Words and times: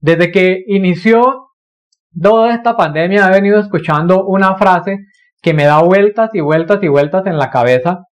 Desde 0.00 0.30
que 0.30 0.62
inició 0.66 1.48
toda 2.20 2.54
esta 2.54 2.76
pandemia 2.76 3.28
he 3.28 3.32
venido 3.32 3.58
escuchando 3.58 4.24
una 4.24 4.56
frase 4.56 4.98
que 5.42 5.54
me 5.54 5.64
da 5.64 5.82
vueltas 5.82 6.30
y 6.32 6.40
vueltas 6.40 6.78
y 6.82 6.88
vueltas 6.88 7.26
en 7.26 7.36
la 7.36 7.50
cabeza 7.50 8.04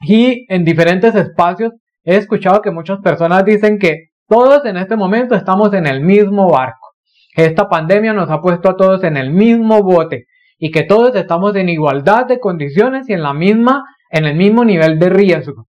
y 0.00 0.46
en 0.52 0.64
diferentes 0.64 1.14
espacios 1.14 1.72
he 2.04 2.16
escuchado 2.16 2.60
que 2.60 2.70
muchas 2.70 2.98
personas 3.00 3.44
dicen 3.44 3.78
que 3.78 4.10
todos 4.28 4.64
en 4.64 4.76
este 4.76 4.96
momento 4.96 5.34
estamos 5.34 5.72
en 5.74 5.86
el 5.86 6.00
mismo 6.00 6.50
barco. 6.50 6.88
Esta 7.36 7.68
pandemia 7.68 8.12
nos 8.12 8.30
ha 8.30 8.40
puesto 8.40 8.70
a 8.70 8.76
todos 8.76 9.04
en 9.04 9.16
el 9.16 9.30
mismo 9.30 9.82
bote 9.82 10.26
y 10.58 10.70
que 10.70 10.82
todos 10.82 11.14
estamos 11.14 11.54
en 11.56 11.68
igualdad 11.68 12.26
de 12.26 12.40
condiciones 12.40 13.08
y 13.08 13.12
en 13.12 13.22
la 13.22 13.32
misma, 13.32 13.84
en 14.10 14.24
el 14.24 14.36
mismo 14.36 14.64
nivel 14.64 14.98
de 14.98 15.08
riesgo. 15.08 15.66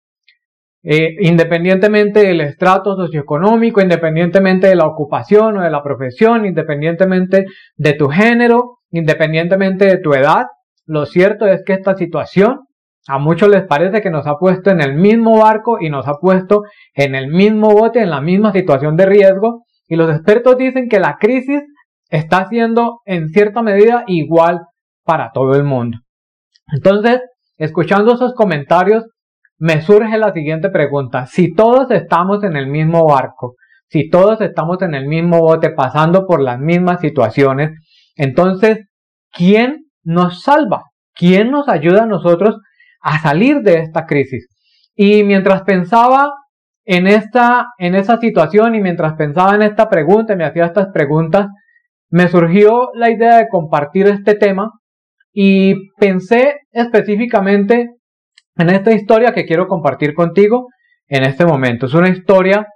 Eh, 0.82 1.16
independientemente 1.20 2.20
del 2.20 2.40
estrato 2.40 2.96
socioeconómico, 2.96 3.82
independientemente 3.82 4.66
de 4.66 4.76
la 4.76 4.86
ocupación 4.86 5.58
o 5.58 5.62
de 5.62 5.70
la 5.70 5.82
profesión, 5.82 6.46
independientemente 6.46 7.44
de 7.76 7.92
tu 7.92 8.08
género, 8.08 8.78
independientemente 8.90 9.84
de 9.84 9.98
tu 9.98 10.14
edad, 10.14 10.46
lo 10.86 11.04
cierto 11.04 11.46
es 11.46 11.62
que 11.64 11.74
esta 11.74 11.94
situación 11.96 12.60
a 13.06 13.18
muchos 13.18 13.48
les 13.48 13.66
parece 13.66 14.00
que 14.00 14.10
nos 14.10 14.26
ha 14.26 14.36
puesto 14.36 14.70
en 14.70 14.80
el 14.80 14.94
mismo 14.94 15.38
barco 15.38 15.78
y 15.80 15.90
nos 15.90 16.06
ha 16.06 16.14
puesto 16.14 16.62
en 16.94 17.14
el 17.14 17.28
mismo 17.28 17.70
bote, 17.70 18.00
en 18.00 18.10
la 18.10 18.20
misma 18.20 18.52
situación 18.52 18.96
de 18.96 19.06
riesgo. 19.06 19.64
Y 19.86 19.96
los 19.96 20.10
expertos 20.10 20.56
dicen 20.56 20.88
que 20.88 21.00
la 21.00 21.16
crisis 21.18 21.60
está 22.08 22.48
siendo 22.48 23.00
en 23.04 23.28
cierta 23.28 23.62
medida 23.62 24.04
igual 24.06 24.60
para 25.04 25.30
todo 25.32 25.54
el 25.54 25.64
mundo. 25.64 25.98
Entonces, 26.72 27.20
escuchando 27.56 28.14
esos 28.14 28.34
comentarios, 28.34 29.04
me 29.60 29.82
surge 29.82 30.16
la 30.16 30.32
siguiente 30.32 30.70
pregunta. 30.70 31.26
Si 31.26 31.52
todos 31.52 31.90
estamos 31.90 32.42
en 32.44 32.56
el 32.56 32.66
mismo 32.66 33.06
barco, 33.06 33.56
si 33.88 34.08
todos 34.08 34.40
estamos 34.40 34.80
en 34.80 34.94
el 34.94 35.06
mismo 35.06 35.38
bote 35.40 35.70
pasando 35.70 36.26
por 36.26 36.40
las 36.40 36.58
mismas 36.58 37.00
situaciones, 37.00 37.72
entonces, 38.16 38.86
¿quién 39.30 39.84
nos 40.02 40.42
salva? 40.42 40.84
¿Quién 41.14 41.50
nos 41.50 41.68
ayuda 41.68 42.04
a 42.04 42.06
nosotros 42.06 42.56
a 43.02 43.18
salir 43.18 43.60
de 43.60 43.80
esta 43.80 44.06
crisis? 44.06 44.48
Y 44.94 45.24
mientras 45.24 45.62
pensaba 45.62 46.32
en 46.86 47.06
esta, 47.06 47.66
en 47.78 47.94
esa 47.94 48.16
situación 48.16 48.74
y 48.74 48.80
mientras 48.80 49.12
pensaba 49.12 49.54
en 49.54 49.62
esta 49.62 49.90
pregunta 49.90 50.32
y 50.32 50.36
me 50.36 50.46
hacía 50.46 50.64
estas 50.64 50.88
preguntas, 50.90 51.48
me 52.08 52.28
surgió 52.28 52.90
la 52.94 53.10
idea 53.10 53.36
de 53.36 53.48
compartir 53.48 54.06
este 54.06 54.34
tema 54.36 54.70
y 55.34 55.90
pensé 55.98 56.60
específicamente 56.72 57.99
en 58.60 58.70
esta 58.70 58.92
historia 58.92 59.32
que 59.32 59.44
quiero 59.44 59.66
compartir 59.66 60.14
contigo 60.14 60.68
en 61.08 61.24
este 61.24 61.44
momento. 61.44 61.86
Es 61.86 61.94
una 61.94 62.08
historia 62.08 62.66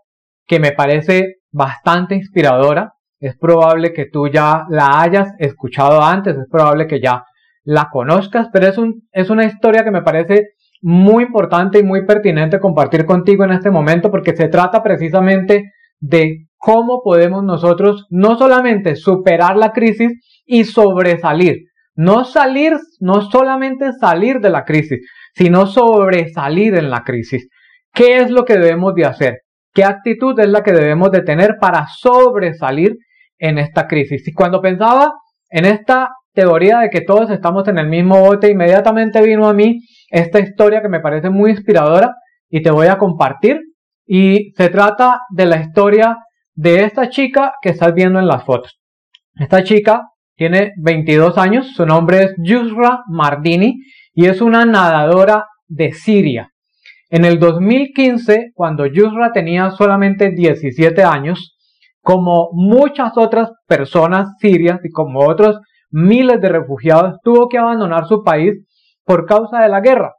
que 0.47 0.59
me 0.59 0.73
parece 0.73 1.37
bastante 1.53 2.15
inspiradora. 2.15 2.93
Es 3.21 3.37
probable 3.37 3.93
que 3.93 4.07
tú 4.07 4.29
ya 4.29 4.65
la 4.69 5.01
hayas 5.01 5.33
escuchado 5.39 6.03
antes, 6.03 6.37
es 6.37 6.47
probable 6.51 6.87
que 6.87 7.01
ya 7.01 7.25
la 7.63 7.89
conozcas, 7.91 8.49
pero 8.53 8.67
es, 8.67 8.77
un, 8.77 9.03
es 9.13 9.31
una 9.31 9.45
historia 9.45 9.85
que 9.85 9.91
me 9.91 10.03
parece 10.03 10.49
muy 10.83 11.25
importante 11.25 11.79
y 11.79 11.83
muy 11.83 12.05
pertinente 12.05 12.61
compartir 12.61 13.07
contigo 13.07 13.45
en 13.45 13.53
este 13.53 13.71
momento 13.71 14.11
porque 14.11 14.37
se 14.37 14.49
trata 14.49 14.83
precisamente 14.83 15.73
de 15.99 16.47
cómo 16.59 17.01
podemos 17.03 17.43
nosotros 17.43 18.07
no 18.11 18.37
solamente 18.37 18.97
superar 18.97 19.57
la 19.57 19.73
crisis 19.73 20.13
y 20.45 20.65
sobresalir, 20.65 21.63
no 21.95 22.25
salir, 22.25 22.75
no 23.01 23.23
solamente 23.23 23.93
salir 23.99 24.41
de 24.41 24.51
la 24.51 24.65
crisis, 24.65 25.01
sino 25.35 25.67
sobresalir 25.67 26.75
en 26.77 26.91
la 26.91 27.03
crisis. 27.03 27.49
¿Qué 27.93 28.19
es 28.19 28.31
lo 28.31 28.45
que 28.45 28.55
debemos 28.55 28.95
de 28.95 29.05
hacer? 29.05 29.39
¿Qué 29.73 29.85
actitud 29.85 30.39
es 30.39 30.49
la 30.49 30.63
que 30.63 30.73
debemos 30.73 31.11
de 31.11 31.23
tener 31.23 31.57
para 31.61 31.87
sobresalir 31.89 32.97
en 33.39 33.59
esta 33.59 33.87
crisis? 33.87 34.27
Y 34.27 34.33
cuando 34.33 34.61
pensaba 34.61 35.13
en 35.51 35.65
esta 35.65 36.11
teoría 36.33 36.81
de 36.81 36.91
que 36.91 37.01
todos 37.01 37.31
estamos 37.31 37.67
en 37.69 37.79
el 37.79 37.89
mismo 37.89 38.21
bote, 38.21 38.51
inmediatamente 38.51 39.23
vino 39.23 39.49
a 39.49 39.55
mí 39.55 39.81
esta 40.11 40.41
historia 40.41 40.83
que 40.83 40.89
me 40.89 41.01
parece 41.01 41.31
muy 41.31 41.51
inspiradora 41.51 42.15
y 42.49 42.63
te 42.63 42.71
voy 42.71 42.87
a 42.87 42.99
compartir. 42.99 43.61
Y 44.07 44.53
se 44.57 44.69
trata 44.69 45.21
de 45.31 45.47
la 45.47 45.61
historia 45.61 46.19
de 46.55 46.85
esta 46.85 47.09
chica 47.09 47.55
que 47.63 47.71
estás 47.71 47.95
viendo 47.95 48.19
en 48.19 48.27
las 48.27 48.45
fotos. 48.45 48.79
Esta 49.35 49.65
chica 49.65 50.03
tiene 50.37 50.73
22 50.77 51.39
años, 51.39 51.73
su 51.75 51.87
nombre 51.87 52.25
es 52.25 52.35
Yusra 52.39 53.03
Mardini 53.09 53.77
y 54.15 54.27
es 54.27 54.41
una 54.41 54.65
nadadora 54.65 55.47
de 55.67 55.93
Siria. 55.93 56.51
En 57.11 57.25
el 57.25 57.39
2015, 57.39 58.53
cuando 58.55 58.87
Yusra 58.87 59.33
tenía 59.33 59.71
solamente 59.71 60.31
17 60.31 61.03
años, 61.03 61.57
como 62.01 62.51
muchas 62.53 63.17
otras 63.17 63.51
personas 63.67 64.37
sirias 64.39 64.81
y 64.85 64.91
como 64.91 65.21
otros 65.27 65.59
miles 65.91 66.41
de 66.41 66.49
refugiados, 66.49 67.19
tuvo 67.23 67.49
que 67.49 67.59
abandonar 67.59 68.07
su 68.07 68.23
país 68.23 68.55
por 69.05 69.27
causa 69.27 69.61
de 69.61 69.69
la 69.69 69.81
guerra. 69.81 70.15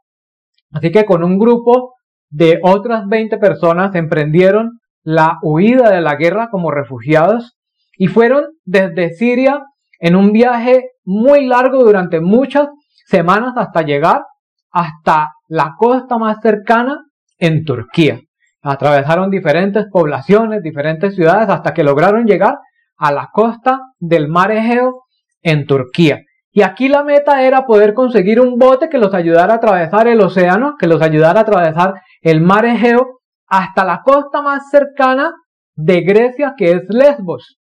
Así 0.72 0.90
que 0.90 1.04
con 1.04 1.22
un 1.22 1.38
grupo 1.38 1.94
de 2.28 2.60
otras 2.62 3.06
20 3.08 3.38
personas 3.38 3.94
emprendieron 3.94 4.80
la 5.02 5.38
huida 5.42 5.90
de 5.90 6.00
la 6.00 6.16
guerra 6.16 6.48
como 6.50 6.70
refugiados 6.70 7.56
y 7.96 8.08
fueron 8.08 8.44
desde 8.64 9.14
Siria 9.14 9.62
en 10.00 10.16
un 10.16 10.32
viaje 10.32 10.90
muy 11.04 11.46
largo 11.46 11.84
durante 11.84 12.20
muchas 12.20 12.68
semanas 13.06 13.54
hasta 13.56 13.82
llegar 13.82 14.22
hasta 14.70 15.32
la 15.48 15.74
costa 15.78 16.18
más 16.18 16.38
cercana 16.42 17.04
en 17.38 17.64
Turquía. 17.64 18.20
Atravesaron 18.62 19.30
diferentes 19.30 19.86
poblaciones, 19.90 20.62
diferentes 20.62 21.14
ciudades, 21.14 21.48
hasta 21.48 21.72
que 21.72 21.84
lograron 21.84 22.26
llegar 22.26 22.58
a 22.98 23.12
la 23.12 23.30
costa 23.32 23.80
del 23.98 24.28
mar 24.28 24.50
Egeo 24.50 25.04
en 25.42 25.66
Turquía. 25.66 26.20
Y 26.50 26.62
aquí 26.62 26.88
la 26.88 27.04
meta 27.04 27.42
era 27.42 27.64
poder 27.64 27.94
conseguir 27.94 28.40
un 28.40 28.58
bote 28.58 28.88
que 28.88 28.98
los 28.98 29.14
ayudara 29.14 29.54
a 29.54 29.56
atravesar 29.56 30.08
el 30.08 30.20
océano, 30.20 30.74
que 30.78 30.86
los 30.86 31.00
ayudara 31.00 31.40
a 31.40 31.42
atravesar 31.42 31.94
el 32.22 32.40
mar 32.40 32.64
Egeo 32.64 33.20
hasta 33.46 33.84
la 33.84 34.02
costa 34.02 34.42
más 34.42 34.68
cercana 34.70 35.32
de 35.74 36.00
Grecia, 36.00 36.54
que 36.56 36.72
es 36.72 36.82
Lesbos. 36.88 37.58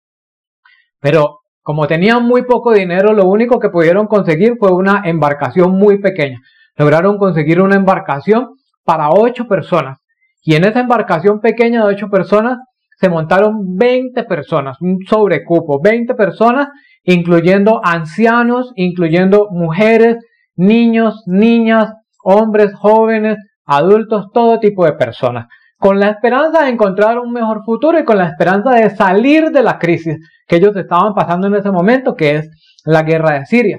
Pero 1.00 1.40
como 1.64 1.86
tenían 1.86 2.24
muy 2.24 2.42
poco 2.42 2.74
dinero, 2.74 3.14
lo 3.14 3.24
único 3.24 3.58
que 3.58 3.70
pudieron 3.70 4.06
conseguir 4.06 4.56
fue 4.58 4.70
una 4.70 5.00
embarcación 5.06 5.72
muy 5.72 5.98
pequeña. 5.98 6.38
Lograron 6.76 7.16
conseguir 7.16 7.62
una 7.62 7.76
embarcación 7.76 8.50
para 8.84 9.08
ocho 9.08 9.48
personas. 9.48 9.96
Y 10.42 10.56
en 10.56 10.64
esa 10.64 10.80
embarcación 10.80 11.40
pequeña 11.40 11.80
de 11.80 11.94
ocho 11.94 12.10
personas 12.10 12.58
se 13.00 13.08
montaron 13.08 13.76
20 13.78 14.24
personas, 14.24 14.76
un 14.82 14.98
sobrecupo, 15.08 15.80
20 15.82 16.14
personas, 16.14 16.68
incluyendo 17.02 17.80
ancianos, 17.82 18.72
incluyendo 18.76 19.48
mujeres, 19.50 20.18
niños, 20.56 21.22
niñas, 21.24 21.94
hombres, 22.22 22.74
jóvenes, 22.74 23.38
adultos, 23.64 24.26
todo 24.34 24.60
tipo 24.60 24.84
de 24.84 24.92
personas 24.92 25.46
con 25.78 25.98
la 25.98 26.10
esperanza 26.10 26.62
de 26.62 26.70
encontrar 26.70 27.18
un 27.18 27.32
mejor 27.32 27.62
futuro 27.64 27.98
y 27.98 28.04
con 28.04 28.18
la 28.18 28.28
esperanza 28.28 28.70
de 28.70 28.90
salir 28.90 29.50
de 29.50 29.62
la 29.62 29.78
crisis 29.78 30.16
que 30.46 30.56
ellos 30.56 30.76
estaban 30.76 31.14
pasando 31.14 31.46
en 31.46 31.56
ese 31.56 31.70
momento, 31.70 32.14
que 32.14 32.36
es 32.36 32.50
la 32.84 33.02
guerra 33.02 33.38
de 33.38 33.46
Siria. 33.46 33.78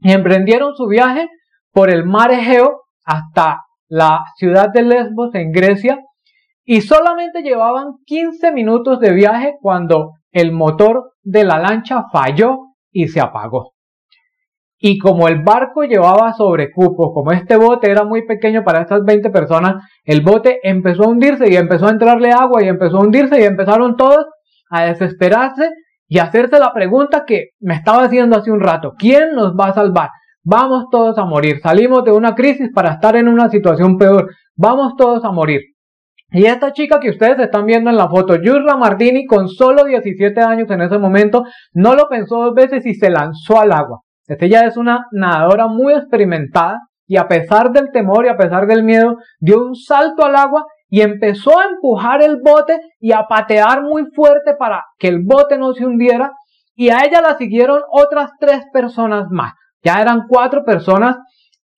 Y 0.00 0.12
emprendieron 0.12 0.74
su 0.74 0.86
viaje 0.86 1.28
por 1.72 1.90
el 1.90 2.04
mar 2.04 2.30
Egeo 2.30 2.82
hasta 3.04 3.62
la 3.88 4.24
ciudad 4.36 4.70
de 4.72 4.82
Lesbos 4.82 5.34
en 5.34 5.52
Grecia 5.52 5.98
y 6.64 6.80
solamente 6.80 7.42
llevaban 7.42 7.94
15 8.06 8.52
minutos 8.52 9.00
de 9.00 9.12
viaje 9.12 9.54
cuando 9.60 10.12
el 10.32 10.52
motor 10.52 11.12
de 11.22 11.44
la 11.44 11.58
lancha 11.58 12.04
falló 12.10 12.58
y 12.90 13.08
se 13.08 13.20
apagó. 13.20 13.73
Y 14.86 14.98
como 14.98 15.28
el 15.28 15.42
barco 15.42 15.84
llevaba 15.84 16.34
sobrecupo, 16.34 17.14
como 17.14 17.32
este 17.32 17.56
bote 17.56 17.90
era 17.90 18.04
muy 18.04 18.26
pequeño 18.26 18.64
para 18.64 18.82
estas 18.82 19.02
20 19.02 19.30
personas, 19.30 19.82
el 20.04 20.20
bote 20.20 20.58
empezó 20.62 21.04
a 21.04 21.08
hundirse 21.08 21.50
y 21.50 21.56
empezó 21.56 21.86
a 21.86 21.90
entrarle 21.90 22.32
agua 22.32 22.62
y 22.62 22.68
empezó 22.68 22.98
a 22.98 23.00
hundirse 23.00 23.40
y 23.40 23.44
empezaron 23.44 23.96
todos 23.96 24.26
a 24.68 24.84
desesperarse 24.84 25.70
y 26.06 26.18
a 26.18 26.24
hacerse 26.24 26.58
la 26.58 26.74
pregunta 26.74 27.24
que 27.26 27.52
me 27.60 27.72
estaba 27.72 28.02
haciendo 28.02 28.36
hace 28.36 28.50
un 28.50 28.60
rato. 28.60 28.92
¿Quién 28.98 29.32
nos 29.34 29.54
va 29.58 29.68
a 29.68 29.72
salvar? 29.72 30.10
Vamos 30.42 30.88
todos 30.90 31.16
a 31.16 31.24
morir. 31.24 31.60
Salimos 31.62 32.04
de 32.04 32.12
una 32.12 32.34
crisis 32.34 32.68
para 32.74 32.92
estar 32.92 33.16
en 33.16 33.28
una 33.28 33.48
situación 33.48 33.96
peor. 33.96 34.34
Vamos 34.54 34.96
todos 34.98 35.24
a 35.24 35.32
morir. 35.32 35.62
Y 36.30 36.44
esta 36.44 36.74
chica 36.74 37.00
que 37.00 37.08
ustedes 37.08 37.38
están 37.38 37.64
viendo 37.64 37.88
en 37.88 37.96
la 37.96 38.10
foto, 38.10 38.36
Yurra 38.36 38.76
Martini, 38.76 39.24
con 39.24 39.48
solo 39.48 39.84
17 39.84 40.42
años 40.42 40.70
en 40.70 40.82
ese 40.82 40.98
momento, 40.98 41.44
no 41.72 41.94
lo 41.94 42.06
pensó 42.10 42.36
dos 42.36 42.54
veces 42.54 42.84
y 42.84 42.92
se 42.92 43.08
lanzó 43.08 43.58
al 43.58 43.72
agua. 43.72 44.03
Ella 44.26 44.66
es 44.66 44.76
una 44.76 45.06
nadadora 45.12 45.66
muy 45.66 45.92
experimentada 45.92 46.80
y 47.06 47.16
a 47.16 47.28
pesar 47.28 47.70
del 47.72 47.90
temor 47.92 48.24
y 48.24 48.28
a 48.28 48.36
pesar 48.36 48.66
del 48.66 48.82
miedo, 48.82 49.16
dio 49.38 49.64
un 49.64 49.74
salto 49.74 50.24
al 50.24 50.36
agua 50.36 50.64
y 50.88 51.02
empezó 51.02 51.58
a 51.58 51.64
empujar 51.64 52.22
el 52.22 52.40
bote 52.40 52.80
y 53.00 53.12
a 53.12 53.26
patear 53.28 53.82
muy 53.82 54.06
fuerte 54.14 54.54
para 54.58 54.84
que 54.98 55.08
el 55.08 55.22
bote 55.22 55.58
no 55.58 55.74
se 55.74 55.84
hundiera. 55.84 56.32
Y 56.74 56.88
a 56.90 57.04
ella 57.04 57.20
la 57.20 57.36
siguieron 57.36 57.82
otras 57.90 58.30
tres 58.40 58.64
personas 58.72 59.26
más. 59.30 59.52
Ya 59.82 60.00
eran 60.00 60.26
cuatro 60.28 60.64
personas 60.64 61.16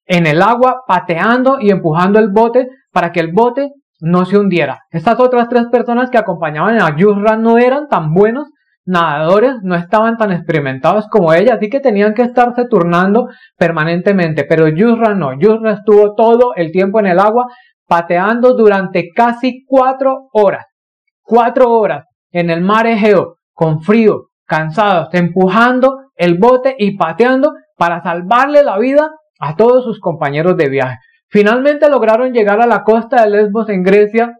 en 0.06 0.26
el 0.26 0.40
agua 0.40 0.84
pateando 0.87 1.58
y 1.60 1.70
empujando 1.70 2.19
el 2.19 2.31
bote 2.31 2.69
para 2.92 3.10
que 3.10 3.20
el 3.20 3.32
bote 3.32 3.72
no 4.00 4.25
se 4.25 4.38
hundiera. 4.38 4.82
Estas 4.90 5.19
otras 5.19 5.49
tres 5.49 5.66
personas 5.70 6.10
que 6.10 6.19
acompañaban 6.19 6.81
a 6.81 6.96
Yusra 6.96 7.37
no 7.37 7.58
eran 7.58 7.88
tan 7.88 8.12
buenos 8.14 8.49
nadadores 8.87 9.56
no 9.62 9.75
estaban 9.75 10.17
tan 10.17 10.33
experimentados 10.33 11.06
como 11.09 11.35
ella, 11.35 11.55
así 11.55 11.69
que 11.69 11.81
tenían 11.81 12.15
que 12.15 12.23
estarse 12.23 12.67
turnando 12.67 13.29
permanentemente. 13.56 14.44
Pero 14.44 14.69
Yusra 14.69 15.15
no, 15.15 15.38
Yusra 15.38 15.73
estuvo 15.73 16.15
todo 16.15 16.55
el 16.55 16.73
tiempo 16.73 17.00
en 17.00 17.06
el 17.06 17.19
agua 17.19 17.47
pateando 17.87 18.55
durante 18.55 19.11
casi 19.15 19.65
cuatro 19.67 20.29
horas. 20.33 20.67
Cuatro 21.23 21.73
horas 21.73 22.05
en 22.31 22.50
el 22.50 22.62
mar 22.62 22.87
Egeo, 22.87 23.37
con 23.53 23.83
frío, 23.83 24.29
cansados, 24.47 25.09
empujando 25.12 26.11
el 26.15 26.38
bote 26.38 26.75
y 26.79 26.97
pateando 26.97 27.53
para 27.77 28.03
salvarle 28.03 28.62
la 28.62 28.79
vida 28.79 29.11
a 29.41 29.56
todos 29.56 29.85
sus 29.85 30.00
compañeros 30.00 30.56
de 30.56 30.69
viaje. 30.69 30.97
Finalmente 31.29 31.91
lograron 31.91 32.33
llegar 32.33 32.61
a 32.61 32.67
la 32.67 32.85
costa 32.85 33.23
de 33.23 33.31
Lesbos 33.31 33.69
en 33.69 33.83
Grecia, 33.83 34.37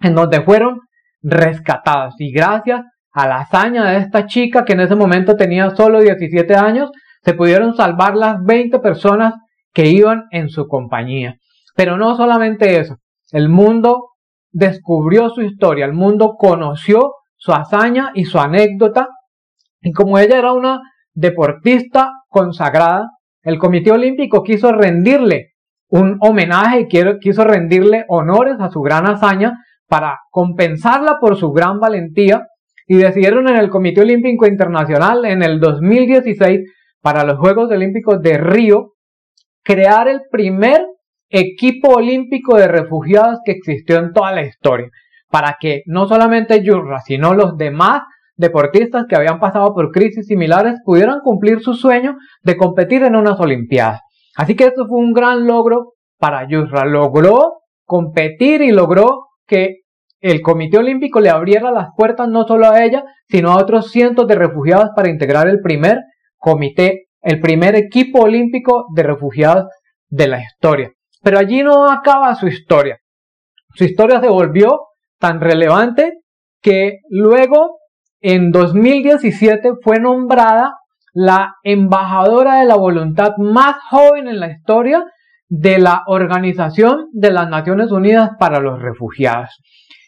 en 0.00 0.14
donde 0.14 0.42
fueron 0.42 0.80
rescatados. 1.22 2.14
Y 2.18 2.32
gracias 2.32 2.82
a 3.12 3.26
la 3.26 3.40
hazaña 3.40 3.90
de 3.90 3.98
esta 3.98 4.26
chica, 4.26 4.64
que 4.64 4.74
en 4.74 4.80
ese 4.80 4.94
momento 4.94 5.36
tenía 5.36 5.70
solo 5.70 6.00
17 6.00 6.54
años, 6.54 6.90
se 7.22 7.34
pudieron 7.34 7.74
salvar 7.74 8.16
las 8.16 8.42
20 8.44 8.78
personas 8.78 9.34
que 9.72 9.88
iban 9.88 10.24
en 10.30 10.48
su 10.48 10.66
compañía. 10.66 11.36
Pero 11.74 11.96
no 11.96 12.16
solamente 12.16 12.78
eso, 12.78 12.96
el 13.32 13.48
mundo 13.48 14.10
descubrió 14.52 15.30
su 15.30 15.42
historia, 15.42 15.84
el 15.84 15.92
mundo 15.92 16.34
conoció 16.38 17.14
su 17.36 17.52
hazaña 17.52 18.10
y 18.14 18.24
su 18.24 18.38
anécdota. 18.38 19.08
Y 19.80 19.92
como 19.92 20.18
ella 20.18 20.38
era 20.38 20.52
una 20.52 20.80
deportista 21.12 22.12
consagrada, 22.28 23.08
el 23.42 23.58
Comité 23.58 23.92
Olímpico 23.92 24.42
quiso 24.42 24.72
rendirle 24.72 25.52
un 25.88 26.18
homenaje 26.20 26.80
y 26.88 27.18
quiso 27.18 27.44
rendirle 27.44 28.04
honores 28.08 28.56
a 28.60 28.70
su 28.70 28.80
gran 28.80 29.06
hazaña 29.06 29.58
para 29.88 30.18
compensarla 30.30 31.18
por 31.18 31.36
su 31.36 31.50
gran 31.50 31.80
valentía 31.80 32.46
y 32.90 32.96
decidieron 32.96 33.48
en 33.48 33.54
el 33.54 33.70
Comité 33.70 34.00
Olímpico 34.00 34.48
Internacional 34.48 35.24
en 35.24 35.44
el 35.44 35.60
2016 35.60 36.72
para 37.00 37.22
los 37.22 37.38
Juegos 37.38 37.70
Olímpicos 37.70 38.20
de 38.20 38.36
Río 38.36 38.94
crear 39.62 40.08
el 40.08 40.22
primer 40.28 40.84
equipo 41.28 41.94
olímpico 41.94 42.56
de 42.56 42.66
refugiados 42.66 43.38
que 43.44 43.52
existió 43.52 43.98
en 43.98 44.12
toda 44.12 44.32
la 44.32 44.42
historia, 44.42 44.88
para 45.30 45.56
que 45.60 45.82
no 45.86 46.08
solamente 46.08 46.64
Yurra, 46.64 46.98
sino 47.06 47.32
los 47.32 47.56
demás 47.56 48.02
deportistas 48.34 49.04
que 49.08 49.14
habían 49.14 49.38
pasado 49.38 49.72
por 49.72 49.92
crisis 49.92 50.26
similares 50.26 50.80
pudieran 50.84 51.20
cumplir 51.22 51.60
su 51.60 51.74
sueño 51.74 52.16
de 52.42 52.56
competir 52.56 53.04
en 53.04 53.14
unas 53.14 53.38
Olimpiadas. 53.38 54.00
Así 54.34 54.56
que 54.56 54.64
esto 54.64 54.88
fue 54.88 54.98
un 54.98 55.12
gran 55.12 55.46
logro 55.46 55.92
para 56.18 56.48
Yurra. 56.48 56.84
Logró 56.86 57.60
competir 57.84 58.62
y 58.62 58.72
logró 58.72 59.28
que 59.46 59.82
el 60.20 60.42
Comité 60.42 60.78
Olímpico 60.78 61.20
le 61.20 61.30
abriera 61.30 61.70
las 61.70 61.88
puertas 61.96 62.28
no 62.28 62.46
solo 62.46 62.68
a 62.68 62.84
ella, 62.84 63.04
sino 63.28 63.50
a 63.50 63.56
otros 63.56 63.90
cientos 63.90 64.26
de 64.26 64.34
refugiados 64.34 64.90
para 64.94 65.08
integrar 65.08 65.48
el 65.48 65.60
primer 65.60 65.98
comité, 66.36 67.06
el 67.22 67.40
primer 67.40 67.74
equipo 67.74 68.22
olímpico 68.22 68.86
de 68.94 69.02
refugiados 69.02 69.66
de 70.08 70.28
la 70.28 70.42
historia. 70.42 70.92
Pero 71.22 71.38
allí 71.38 71.62
no 71.62 71.90
acaba 71.90 72.34
su 72.34 72.48
historia. 72.48 72.98
Su 73.74 73.84
historia 73.84 74.20
se 74.20 74.28
volvió 74.28 74.80
tan 75.18 75.40
relevante 75.40 76.20
que 76.60 76.98
luego, 77.08 77.78
en 78.20 78.50
2017, 78.50 79.72
fue 79.82 80.00
nombrada 80.00 80.74
la 81.12 81.54
embajadora 81.62 82.60
de 82.60 82.66
la 82.66 82.76
voluntad 82.76 83.32
más 83.38 83.76
joven 83.90 84.28
en 84.28 84.40
la 84.40 84.50
historia 84.50 85.04
de 85.48 85.78
la 85.78 86.02
Organización 86.06 87.08
de 87.12 87.32
las 87.32 87.48
Naciones 87.48 87.90
Unidas 87.90 88.30
para 88.38 88.60
los 88.60 88.80
Refugiados. 88.80 89.60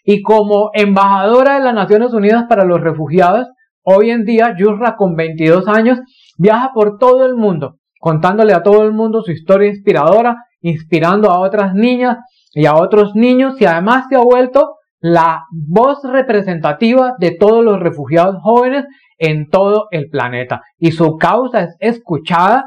Y 0.04 0.22
como 0.22 0.70
embajadora 0.74 1.54
de 1.54 1.64
las 1.64 1.74
Naciones 1.74 2.12
Unidas 2.12 2.44
para 2.48 2.64
los 2.64 2.80
Refugiados, 2.80 3.48
hoy 3.82 4.10
en 4.10 4.24
día 4.24 4.54
Yusra 4.58 4.96
con 4.96 5.14
22 5.14 5.68
años 5.68 6.00
viaja 6.38 6.72
por 6.74 6.98
todo 6.98 7.24
el 7.26 7.36
mundo, 7.36 7.76
contándole 8.00 8.52
a 8.52 8.62
todo 8.62 8.82
el 8.82 8.92
mundo 8.92 9.22
su 9.22 9.30
historia 9.30 9.68
inspiradora 9.68 10.36
inspirando 10.62 11.30
a 11.30 11.40
otras 11.40 11.74
niñas 11.74 12.18
y 12.52 12.66
a 12.66 12.74
otros 12.74 13.14
niños 13.14 13.60
y 13.60 13.66
además 13.66 14.06
se 14.08 14.16
ha 14.16 14.20
vuelto 14.20 14.76
la 15.00 15.42
voz 15.50 15.98
representativa 16.04 17.14
de 17.18 17.32
todos 17.32 17.64
los 17.64 17.80
refugiados 17.80 18.36
jóvenes 18.40 18.84
en 19.18 19.48
todo 19.50 19.88
el 19.90 20.08
planeta. 20.08 20.62
Y 20.78 20.92
su 20.92 21.16
causa 21.16 21.62
es 21.62 21.76
escuchada 21.80 22.64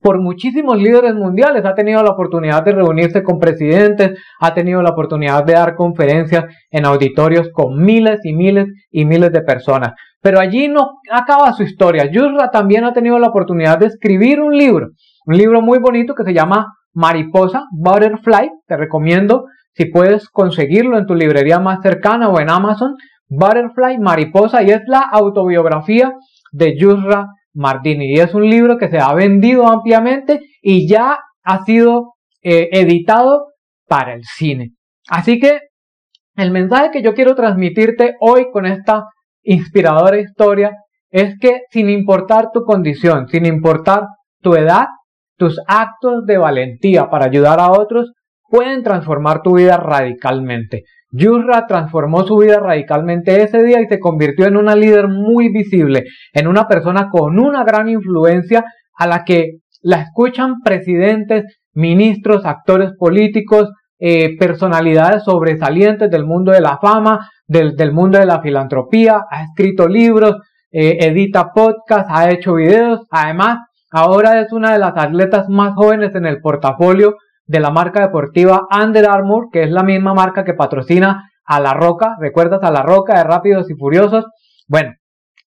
por 0.00 0.20
muchísimos 0.20 0.78
líderes 0.78 1.14
mundiales. 1.14 1.64
Ha 1.64 1.74
tenido 1.74 2.02
la 2.02 2.10
oportunidad 2.10 2.62
de 2.64 2.72
reunirse 2.72 3.22
con 3.22 3.38
presidentes, 3.38 4.18
ha 4.40 4.54
tenido 4.54 4.82
la 4.82 4.90
oportunidad 4.90 5.44
de 5.44 5.54
dar 5.54 5.74
conferencias 5.74 6.44
en 6.70 6.86
auditorios 6.86 7.48
con 7.52 7.82
miles 7.82 8.20
y 8.24 8.34
miles 8.34 8.66
y 8.90 9.04
miles 9.04 9.32
de 9.32 9.42
personas. 9.42 9.92
Pero 10.20 10.40
allí 10.40 10.68
no 10.68 10.98
acaba 11.10 11.52
su 11.52 11.62
historia. 11.62 12.10
Yusra 12.10 12.50
también 12.50 12.84
ha 12.84 12.92
tenido 12.92 13.18
la 13.18 13.28
oportunidad 13.28 13.78
de 13.78 13.86
escribir 13.86 14.40
un 14.40 14.56
libro, 14.56 14.88
un 15.26 15.36
libro 15.36 15.62
muy 15.62 15.78
bonito 15.78 16.14
que 16.14 16.24
se 16.24 16.34
llama 16.34 16.74
mariposa, 16.92 17.64
butterfly, 17.72 18.50
te 18.66 18.76
recomiendo 18.76 19.44
si 19.74 19.84
puedes 19.86 20.28
conseguirlo 20.28 20.98
en 20.98 21.06
tu 21.06 21.14
librería 21.14 21.60
más 21.60 21.80
cercana 21.82 22.28
o 22.28 22.40
en 22.40 22.50
Amazon, 22.50 22.96
Butterfly, 23.28 23.98
Mariposa, 23.98 24.62
y 24.62 24.70
es 24.70 24.80
la 24.86 25.00
autobiografía 25.00 26.14
de 26.50 26.76
Yusra 26.78 27.28
Martini. 27.54 28.12
Y 28.12 28.20
es 28.20 28.34
un 28.34 28.48
libro 28.48 28.78
que 28.78 28.88
se 28.88 28.98
ha 28.98 29.12
vendido 29.14 29.66
ampliamente 29.66 30.40
y 30.62 30.88
ya 30.88 31.18
ha 31.42 31.64
sido 31.64 32.14
eh, 32.42 32.68
editado 32.72 33.46
para 33.86 34.14
el 34.14 34.22
cine. 34.24 34.72
Así 35.08 35.38
que 35.38 35.60
el 36.36 36.50
mensaje 36.50 36.90
que 36.92 37.02
yo 37.02 37.14
quiero 37.14 37.34
transmitirte 37.34 38.14
hoy 38.20 38.50
con 38.52 38.66
esta 38.66 39.06
inspiradora 39.42 40.20
historia 40.20 40.72
es 41.10 41.38
que 41.40 41.62
sin 41.70 41.88
importar 41.88 42.50
tu 42.52 42.64
condición, 42.64 43.28
sin 43.28 43.46
importar 43.46 44.04
tu 44.40 44.54
edad, 44.54 44.86
tus 45.36 45.60
actos 45.66 46.26
de 46.26 46.36
valentía 46.36 47.08
para 47.08 47.26
ayudar 47.26 47.60
a 47.60 47.72
otros 47.72 48.12
pueden 48.48 48.82
transformar 48.82 49.42
tu 49.42 49.56
vida 49.56 49.76
radicalmente. 49.76 50.84
Yurra 51.10 51.66
transformó 51.66 52.24
su 52.24 52.36
vida 52.36 52.60
radicalmente 52.60 53.42
ese 53.42 53.62
día 53.62 53.80
y 53.80 53.86
se 53.86 53.98
convirtió 53.98 54.46
en 54.46 54.56
una 54.56 54.74
líder 54.74 55.08
muy 55.08 55.50
visible, 55.50 56.04
en 56.32 56.46
una 56.46 56.68
persona 56.68 57.08
con 57.10 57.38
una 57.38 57.64
gran 57.64 57.88
influencia 57.88 58.64
a 58.94 59.06
la 59.06 59.24
que 59.24 59.58
la 59.80 60.02
escuchan 60.02 60.60
presidentes, 60.62 61.44
ministros, 61.72 62.44
actores 62.44 62.92
políticos, 62.98 63.70
eh, 64.00 64.36
personalidades 64.38 65.24
sobresalientes 65.24 66.10
del 66.10 66.24
mundo 66.24 66.52
de 66.52 66.60
la 66.60 66.78
fama, 66.78 67.30
del, 67.46 67.92
mundo 67.92 68.18
de 68.18 68.26
la 68.26 68.40
filantropía, 68.42 69.22
ha 69.30 69.44
escrito 69.44 69.88
libros, 69.88 70.36
eh, 70.70 70.98
edita 71.00 71.52
podcasts, 71.54 72.10
ha 72.12 72.30
hecho 72.30 72.54
videos, 72.54 73.06
además 73.10 73.58
Ahora 73.90 74.40
es 74.40 74.52
una 74.52 74.72
de 74.72 74.78
las 74.78 74.92
atletas 74.96 75.48
más 75.48 75.74
jóvenes 75.74 76.14
en 76.14 76.26
el 76.26 76.40
portafolio 76.42 77.16
de 77.48 77.60
la 77.60 77.70
marca 77.70 78.02
deportiva 78.02 78.68
Under 78.70 79.08
Armour, 79.08 79.48
que 79.50 79.64
es 79.64 79.70
la 79.70 79.82
misma 79.82 80.14
marca 80.14 80.44
que 80.44 80.54
patrocina 80.54 81.30
a 81.44 81.58
La 81.58 81.74
Roca. 81.74 82.14
¿Recuerdas 82.20 82.62
a 82.62 82.70
La 82.70 82.82
Roca 82.82 83.16
de 83.16 83.24
Rápidos 83.24 83.70
y 83.70 83.74
Furiosos? 83.74 84.26
Bueno, 84.68 84.92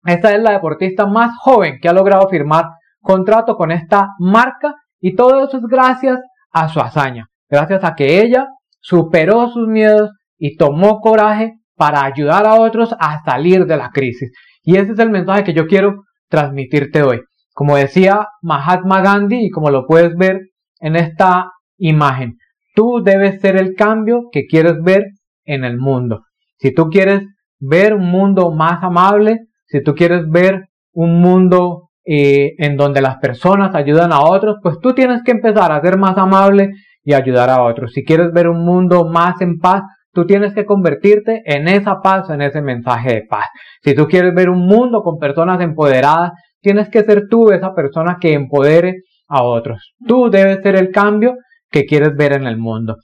esta 0.05 0.35
es 0.35 0.43
la 0.43 0.53
deportista 0.53 1.07
más 1.07 1.33
joven 1.41 1.79
que 1.81 1.89
ha 1.89 1.93
logrado 1.93 2.29
firmar 2.29 2.67
contrato 3.01 3.57
con 3.57 3.73
esta 3.73 4.09
marca 4.19 4.75
y 5.01 5.17
todo 5.17 5.43
eso 5.43 5.57
es 5.57 5.65
gracias 5.65 6.19
a 6.53 6.69
su 6.69 6.81
hazaña, 6.81 7.27
gracias 7.49 7.83
a 7.85 7.95
que 7.95 8.21
ella 8.21 8.47
superó 8.81 9.49
sus 9.49 9.67
miedos 9.67 10.11
y 10.37 10.57
tomó 10.57 11.01
coraje 11.01 11.55
para 11.75 12.05
ayudar 12.05 12.47
a 12.47 12.57
otros 12.57 12.95
a 12.99 13.23
salir 13.25 13.65
de 13.65 13.77
la 13.77 13.91
crisis. 13.91 14.31
Y 14.63 14.77
ese 14.77 14.93
es 14.93 14.99
el 14.99 15.11
mensaje 15.11 15.45
que 15.45 15.55
yo 15.55 15.67
quiero 15.67 16.05
transmitirte 16.29 17.03
hoy. 17.03 17.23
Como 17.55 17.77
decía 17.77 18.27
Mahatma 18.43 19.01
Gandhi 19.01 19.47
y 19.47 19.51
como 19.51 19.71
lo 19.71 19.87
puedes 19.87 20.15
ver 20.17 20.41
en 20.81 20.97
esta 20.97 21.51
imagen, 21.79 22.37
tú 22.75 23.03
debes 23.03 23.41
ser 23.41 23.57
el 23.57 23.75
cambio 23.75 24.25
que 24.31 24.47
quieres 24.47 24.75
ver 24.83 25.07
en 25.45 25.65
el 25.65 25.79
mundo. 25.79 26.25
Si 26.59 26.75
tú 26.75 26.89
quieres 26.89 27.23
ver 27.59 27.95
un 27.95 28.11
mundo 28.11 28.51
más 28.51 28.83
amable, 28.83 29.47
si 29.67 29.83
tú 29.83 29.95
quieres 29.95 30.29
ver 30.29 30.69
un 30.93 31.21
mundo 31.21 31.91
eh, 32.05 32.55
en 32.59 32.77
donde 32.77 33.01
las 33.01 33.17
personas 33.17 33.75
ayudan 33.75 34.13
a 34.13 34.21
otros, 34.21 34.57
pues 34.63 34.79
tú 34.81 34.95
tienes 34.95 35.23
que 35.25 35.33
empezar 35.33 35.73
a 35.73 35.81
ser 35.81 35.99
más 35.99 36.17
amable 36.19 36.71
y 37.03 37.15
ayudar 37.15 37.51
a 37.51 37.63
otros. 37.63 37.93
Si 37.93 38.05
quieres 38.05 38.33
ver 38.33 38.49
un 38.49 38.65
mundo 38.65 39.09
más 39.09 39.41
en 39.41 39.59
paz, 39.59 39.83
tú 40.13 40.27
tienes 40.27 40.53
que 40.55 40.65
convertirte 40.65 41.43
en 41.45 41.69
esa 41.69 42.01
paz, 42.03 42.29
en 42.31 42.43
ese 42.43 42.61
mensaje 42.61 43.15
de 43.15 43.23
paz. 43.29 43.47
Si 43.83 43.95
tú 43.95 44.07
quieres 44.07 44.35
ver 44.35 44.51
un 44.51 44.67
mundo 44.67 45.03
con 45.03 45.19
personas 45.19 45.61
empoderadas, 45.61 46.33
Tienes 46.61 46.89
que 46.89 47.05
ser 47.05 47.29
tú 47.29 47.51
esa 47.51 47.73
persona 47.75 48.19
que 48.21 48.33
empodere 48.33 49.03
a 49.29 49.43
otros. 49.43 49.95
Tú 50.07 50.29
debes 50.31 50.61
ser 50.63 50.77
el 50.77 50.91
cambio 50.91 51.37
que 51.71 51.85
quieres 51.85 52.15
ver 52.17 52.33
en 52.33 52.47
el 52.47 52.57
mundo. 52.57 52.97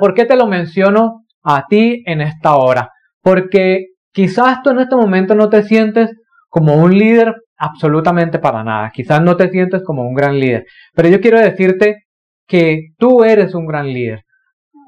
¿Por 0.00 0.14
qué 0.14 0.24
te 0.24 0.36
lo 0.36 0.46
menciono 0.46 1.24
a 1.42 1.64
ti 1.68 2.02
en 2.06 2.20
esta 2.20 2.56
hora? 2.56 2.90
Porque 3.22 3.86
quizás 4.12 4.62
tú 4.62 4.70
en 4.70 4.80
este 4.80 4.96
momento 4.96 5.34
no 5.34 5.48
te 5.48 5.62
sientes 5.62 6.10
como 6.48 6.74
un 6.74 6.96
líder 6.96 7.34
absolutamente 7.56 8.38
para 8.38 8.64
nada. 8.64 8.90
Quizás 8.92 9.22
no 9.22 9.36
te 9.36 9.50
sientes 9.50 9.82
como 9.84 10.02
un 10.02 10.14
gran 10.14 10.38
líder. 10.38 10.64
Pero 10.94 11.08
yo 11.08 11.20
quiero 11.20 11.38
decirte 11.38 12.04
que 12.46 12.88
tú 12.98 13.24
eres 13.24 13.54
un 13.54 13.66
gran 13.66 13.86
líder. 13.86 14.22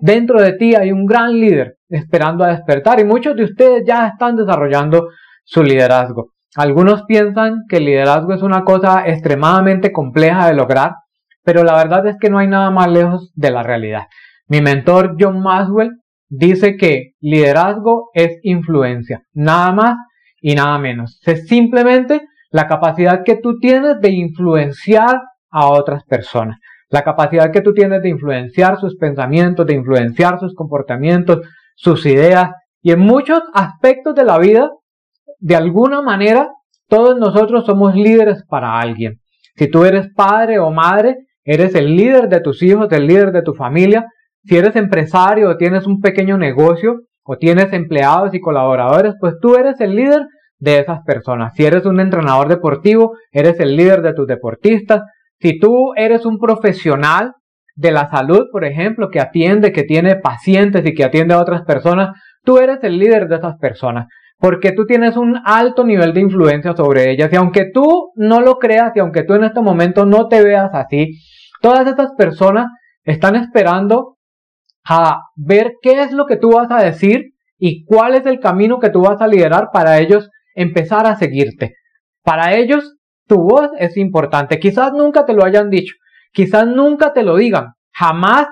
Dentro 0.01 0.41
de 0.41 0.55
ti 0.55 0.75
hay 0.75 0.93
un 0.93 1.05
gran 1.05 1.33
líder 1.33 1.77
esperando 1.89 2.45
a 2.45 2.53
despertar 2.53 3.01
y 3.01 3.05
muchos 3.05 3.37
de 3.37 3.45
ustedes 3.45 3.83
ya 3.87 4.09
están 4.09 4.35
desarrollando 4.37 5.09
su 5.45 5.63
liderazgo. 5.63 6.33
Algunos 6.57 7.05
piensan 7.07 7.65
que 7.69 7.77
el 7.77 7.85
liderazgo 7.85 8.33
es 8.33 8.43
una 8.43 8.65
cosa 8.65 9.07
extremadamente 9.07 9.93
compleja 9.93 10.49
de 10.49 10.55
lograr, 10.55 10.95
pero 11.43 11.65
la 11.65 11.75
verdad 11.75 12.07
es 12.07 12.17
que 12.21 12.31
no 12.31 12.39
hay 12.39 12.49
nada 12.49 12.71
más 12.71 12.89
lejos 12.91 13.33
de 13.35 13.51
la 13.51 13.63
realidad. 13.63 14.05
Mi 14.49 14.61
mentor 14.61 15.17
John 15.19 15.41
Maxwell 15.41 15.91
dice 16.29 16.77
que 16.77 17.13
liderazgo 17.21 18.11
es 18.15 18.39
influencia, 18.43 19.23
nada 19.33 19.73
más 19.73 19.97
y 20.41 20.55
nada 20.55 20.79
menos. 20.79 21.21
Es 21.27 21.47
simplemente 21.47 22.23
la 22.51 22.67
capacidad 22.67 23.23
que 23.25 23.37
tú 23.37 23.59
tienes 23.59 24.01
de 24.01 24.11
influenciar 24.11 25.21
a 25.51 25.67
otras 25.69 26.05
personas, 26.05 26.59
la 26.89 27.03
capacidad 27.03 27.51
que 27.53 27.61
tú 27.61 27.73
tienes 27.73 28.03
de 28.03 28.09
influenciar 28.09 28.79
sus 28.79 28.97
pensamientos, 28.97 29.67
de 29.67 29.75
influenciar 29.75 30.39
sus 30.39 30.55
comportamientos, 30.55 31.41
sus 31.77 32.07
ideas 32.07 32.51
y 32.83 32.93
en 32.93 33.01
muchos 33.01 33.43
aspectos 33.55 34.15
de 34.15 34.25
la 34.25 34.39
vida, 34.39 34.71
de 35.39 35.57
alguna 35.57 36.03
manera, 36.03 36.49
todos 36.89 37.19
nosotros 37.19 37.67
somos 37.67 37.95
líderes 37.95 38.45
para 38.49 38.79
alguien. 38.81 39.21
Si 39.57 39.69
tú 39.69 39.85
eres 39.85 40.09
padre 40.15 40.59
o 40.59 40.71
madre, 40.71 41.17
eres 41.45 41.75
el 41.75 41.97
líder 41.97 42.29
de 42.29 42.41
tus 42.41 42.63
hijos, 42.63 42.91
el 42.93 43.07
líder 43.07 43.33
de 43.33 43.43
tu 43.43 43.55
familia. 43.55 44.07
Si 44.45 44.57
eres 44.57 44.77
empresario 44.77 45.51
o 45.51 45.57
tienes 45.57 45.87
un 45.87 46.01
pequeño 46.01 46.39
negocio 46.39 47.01
o 47.25 47.37
tienes 47.37 47.73
empleados 47.73 48.35
y 48.35 48.41
colaboradores, 48.41 49.15
pues 49.21 49.35
tú 49.41 49.57
eres 49.57 49.81
el 49.81 49.95
líder 49.95 50.23
de 50.59 50.79
esas 50.79 51.01
personas. 51.05 51.53
Si 51.55 51.65
eres 51.65 51.87
un 51.87 52.01
entrenador 52.01 52.49
deportivo, 52.49 53.17
eres 53.33 53.59
el 53.61 53.77
líder 53.77 54.03
de 54.03 54.15
tus 54.15 54.27
deportistas. 54.27 55.03
Si 55.41 55.59
tú 55.59 55.93
eres 55.97 56.27
un 56.27 56.39
profesional 56.39 57.33
de 57.75 57.93
la 57.93 58.09
salud, 58.09 58.47
por 58.53 58.65
ejemplo, 58.65 59.09
que 59.09 59.21
atiende, 59.21 59.73
que 59.73 59.85
tiene 59.85 60.17
pacientes 60.17 60.85
y 60.85 60.93
que 60.93 61.05
atiende 61.05 61.35
a 61.35 61.41
otras 61.41 61.63
personas, 61.63 62.11
tú 62.45 62.59
eres 62.59 62.79
el 62.83 62.99
líder 62.99 63.29
de 63.29 63.37
esas 63.37 63.57
personas. 63.59 64.07
Porque 64.41 64.73
tú 64.73 64.87
tienes 64.87 65.17
un 65.17 65.39
alto 65.45 65.85
nivel 65.85 66.15
de 66.15 66.21
influencia 66.21 66.75
sobre 66.75 67.11
ellas. 67.11 67.31
Y 67.33 67.37
aunque 67.37 67.67
tú 67.73 68.13
no 68.17 68.41
lo 68.41 68.59
creas 68.59 68.93
y 68.97 69.01
aunque 69.01 69.23
tú 69.23 69.35
en 69.35 69.45
este 69.45 69.61
momento 69.61 70.07
no 70.07 70.29
te 70.29 70.43
veas 70.43 70.71
así, 70.73 71.19
todas 71.61 71.87
estas 71.87 72.13
personas 72.17 72.67
están 73.05 73.37
esperando 73.37 74.17
a 74.85 75.21
ver 75.37 75.75
qué 75.83 76.03
es 76.03 76.13
lo 76.13 76.27
que 76.27 76.37
tú 76.37 76.53
vas 76.53 76.71
a 76.71 76.83
decir 76.83 77.33
y 77.59 77.85
cuál 77.85 78.15
es 78.15 78.25
el 78.27 78.41
camino 78.41 78.79
que 78.79 78.91
tú 78.91 79.03
vas 79.03 79.21
a 79.21 79.29
liderar 79.29 79.69
para 79.73 79.99
ellos 79.99 80.31
empezar 80.55 81.07
a 81.07 81.17
seguirte. 81.17 81.75
Para 82.23 82.55
ellos, 82.55 82.97
tu 83.27 83.37
voz 83.43 83.71
es 83.79 83.97
importante. 83.97 84.59
Quizás 84.59 84.93
nunca 84.93 85.27
te 85.27 85.35
lo 85.35 85.45
hayan 85.45 85.71
dicho, 85.71 85.95
quizás 86.33 86.67
nunca 86.67 87.13
te 87.13 87.23
lo 87.23 87.37
digan. 87.37 87.75
Jamás 87.93 88.47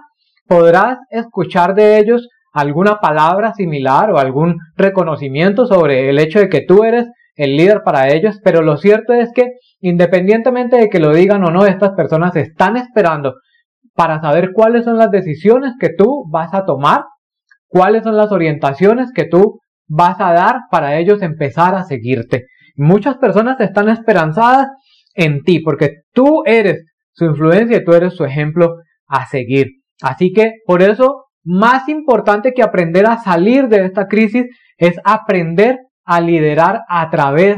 podrás 0.46 0.98
escuchar 1.10 1.74
de 1.74 1.98
ellos 1.98 2.28
alguna 2.60 3.00
palabra 3.00 3.54
similar 3.54 4.10
o 4.10 4.18
algún 4.18 4.58
reconocimiento 4.76 5.66
sobre 5.66 6.10
el 6.10 6.18
hecho 6.18 6.40
de 6.40 6.48
que 6.48 6.62
tú 6.62 6.84
eres 6.84 7.06
el 7.36 7.56
líder 7.56 7.82
para 7.84 8.08
ellos, 8.08 8.40
pero 8.42 8.62
lo 8.62 8.76
cierto 8.76 9.12
es 9.12 9.30
que 9.32 9.52
independientemente 9.80 10.76
de 10.76 10.88
que 10.88 10.98
lo 10.98 11.14
digan 11.14 11.44
o 11.44 11.50
no, 11.50 11.66
estas 11.66 11.92
personas 11.92 12.34
están 12.36 12.76
esperando 12.76 13.34
para 13.94 14.20
saber 14.20 14.50
cuáles 14.52 14.84
son 14.84 14.98
las 14.98 15.10
decisiones 15.10 15.74
que 15.78 15.90
tú 15.96 16.24
vas 16.30 16.52
a 16.52 16.64
tomar, 16.64 17.04
cuáles 17.68 18.02
son 18.02 18.16
las 18.16 18.32
orientaciones 18.32 19.12
que 19.12 19.24
tú 19.24 19.60
vas 19.88 20.20
a 20.20 20.32
dar 20.32 20.56
para 20.70 20.98
ellos 20.98 21.22
empezar 21.22 21.74
a 21.74 21.84
seguirte. 21.84 22.46
Muchas 22.76 23.16
personas 23.18 23.60
están 23.60 23.88
esperanzadas 23.88 24.68
en 25.14 25.42
ti 25.42 25.60
porque 25.60 26.02
tú 26.12 26.42
eres 26.44 26.84
su 27.12 27.24
influencia 27.24 27.78
y 27.78 27.84
tú 27.84 27.92
eres 27.92 28.14
su 28.14 28.24
ejemplo 28.24 28.76
a 29.06 29.26
seguir. 29.26 29.66
Así 30.00 30.32
que 30.32 30.52
por 30.64 30.82
eso, 30.82 31.24
más 31.48 31.88
importante 31.88 32.52
que 32.52 32.62
aprender 32.62 33.06
a 33.06 33.16
salir 33.22 33.68
de 33.68 33.86
esta 33.86 34.06
crisis 34.06 34.44
es 34.76 35.00
aprender 35.02 35.78
a 36.04 36.20
liderar 36.20 36.82
a 36.88 37.08
través 37.08 37.56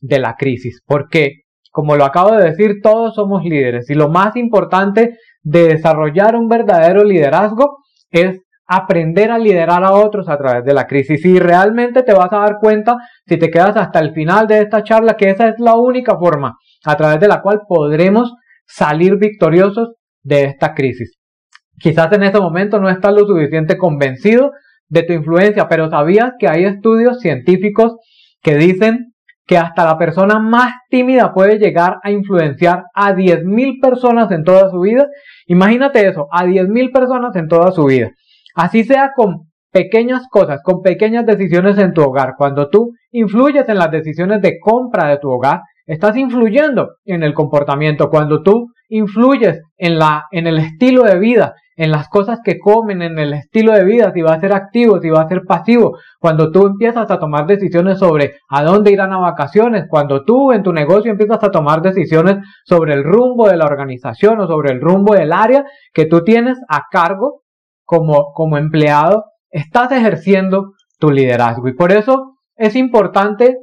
de 0.00 0.18
la 0.18 0.36
crisis. 0.36 0.80
Porque, 0.86 1.42
como 1.70 1.96
lo 1.96 2.06
acabo 2.06 2.34
de 2.34 2.44
decir, 2.44 2.76
todos 2.82 3.14
somos 3.14 3.44
líderes 3.44 3.90
y 3.90 3.94
lo 3.94 4.08
más 4.08 4.36
importante 4.36 5.18
de 5.42 5.68
desarrollar 5.68 6.34
un 6.34 6.48
verdadero 6.48 7.04
liderazgo 7.04 7.76
es 8.10 8.40
aprender 8.66 9.30
a 9.30 9.38
liderar 9.38 9.84
a 9.84 9.92
otros 9.92 10.30
a 10.30 10.38
través 10.38 10.64
de 10.64 10.72
la 10.72 10.86
crisis. 10.86 11.22
Y 11.26 11.38
realmente 11.38 12.02
te 12.02 12.14
vas 12.14 12.32
a 12.32 12.38
dar 12.38 12.56
cuenta, 12.58 12.96
si 13.26 13.36
te 13.36 13.50
quedas 13.50 13.76
hasta 13.76 14.00
el 14.00 14.14
final 14.14 14.46
de 14.46 14.60
esta 14.60 14.82
charla, 14.82 15.14
que 15.14 15.28
esa 15.28 15.48
es 15.48 15.56
la 15.58 15.74
única 15.76 16.16
forma 16.16 16.56
a 16.86 16.96
través 16.96 17.20
de 17.20 17.28
la 17.28 17.42
cual 17.42 17.60
podremos 17.68 18.32
salir 18.66 19.16
victoriosos 19.18 19.92
de 20.22 20.44
esta 20.44 20.72
crisis. 20.72 21.18
Quizás 21.78 22.12
en 22.12 22.22
este 22.22 22.40
momento 22.40 22.80
no 22.80 22.88
estás 22.88 23.12
lo 23.12 23.26
suficiente 23.26 23.76
convencido 23.76 24.52
de 24.88 25.02
tu 25.02 25.12
influencia, 25.12 25.68
pero 25.68 25.90
sabías 25.90 26.32
que 26.38 26.48
hay 26.48 26.64
estudios 26.64 27.20
científicos 27.20 27.96
que 28.42 28.56
dicen 28.56 29.12
que 29.46 29.58
hasta 29.58 29.84
la 29.84 29.96
persona 29.96 30.40
más 30.40 30.72
tímida 30.90 31.32
puede 31.32 31.58
llegar 31.58 31.98
a 32.02 32.10
influenciar 32.10 32.84
a 32.94 33.14
10.000 33.14 33.80
personas 33.80 34.30
en 34.32 34.42
toda 34.42 34.70
su 34.70 34.80
vida. 34.80 35.06
Imagínate 35.46 36.06
eso, 36.06 36.26
a 36.32 36.44
10.000 36.44 36.92
personas 36.92 37.36
en 37.36 37.46
toda 37.46 37.70
su 37.70 37.84
vida. 37.84 38.10
Así 38.54 38.84
sea 38.84 39.10
con 39.14 39.46
pequeñas 39.70 40.26
cosas, 40.30 40.60
con 40.64 40.82
pequeñas 40.82 41.26
decisiones 41.26 41.78
en 41.78 41.92
tu 41.92 42.02
hogar. 42.02 42.34
Cuando 42.36 42.68
tú 42.70 42.92
influyes 43.12 43.68
en 43.68 43.78
las 43.78 43.90
decisiones 43.90 44.40
de 44.40 44.58
compra 44.58 45.08
de 45.08 45.18
tu 45.18 45.30
hogar, 45.30 45.60
estás 45.86 46.16
influyendo 46.16 46.94
en 47.04 47.22
el 47.22 47.34
comportamiento. 47.34 48.08
Cuando 48.08 48.42
tú 48.42 48.68
influyes 48.88 49.60
en 49.76 49.98
la 49.98 50.26
en 50.30 50.46
el 50.46 50.58
estilo 50.58 51.02
de 51.04 51.18
vida, 51.18 51.54
en 51.76 51.90
las 51.90 52.08
cosas 52.08 52.40
que 52.42 52.58
comen, 52.58 53.02
en 53.02 53.18
el 53.18 53.34
estilo 53.34 53.72
de 53.72 53.84
vida, 53.84 54.12
si 54.12 54.22
va 54.22 54.34
a 54.34 54.40
ser 54.40 54.52
activo, 54.52 55.00
si 55.00 55.10
va 55.10 55.22
a 55.22 55.28
ser 55.28 55.42
pasivo, 55.44 55.98
cuando 56.18 56.50
tú 56.50 56.66
empiezas 56.66 57.10
a 57.10 57.18
tomar 57.18 57.46
decisiones 57.46 57.98
sobre 57.98 58.36
a 58.48 58.62
dónde 58.62 58.92
irán 58.92 59.12
a 59.12 59.18
vacaciones, 59.18 59.84
cuando 59.88 60.24
tú 60.24 60.52
en 60.52 60.62
tu 60.62 60.72
negocio 60.72 61.10
empiezas 61.10 61.42
a 61.44 61.50
tomar 61.50 61.82
decisiones 61.82 62.38
sobre 62.64 62.94
el 62.94 63.04
rumbo 63.04 63.48
de 63.48 63.56
la 63.56 63.66
organización 63.66 64.40
o 64.40 64.46
sobre 64.46 64.72
el 64.72 64.80
rumbo 64.80 65.14
del 65.14 65.32
área 65.32 65.64
que 65.92 66.06
tú 66.06 66.24
tienes 66.24 66.58
a 66.68 66.84
cargo, 66.90 67.42
como, 67.84 68.32
como 68.32 68.58
empleado, 68.58 69.24
estás 69.50 69.92
ejerciendo 69.92 70.72
tu 70.98 71.10
liderazgo. 71.10 71.68
Y 71.68 71.74
por 71.74 71.92
eso 71.92 72.38
es 72.56 72.74
importante 72.74 73.58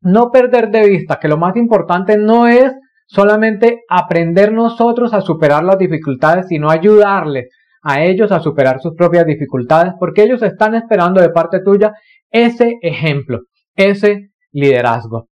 no 0.00 0.30
perder 0.30 0.70
de 0.70 0.86
vista 0.88 1.18
que 1.20 1.28
lo 1.28 1.36
más 1.36 1.56
importante 1.56 2.16
no 2.16 2.46
es 2.46 2.72
solamente 3.06 3.80
aprender 3.88 4.52
nosotros 4.52 5.14
a 5.14 5.20
superar 5.20 5.64
las 5.64 5.78
dificultades, 5.78 6.46
sino 6.48 6.70
ayudarles 6.70 7.48
a 7.82 8.02
ellos 8.02 8.32
a 8.32 8.40
superar 8.40 8.80
sus 8.80 8.94
propias 8.94 9.26
dificultades, 9.26 9.92
porque 9.98 10.24
ellos 10.24 10.42
están 10.42 10.74
esperando 10.74 11.20
de 11.20 11.30
parte 11.30 11.60
tuya 11.62 11.92
ese 12.30 12.74
ejemplo, 12.82 13.40
ese 13.76 14.30
liderazgo. 14.50 15.28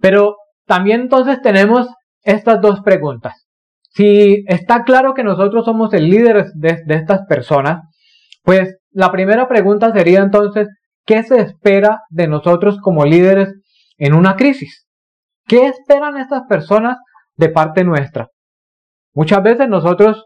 Pero 0.00 0.36
también 0.66 1.02
entonces 1.02 1.40
tenemos 1.42 1.86
estas 2.22 2.60
dos 2.60 2.80
preguntas. 2.80 3.46
Si 3.90 4.44
está 4.48 4.82
claro 4.82 5.14
que 5.14 5.22
nosotros 5.24 5.64
somos 5.64 5.94
el 5.94 6.10
líder 6.10 6.46
de, 6.54 6.82
estas 6.88 7.24
personas, 7.26 7.82
pues 8.42 8.76
la 8.90 9.10
primera 9.10 9.48
pregunta 9.48 9.92
sería 9.92 10.20
entonces, 10.20 10.68
¿qué 11.06 11.22
se 11.22 11.40
espera 11.40 12.00
de 12.10 12.26
nosotros 12.26 12.78
como 12.82 13.04
líderes 13.04 13.54
en 13.96 14.14
una 14.14 14.36
crisis? 14.36 14.85
¿Qué 15.46 15.66
esperan 15.66 16.16
estas 16.16 16.42
personas 16.48 16.98
de 17.36 17.48
parte 17.50 17.84
nuestra? 17.84 18.28
Muchas 19.14 19.42
veces 19.42 19.68
nosotros 19.68 20.24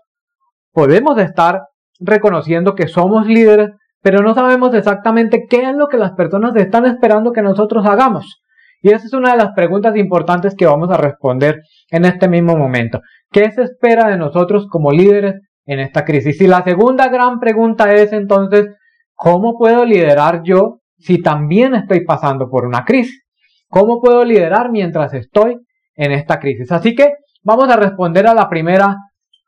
podemos 0.72 1.18
estar 1.18 1.60
reconociendo 1.98 2.74
que 2.74 2.88
somos 2.88 3.26
líderes, 3.26 3.70
pero 4.00 4.22
no 4.22 4.34
sabemos 4.34 4.74
exactamente 4.74 5.44
qué 5.48 5.68
es 5.68 5.76
lo 5.76 5.88
que 5.88 5.98
las 5.98 6.12
personas 6.12 6.56
están 6.56 6.86
esperando 6.86 7.32
que 7.32 7.42
nosotros 7.42 7.84
hagamos. 7.84 8.42
Y 8.80 8.92
esa 8.92 9.04
es 9.04 9.12
una 9.12 9.32
de 9.32 9.36
las 9.36 9.52
preguntas 9.52 9.94
importantes 9.96 10.54
que 10.56 10.64
vamos 10.64 10.90
a 10.90 10.96
responder 10.96 11.60
en 11.90 12.06
este 12.06 12.26
mismo 12.26 12.56
momento. 12.56 13.00
¿Qué 13.30 13.50
se 13.50 13.62
espera 13.64 14.08
de 14.08 14.16
nosotros 14.16 14.66
como 14.70 14.90
líderes 14.90 15.34
en 15.66 15.80
esta 15.80 16.06
crisis? 16.06 16.40
Y 16.40 16.46
la 16.46 16.64
segunda 16.64 17.08
gran 17.08 17.38
pregunta 17.40 17.92
es 17.92 18.14
entonces, 18.14 18.68
¿cómo 19.14 19.58
puedo 19.58 19.84
liderar 19.84 20.42
yo 20.44 20.78
si 20.96 21.20
también 21.20 21.74
estoy 21.74 22.06
pasando 22.06 22.48
por 22.48 22.64
una 22.64 22.86
crisis? 22.86 23.22
¿Cómo 23.70 24.00
puedo 24.00 24.24
liderar 24.24 24.70
mientras 24.72 25.14
estoy 25.14 25.56
en 25.94 26.10
esta 26.10 26.40
crisis? 26.40 26.72
Así 26.72 26.96
que 26.96 27.12
vamos 27.44 27.68
a 27.70 27.76
responder 27.76 28.26
a 28.26 28.34
la 28.34 28.48
primera 28.48 28.96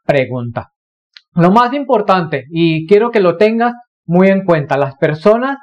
pregunta. 0.07 0.71
Lo 1.35 1.51
más 1.51 1.73
importante, 1.73 2.45
y 2.49 2.87
quiero 2.87 3.11
que 3.11 3.19
lo 3.19 3.37
tengas 3.37 3.75
muy 4.07 4.29
en 4.29 4.45
cuenta, 4.45 4.77
las 4.77 4.97
personas 4.97 5.59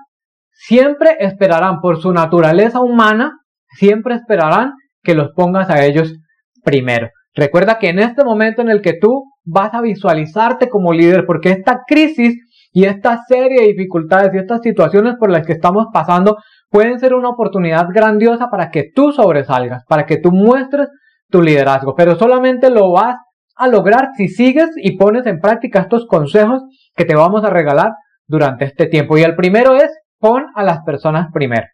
siempre 0.51 1.15
esperarán 1.19 1.79
por 1.79 2.01
su 2.01 2.11
naturaleza 2.11 2.81
humana, 2.81 3.39
siempre 3.77 4.15
esperarán 4.15 4.73
que 5.03 5.15
los 5.15 5.29
pongas 5.33 5.69
a 5.69 5.85
ellos 5.85 6.13
primero. 6.61 7.07
Recuerda 7.33 7.79
que 7.79 7.87
en 7.87 7.99
este 7.99 8.25
momento 8.25 8.61
en 8.61 8.69
el 8.69 8.81
que 8.81 8.97
tú 8.99 9.23
vas 9.45 9.73
a 9.73 9.79
visualizarte 9.81 10.67
como 10.67 10.91
líder, 10.91 11.25
porque 11.25 11.51
esta 11.51 11.83
crisis 11.87 12.35
y 12.73 12.83
esta 12.83 13.19
serie 13.25 13.61
de 13.61 13.67
dificultades 13.67 14.33
y 14.33 14.37
estas 14.37 14.61
situaciones 14.61 15.15
por 15.17 15.31
las 15.31 15.45
que 15.45 15.53
estamos 15.53 15.85
pasando 15.93 16.37
pueden 16.69 16.99
ser 16.99 17.13
una 17.13 17.29
oportunidad 17.29 17.87
grandiosa 17.93 18.49
para 18.49 18.69
que 18.69 18.91
tú 18.93 19.11
sobresalgas, 19.11 19.83
para 19.85 20.05
que 20.05 20.17
tú 20.17 20.31
muestres 20.31 20.89
tu 21.29 21.41
liderazgo, 21.41 21.95
pero 21.95 22.15
solamente 22.15 22.69
lo 22.69 22.91
vas 22.91 23.17
a 23.55 23.67
lograr 23.67 24.09
si 24.15 24.29
sigues 24.29 24.69
y 24.77 24.97
pones 24.97 25.25
en 25.25 25.39
práctica 25.39 25.81
estos 25.81 26.07
consejos 26.07 26.63
que 26.95 27.05
te 27.05 27.15
vamos 27.15 27.43
a 27.43 27.49
regalar 27.49 27.91
durante 28.25 28.65
este 28.65 28.87
tiempo. 28.87 29.17
Y 29.17 29.23
el 29.23 29.35
primero 29.35 29.75
es 29.75 29.91
pon 30.19 30.45
a 30.55 30.63
las 30.63 30.79
personas 30.83 31.27
primero. 31.33 31.67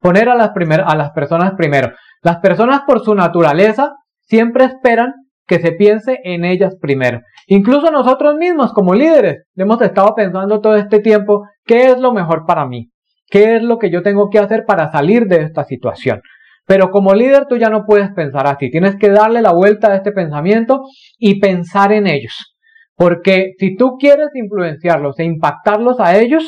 Poner 0.00 0.28
a 0.28 0.34
las, 0.34 0.50
a 0.50 0.96
las 0.96 1.10
personas 1.12 1.52
primero. 1.56 1.92
Las 2.22 2.38
personas 2.38 2.82
por 2.86 3.00
su 3.00 3.14
naturaleza 3.14 3.92
siempre 4.20 4.64
esperan 4.64 5.14
que 5.46 5.60
se 5.60 5.72
piense 5.72 6.18
en 6.24 6.44
ellas 6.44 6.76
primero. 6.80 7.20
Incluso 7.46 7.90
nosotros 7.90 8.36
mismos 8.36 8.72
como 8.72 8.94
líderes 8.94 9.44
hemos 9.56 9.80
estado 9.82 10.14
pensando 10.14 10.60
todo 10.60 10.76
este 10.76 11.00
tiempo 11.00 11.46
qué 11.64 11.86
es 11.86 11.98
lo 11.98 12.12
mejor 12.12 12.44
para 12.46 12.66
mí, 12.66 12.89
qué 13.30 13.56
es 13.56 13.62
lo 13.62 13.78
que 13.78 13.90
yo 13.90 14.02
tengo 14.02 14.28
que 14.28 14.38
hacer 14.38 14.64
para 14.66 14.90
salir 14.90 15.26
de 15.26 15.42
esta 15.42 15.64
situación. 15.64 16.20
Pero 16.66 16.90
como 16.90 17.14
líder 17.14 17.46
tú 17.48 17.56
ya 17.56 17.68
no 17.70 17.84
puedes 17.86 18.10
pensar 18.12 18.46
así, 18.46 18.70
tienes 18.70 18.96
que 18.96 19.08
darle 19.08 19.42
la 19.42 19.52
vuelta 19.52 19.92
a 19.92 19.96
este 19.96 20.12
pensamiento 20.12 20.82
y 21.18 21.40
pensar 21.40 21.92
en 21.92 22.06
ellos. 22.06 22.56
Porque 22.94 23.52
si 23.58 23.76
tú 23.76 23.96
quieres 23.98 24.28
influenciarlos 24.34 25.18
e 25.18 25.24
impactarlos 25.24 26.00
a 26.00 26.18
ellos, 26.18 26.44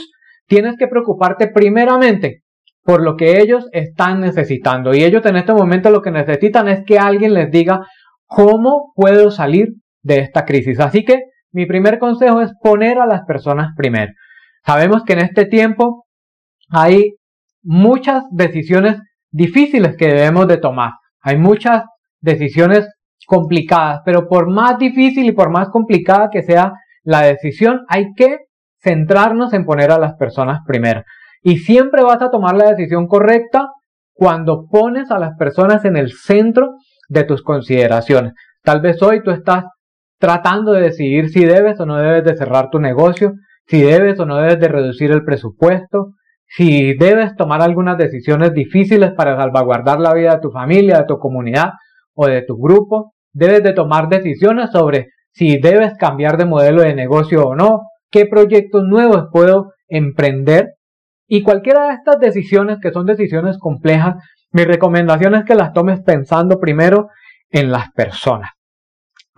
tienes 0.46 0.76
que 0.76 0.86
preocuparte 0.86 1.48
primeramente 1.48 2.42
por 2.84 3.02
lo 3.02 3.16
que 3.16 3.40
ellos 3.40 3.68
están 3.72 4.20
necesitando. 4.20 4.94
Y 4.94 5.02
ellos 5.02 5.24
en 5.24 5.36
este 5.36 5.54
momento 5.54 5.90
lo 5.90 6.02
que 6.02 6.10
necesitan 6.10 6.68
es 6.68 6.84
que 6.84 6.98
alguien 6.98 7.32
les 7.32 7.50
diga 7.50 7.80
cómo 8.26 8.92
puedo 8.94 9.30
salir 9.30 9.68
de 10.02 10.18
esta 10.18 10.44
crisis. 10.44 10.80
Así 10.80 11.04
que 11.04 11.20
mi 11.52 11.66
primer 11.66 11.98
consejo 11.98 12.40
es 12.40 12.52
poner 12.60 12.98
a 12.98 13.06
las 13.06 13.22
personas 13.24 13.68
primero. 13.76 14.12
Sabemos 14.64 15.04
que 15.04 15.14
en 15.14 15.20
este 15.20 15.46
tiempo 15.46 16.04
hay 16.73 17.17
muchas 17.62 18.25
decisiones 18.31 18.97
difíciles 19.31 19.97
que 19.97 20.09
debemos 20.09 20.49
de 20.49 20.57
tomar. 20.57 20.93
Hay 21.21 21.37
muchas 21.37 21.85
decisiones 22.21 22.88
complicadas, 23.26 24.00
pero 24.05 24.26
por 24.26 24.50
más 24.50 24.79
difícil 24.79 25.26
y 25.26 25.33
por 25.33 25.50
más 25.50 25.69
complicada 25.69 26.31
que 26.31 26.43
sea 26.43 26.73
la 27.05 27.21
decisión, 27.23 27.83
hay 27.88 28.12
que 28.17 28.38
centrarnos 28.83 29.52
en 29.52 29.64
poner 29.64 29.93
a 29.93 29.99
las 29.99 30.14
personas 30.14 30.61
primero. 30.67 31.02
Y 31.43 31.59
siempre 31.59 32.02
vas 32.02 32.23
a 32.23 32.31
tomar 32.31 32.57
la 32.57 32.71
decisión 32.71 33.07
correcta 33.07 33.69
cuando 34.14 34.67
pones 34.67 35.11
a 35.11 35.19
las 35.19 35.37
personas 35.37 35.85
en 35.85 35.97
el 35.97 36.11
centro 36.12 36.76
de 37.09 37.25
tus 37.25 37.43
consideraciones. 37.43 38.33
Tal 38.62 38.81
vez 38.81 39.02
hoy 39.02 39.23
tú 39.23 39.31
estás 39.31 39.64
tratando 40.19 40.73
de 40.73 40.83
decidir 40.83 41.29
si 41.29 41.45
debes 41.45 41.79
o 41.81 41.87
no 41.87 41.99
debes 41.99 42.25
de 42.25 42.37
cerrar 42.37 42.71
tu 42.71 42.79
negocio, 42.79 43.35
si 43.67 43.83
debes 43.83 44.19
o 44.21 44.26
no 44.26 44.37
debes 44.38 44.61
de 44.61 44.69
reducir 44.69 45.11
el 45.11 45.25
presupuesto, 45.25 46.12
si 46.54 46.94
debes 46.94 47.35
tomar 47.35 47.62
algunas 47.62 47.97
decisiones 47.97 48.52
difíciles 48.52 49.12
para 49.16 49.37
salvaguardar 49.37 49.99
la 50.00 50.12
vida 50.12 50.35
de 50.35 50.40
tu 50.40 50.50
familia, 50.50 50.99
de 50.99 51.06
tu 51.06 51.18
comunidad 51.18 51.71
o 52.14 52.26
de 52.26 52.42
tu 52.42 52.59
grupo, 52.59 53.14
debes 53.32 53.62
de 53.62 53.73
tomar 53.73 54.09
decisiones 54.09 54.71
sobre 54.71 55.09
si 55.32 55.59
debes 55.59 55.94
cambiar 55.99 56.37
de 56.37 56.44
modelo 56.44 56.82
de 56.82 56.94
negocio 56.94 57.47
o 57.47 57.54
no, 57.54 57.80
qué 58.11 58.26
proyectos 58.26 58.85
nuevos 58.85 59.28
puedo 59.32 59.73
emprender. 59.88 60.75
Y 61.26 61.42
cualquiera 61.42 61.87
de 61.87 61.94
estas 61.94 62.18
decisiones, 62.18 62.78
que 62.82 62.92
son 62.92 63.06
decisiones 63.06 63.56
complejas, 63.59 64.16
mi 64.50 64.64
recomendación 64.64 65.35
es 65.35 65.44
que 65.44 65.54
las 65.54 65.73
tomes 65.73 66.00
pensando 66.02 66.61
primero 66.61 67.09
en 67.50 67.73
las 67.73 67.90
personas. 67.92 68.50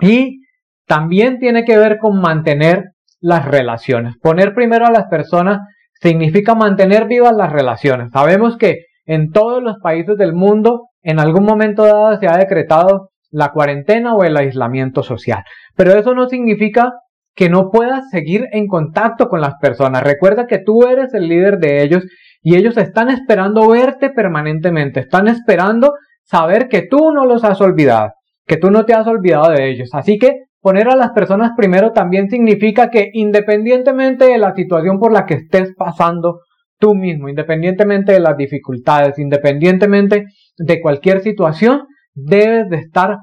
Y 0.00 0.40
también 0.86 1.38
tiene 1.38 1.64
que 1.64 1.78
ver 1.78 1.98
con 1.98 2.20
mantener 2.20 2.86
las 3.20 3.46
relaciones. 3.46 4.16
Poner 4.20 4.52
primero 4.52 4.84
a 4.84 4.90
las 4.90 5.04
personas 5.04 5.60
significa 6.04 6.54
mantener 6.54 7.06
vivas 7.06 7.32
las 7.34 7.50
relaciones. 7.50 8.10
Sabemos 8.12 8.58
que 8.58 8.80
en 9.06 9.30
todos 9.30 9.62
los 9.62 9.76
países 9.82 10.18
del 10.18 10.34
mundo, 10.34 10.88
en 11.02 11.18
algún 11.18 11.44
momento 11.44 11.86
dado 11.86 12.18
se 12.18 12.28
ha 12.28 12.36
decretado 12.36 13.08
la 13.30 13.52
cuarentena 13.52 14.14
o 14.14 14.22
el 14.22 14.36
aislamiento 14.36 15.02
social. 15.02 15.44
Pero 15.74 15.92
eso 15.92 16.14
no 16.14 16.28
significa 16.28 16.92
que 17.34 17.48
no 17.48 17.70
puedas 17.70 18.10
seguir 18.10 18.48
en 18.52 18.66
contacto 18.66 19.28
con 19.28 19.40
las 19.40 19.54
personas. 19.54 20.02
Recuerda 20.02 20.46
que 20.46 20.58
tú 20.58 20.84
eres 20.84 21.14
el 21.14 21.26
líder 21.26 21.56
de 21.56 21.82
ellos 21.82 22.04
y 22.42 22.56
ellos 22.56 22.76
están 22.76 23.08
esperando 23.08 23.66
verte 23.66 24.10
permanentemente, 24.10 25.00
están 25.00 25.26
esperando 25.26 25.94
saber 26.22 26.68
que 26.68 26.82
tú 26.82 27.12
no 27.12 27.24
los 27.24 27.44
has 27.44 27.62
olvidado, 27.62 28.10
que 28.46 28.58
tú 28.58 28.70
no 28.70 28.84
te 28.84 28.92
has 28.92 29.06
olvidado 29.06 29.52
de 29.52 29.70
ellos. 29.70 29.88
Así 29.94 30.18
que 30.18 30.42
Poner 30.64 30.88
a 30.88 30.96
las 30.96 31.10
personas 31.10 31.50
primero 31.54 31.92
también 31.92 32.30
significa 32.30 32.88
que 32.88 33.10
independientemente 33.12 34.24
de 34.24 34.38
la 34.38 34.54
situación 34.54 34.98
por 34.98 35.12
la 35.12 35.26
que 35.26 35.34
estés 35.34 35.74
pasando 35.76 36.40
tú 36.78 36.94
mismo, 36.94 37.28
independientemente 37.28 38.12
de 38.12 38.20
las 38.20 38.34
dificultades, 38.34 39.18
independientemente 39.18 40.24
de 40.56 40.80
cualquier 40.80 41.20
situación, 41.20 41.82
debes 42.14 42.70
de 42.70 42.78
estar 42.78 43.18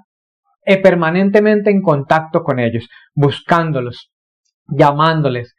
eh, 0.67 0.77
permanentemente 0.83 1.71
en 1.71 1.81
contacto 1.81 2.43
con 2.43 2.59
ellos, 2.59 2.87
buscándolos, 3.15 4.11
llamándoles, 4.67 5.55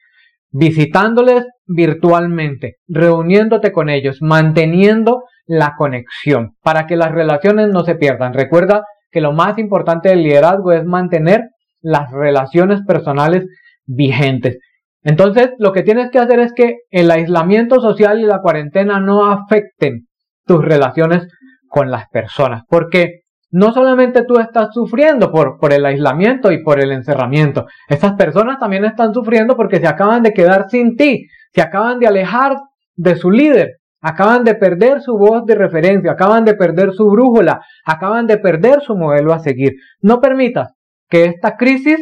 visitándoles 0.52 1.46
virtualmente, 1.66 2.76
reuniéndote 2.86 3.72
con 3.72 3.90
ellos, 3.90 4.18
manteniendo 4.20 5.24
la 5.46 5.74
conexión 5.76 6.54
para 6.62 6.86
que 6.86 6.94
las 6.94 7.10
relaciones 7.10 7.70
no 7.70 7.82
se 7.82 7.96
pierdan. 7.96 8.34
Recuerda 8.34 8.84
que 9.10 9.20
lo 9.20 9.32
más 9.32 9.58
importante 9.58 10.10
del 10.10 10.22
liderazgo 10.22 10.70
es 10.70 10.84
mantener 10.84 11.48
las 11.82 12.10
relaciones 12.10 12.80
personales 12.86 13.46
vigentes. 13.84 14.58
Entonces, 15.02 15.50
lo 15.58 15.72
que 15.72 15.82
tienes 15.82 16.10
que 16.10 16.18
hacer 16.18 16.38
es 16.38 16.52
que 16.52 16.76
el 16.90 17.10
aislamiento 17.10 17.80
social 17.80 18.20
y 18.20 18.24
la 18.24 18.40
cuarentena 18.40 19.00
no 19.00 19.30
afecten 19.30 20.06
tus 20.46 20.64
relaciones 20.64 21.26
con 21.68 21.90
las 21.90 22.08
personas, 22.08 22.62
porque 22.68 23.22
no 23.50 23.72
solamente 23.72 24.24
tú 24.24 24.38
estás 24.38 24.68
sufriendo 24.72 25.30
por, 25.30 25.58
por 25.58 25.72
el 25.72 25.84
aislamiento 25.84 26.52
y 26.52 26.62
por 26.62 26.80
el 26.80 26.92
encerramiento, 26.92 27.66
esas 27.88 28.12
personas 28.12 28.58
también 28.58 28.84
están 28.84 29.12
sufriendo 29.12 29.56
porque 29.56 29.80
se 29.80 29.86
acaban 29.86 30.22
de 30.22 30.32
quedar 30.32 30.70
sin 30.70 30.96
ti, 30.96 31.26
se 31.52 31.60
acaban 31.60 31.98
de 31.98 32.06
alejar 32.06 32.56
de 32.94 33.16
su 33.16 33.30
líder, 33.30 33.78
acaban 34.00 34.44
de 34.44 34.54
perder 34.54 35.00
su 35.00 35.16
voz 35.16 35.44
de 35.46 35.54
referencia, 35.54 36.12
acaban 36.12 36.44
de 36.44 36.54
perder 36.54 36.92
su 36.92 37.08
brújula, 37.08 37.60
acaban 37.84 38.26
de 38.26 38.38
perder 38.38 38.80
su 38.80 38.96
modelo 38.96 39.32
a 39.32 39.38
seguir. 39.38 39.72
No 40.00 40.20
permitas 40.20 40.74
que 41.12 41.26
esta 41.26 41.58
crisis 41.58 41.98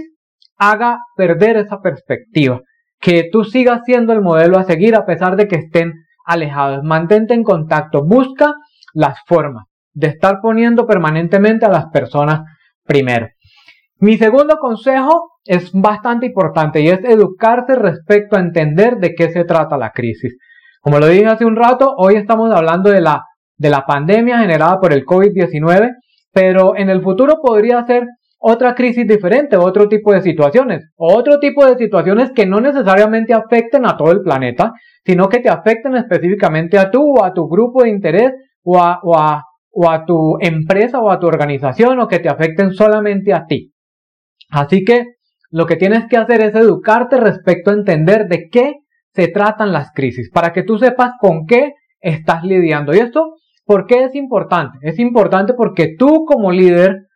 haga 0.56 1.00
perder 1.16 1.56
esa 1.56 1.80
perspectiva, 1.80 2.60
que 3.00 3.28
tú 3.32 3.42
sigas 3.42 3.80
siendo 3.84 4.12
el 4.12 4.20
modelo 4.20 4.56
a 4.56 4.62
seguir 4.62 4.94
a 4.94 5.04
pesar 5.04 5.34
de 5.34 5.48
que 5.48 5.56
estén 5.56 5.94
alejados. 6.24 6.84
Mantente 6.84 7.34
en 7.34 7.42
contacto, 7.42 8.04
busca 8.06 8.54
las 8.94 9.18
formas 9.26 9.64
de 9.94 10.06
estar 10.06 10.38
poniendo 10.40 10.86
permanentemente 10.86 11.66
a 11.66 11.70
las 11.70 11.86
personas 11.86 12.42
primero. 12.84 13.26
Mi 13.98 14.16
segundo 14.16 14.58
consejo 14.60 15.32
es 15.44 15.72
bastante 15.72 16.26
importante 16.26 16.80
y 16.80 16.88
es 16.88 17.02
educarse 17.02 17.74
respecto 17.74 18.36
a 18.36 18.40
entender 18.40 18.98
de 18.98 19.14
qué 19.16 19.32
se 19.32 19.42
trata 19.42 19.76
la 19.76 19.90
crisis. 19.90 20.36
Como 20.80 21.00
lo 21.00 21.08
dije 21.08 21.26
hace 21.26 21.44
un 21.44 21.56
rato, 21.56 21.94
hoy 21.96 22.14
estamos 22.14 22.54
hablando 22.54 22.90
de 22.90 23.00
la, 23.00 23.24
de 23.56 23.70
la 23.70 23.84
pandemia 23.86 24.38
generada 24.38 24.78
por 24.78 24.92
el 24.92 25.04
COVID-19, 25.04 25.94
pero 26.32 26.76
en 26.76 26.90
el 26.90 27.02
futuro 27.02 27.40
podría 27.42 27.84
ser 27.86 28.06
otra 28.42 28.74
crisis 28.74 29.06
diferente, 29.06 29.56
otro 29.56 29.86
tipo 29.86 30.12
de 30.12 30.22
situaciones, 30.22 30.90
otro 30.96 31.38
tipo 31.38 31.66
de 31.66 31.76
situaciones 31.76 32.30
que 32.34 32.46
no 32.46 32.60
necesariamente 32.60 33.34
afecten 33.34 33.86
a 33.86 33.98
todo 33.98 34.12
el 34.12 34.22
planeta, 34.22 34.72
sino 35.04 35.28
que 35.28 35.40
te 35.40 35.50
afecten 35.50 35.94
específicamente 35.94 36.78
a 36.78 36.90
tú 36.90 37.02
o 37.18 37.22
a 37.22 37.34
tu 37.34 37.46
grupo 37.48 37.82
de 37.82 37.90
interés 37.90 38.32
o 38.62 38.80
a, 38.80 38.98
o 39.02 39.14
a, 39.16 39.44
o 39.70 39.90
a 39.90 40.04
tu 40.06 40.38
empresa 40.40 41.00
o 41.00 41.10
a 41.10 41.18
tu 41.18 41.26
organización 41.26 42.00
o 42.00 42.08
que 42.08 42.18
te 42.18 42.30
afecten 42.30 42.72
solamente 42.72 43.34
a 43.34 43.44
ti. 43.44 43.74
Así 44.50 44.84
que 44.84 45.04
lo 45.50 45.66
que 45.66 45.76
tienes 45.76 46.06
que 46.08 46.16
hacer 46.16 46.40
es 46.40 46.54
educarte 46.54 47.18
respecto 47.18 47.70
a 47.70 47.74
entender 47.74 48.26
de 48.26 48.48
qué 48.50 48.76
se 49.12 49.28
tratan 49.28 49.72
las 49.72 49.90
crisis, 49.92 50.30
para 50.32 50.52
que 50.52 50.62
tú 50.62 50.78
sepas 50.78 51.12
con 51.20 51.44
qué 51.46 51.74
estás 52.00 52.42
lidiando. 52.42 52.94
Y 52.94 53.00
esto, 53.00 53.34
¿por 53.66 53.86
qué 53.86 54.04
es 54.04 54.14
importante? 54.14 54.78
Es 54.82 54.98
importante 54.98 55.52
porque 55.52 55.94
tú 55.98 56.24
como 56.24 56.52
líder 56.52 57.09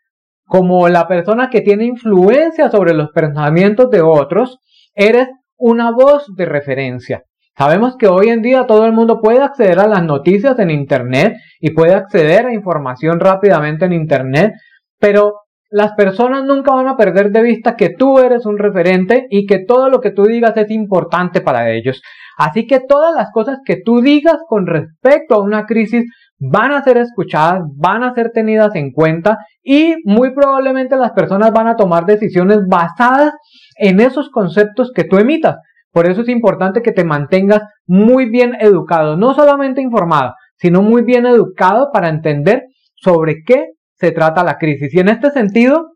como 0.47 0.89
la 0.89 1.09
persona 1.09 1.51
que 1.51 1.61
tiene 1.61 1.85
influencia 1.85 2.71
sobre 2.71 2.95
los 2.95 3.11
pensamientos 3.11 3.91
de 3.91 4.03
otros, 4.03 4.59
eres 4.95 5.29
una 5.57 5.91
voz 5.91 6.27
de 6.37 6.47
referencia. 6.47 7.23
Sabemos 7.57 7.97
que 7.97 8.09
hoy 8.09 8.31
en 8.31 8.43
día 8.43 8.67
todo 8.67 8.85
el 8.85 8.93
mundo 8.93 9.21
puede 9.21 9.41
acceder 9.41 9.79
a 9.79 9.87
las 9.87 10.03
noticias 10.03 10.59
en 10.59 10.71
Internet 10.71 11.35
y 11.61 11.71
puede 11.71 11.95
acceder 11.95 12.47
a 12.47 12.53
información 12.53 13.21
rápidamente 13.21 13.85
en 13.85 13.93
Internet, 13.93 14.55
pero 14.99 15.35
las 15.71 15.93
personas 15.95 16.45
nunca 16.45 16.73
van 16.73 16.89
a 16.89 16.97
perder 16.97 17.31
de 17.31 17.43
vista 17.43 17.77
que 17.77 17.91
tú 17.91 18.19
eres 18.19 18.45
un 18.45 18.59
referente 18.59 19.27
y 19.31 19.47
que 19.47 19.61
todo 19.61 19.89
lo 19.89 20.01
que 20.01 20.11
tú 20.11 20.25
digas 20.25 20.57
es 20.57 20.71
importante 20.71 21.41
para 21.41 21.71
ellos. 21.71 22.03
Así 22.37 22.67
que 22.67 22.81
todas 22.81 23.15
las 23.15 23.31
cosas 23.33 23.59
que 23.65 23.79
tú 23.85 24.01
digas 24.01 24.39
con 24.49 24.67
respecto 24.67 25.35
a 25.35 25.43
una 25.43 25.67
crisis 25.67 26.05
van 26.39 26.73
a 26.73 26.83
ser 26.83 26.99
escuchadas, 26.99 27.63
van 27.77 28.03
a 28.03 28.15
ser 28.15 28.31
tenidas 28.31 28.75
en 28.75 28.93
cuenta 28.93 29.39
y 29.63 29.95
muy 30.05 30.35
probablemente 30.35 30.97
las 30.97 31.13
personas 31.13 31.53
van 31.53 31.69
a 31.69 31.77
tomar 31.77 32.05
decisiones 32.07 32.59
basadas 32.69 33.33
en 33.79 34.01
esos 34.01 34.31
conceptos 34.31 34.93
que 34.95 35.05
tú 35.05 35.19
emitas. 35.19 35.57
Por 35.93 36.07
eso 36.07 36.23
es 36.23 36.29
importante 36.29 36.83
que 36.83 36.93
te 36.93 37.05
mantengas 37.05 37.63
muy 37.87 38.29
bien 38.29 38.57
educado, 38.61 39.17
no 39.17 39.33
solamente 39.33 39.81
informado, 39.81 40.35
sino 40.57 40.83
muy 40.83 41.03
bien 41.03 41.25
educado 41.25 41.91
para 41.93 42.09
entender 42.09 42.65
sobre 42.97 43.43
qué 43.47 43.67
se 43.95 44.11
trata 44.11 44.43
la 44.43 44.59
crisis. 44.59 44.93
Y 44.93 44.99
en 44.99 45.09
este 45.09 45.31
sentido, 45.31 45.93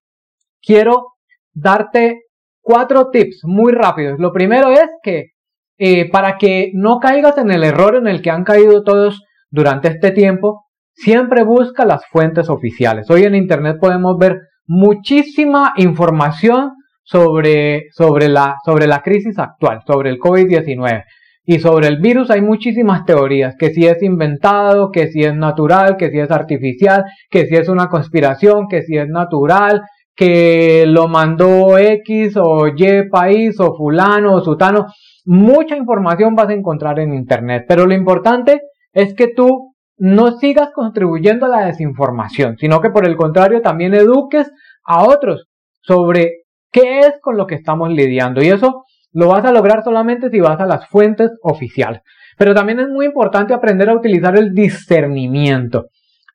quiero 0.62 1.14
darte 1.52 2.20
cuatro 2.60 3.10
tips 3.10 3.40
muy 3.44 3.72
rápidos. 3.72 4.20
Lo 4.20 4.32
primero 4.32 4.70
es 4.70 4.88
que 5.02 5.30
eh, 5.78 6.10
para 6.10 6.38
que 6.38 6.70
no 6.74 6.98
caigas 6.98 7.38
en 7.38 7.50
el 7.50 7.64
error 7.64 7.96
en 7.96 8.06
el 8.06 8.22
que 8.22 8.30
han 8.30 8.44
caído 8.44 8.82
todos 8.82 9.22
durante 9.50 9.88
este 9.88 10.10
tiempo, 10.10 10.66
siempre 10.92 11.42
busca 11.44 11.84
las 11.84 12.06
fuentes 12.06 12.48
oficiales. 12.48 13.10
Hoy 13.10 13.22
en 13.22 13.34
Internet 13.34 13.76
podemos 13.80 14.16
ver 14.18 14.38
muchísima 14.66 15.72
información 15.76 16.72
sobre, 17.02 17.84
sobre, 17.92 18.28
la, 18.28 18.56
sobre 18.64 18.86
la 18.86 19.00
crisis 19.00 19.38
actual, 19.38 19.80
sobre 19.86 20.10
el 20.10 20.18
COVID-19. 20.18 21.04
Y 21.44 21.60
sobre 21.60 21.86
el 21.86 21.98
virus 21.98 22.30
hay 22.30 22.42
muchísimas 22.42 23.06
teorías, 23.06 23.54
que 23.58 23.70
si 23.70 23.86
es 23.86 24.02
inventado, 24.02 24.90
que 24.90 25.06
si 25.06 25.22
es 25.22 25.34
natural, 25.34 25.96
que 25.96 26.10
si 26.10 26.18
es 26.18 26.30
artificial, 26.30 27.04
que 27.30 27.46
si 27.46 27.54
es 27.54 27.70
una 27.70 27.88
conspiración, 27.88 28.66
que 28.68 28.82
si 28.82 28.98
es 28.98 29.08
natural, 29.08 29.80
que 30.14 30.84
lo 30.86 31.08
mandó 31.08 31.78
X 31.78 32.34
o 32.36 32.66
Y 32.66 33.08
país 33.08 33.58
o 33.60 33.74
fulano 33.74 34.34
o 34.34 34.40
sutano. 34.42 34.88
Mucha 35.24 35.74
información 35.74 36.34
vas 36.34 36.50
a 36.50 36.54
encontrar 36.54 36.98
en 36.98 37.14
Internet, 37.14 37.64
pero 37.66 37.86
lo 37.86 37.94
importante 37.94 38.60
es 38.92 39.14
que 39.14 39.28
tú 39.28 39.74
no 39.96 40.38
sigas 40.38 40.70
contribuyendo 40.74 41.46
a 41.46 41.48
la 41.48 41.66
desinformación, 41.66 42.56
sino 42.58 42.80
que 42.80 42.90
por 42.90 43.06
el 43.06 43.16
contrario 43.16 43.60
también 43.60 43.94
eduques 43.94 44.50
a 44.84 45.04
otros 45.04 45.48
sobre 45.82 46.44
qué 46.70 47.00
es 47.00 47.14
con 47.20 47.36
lo 47.36 47.46
que 47.46 47.56
estamos 47.56 47.90
lidiando. 47.90 48.42
Y 48.42 48.48
eso 48.48 48.84
lo 49.12 49.28
vas 49.28 49.44
a 49.44 49.52
lograr 49.52 49.82
solamente 49.82 50.30
si 50.30 50.40
vas 50.40 50.60
a 50.60 50.66
las 50.66 50.86
fuentes 50.88 51.32
oficiales. 51.42 52.02
Pero 52.36 52.54
también 52.54 52.78
es 52.78 52.88
muy 52.88 53.06
importante 53.06 53.54
aprender 53.54 53.90
a 53.90 53.96
utilizar 53.96 54.36
el 54.36 54.54
discernimiento. 54.54 55.86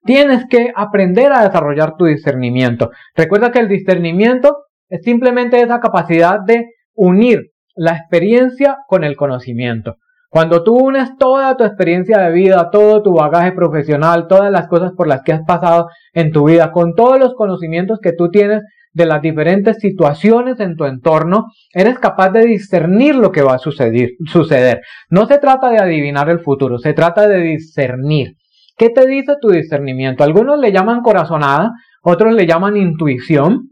Tienes 0.04 0.46
que 0.50 0.72
aprender 0.76 1.32
a 1.32 1.46
desarrollar 1.46 1.96
tu 1.98 2.06
discernimiento. 2.06 2.92
Recuerda 3.16 3.52
que 3.52 3.60
el 3.60 3.70
discernimiento 3.70 4.66
es 4.90 5.02
simplemente 5.04 5.62
esa 5.62 5.80
capacidad 5.80 6.40
de 6.46 6.66
unir 6.94 7.52
la 7.76 7.94
experiencia 7.96 8.78
con 8.88 9.06
el 9.06 9.16
conocimiento. 9.16 9.96
Cuando 10.34 10.64
tú 10.64 10.76
unes 10.76 11.16
toda 11.20 11.56
tu 11.58 11.64
experiencia 11.64 12.18
de 12.18 12.32
vida, 12.32 12.72
todo 12.72 13.04
tu 13.04 13.14
bagaje 13.14 13.52
profesional, 13.52 14.26
todas 14.28 14.50
las 14.50 14.68
cosas 14.68 14.92
por 14.98 15.08
las 15.08 15.22
que 15.22 15.32
has 15.32 15.44
pasado 15.46 15.90
en 16.12 16.32
tu 16.32 16.48
vida, 16.48 16.72
con 16.72 16.96
todos 16.96 17.20
los 17.20 17.36
conocimientos 17.36 18.00
que 18.02 18.14
tú 18.14 18.32
tienes 18.32 18.64
de 18.94 19.06
las 19.06 19.22
diferentes 19.22 19.78
situaciones 19.78 20.60
en 20.60 20.76
tu 20.76 20.86
entorno, 20.86 21.46
eres 21.72 22.00
capaz 22.00 22.32
de 22.32 22.48
discernir 22.48 23.14
lo 23.14 23.32
que 23.32 23.44
va 23.44 23.54
a 23.54 23.60
suceder. 23.60 24.82
No 25.12 25.28
se 25.28 25.38
trata 25.38 25.70
de 25.70 25.78
adivinar 25.78 26.28
el 26.30 26.40
futuro, 26.40 26.80
se 26.80 26.94
trata 26.94 27.28
de 27.28 27.38
discernir. 27.38 28.34
¿Qué 28.76 28.90
te 28.90 29.06
dice 29.06 29.36
tu 29.40 29.50
discernimiento? 29.50 30.24
Algunos 30.24 30.58
le 30.58 30.72
llaman 30.72 31.04
corazonada, 31.04 31.74
otros 32.02 32.34
le 32.34 32.48
llaman 32.48 32.76
intuición, 32.76 33.70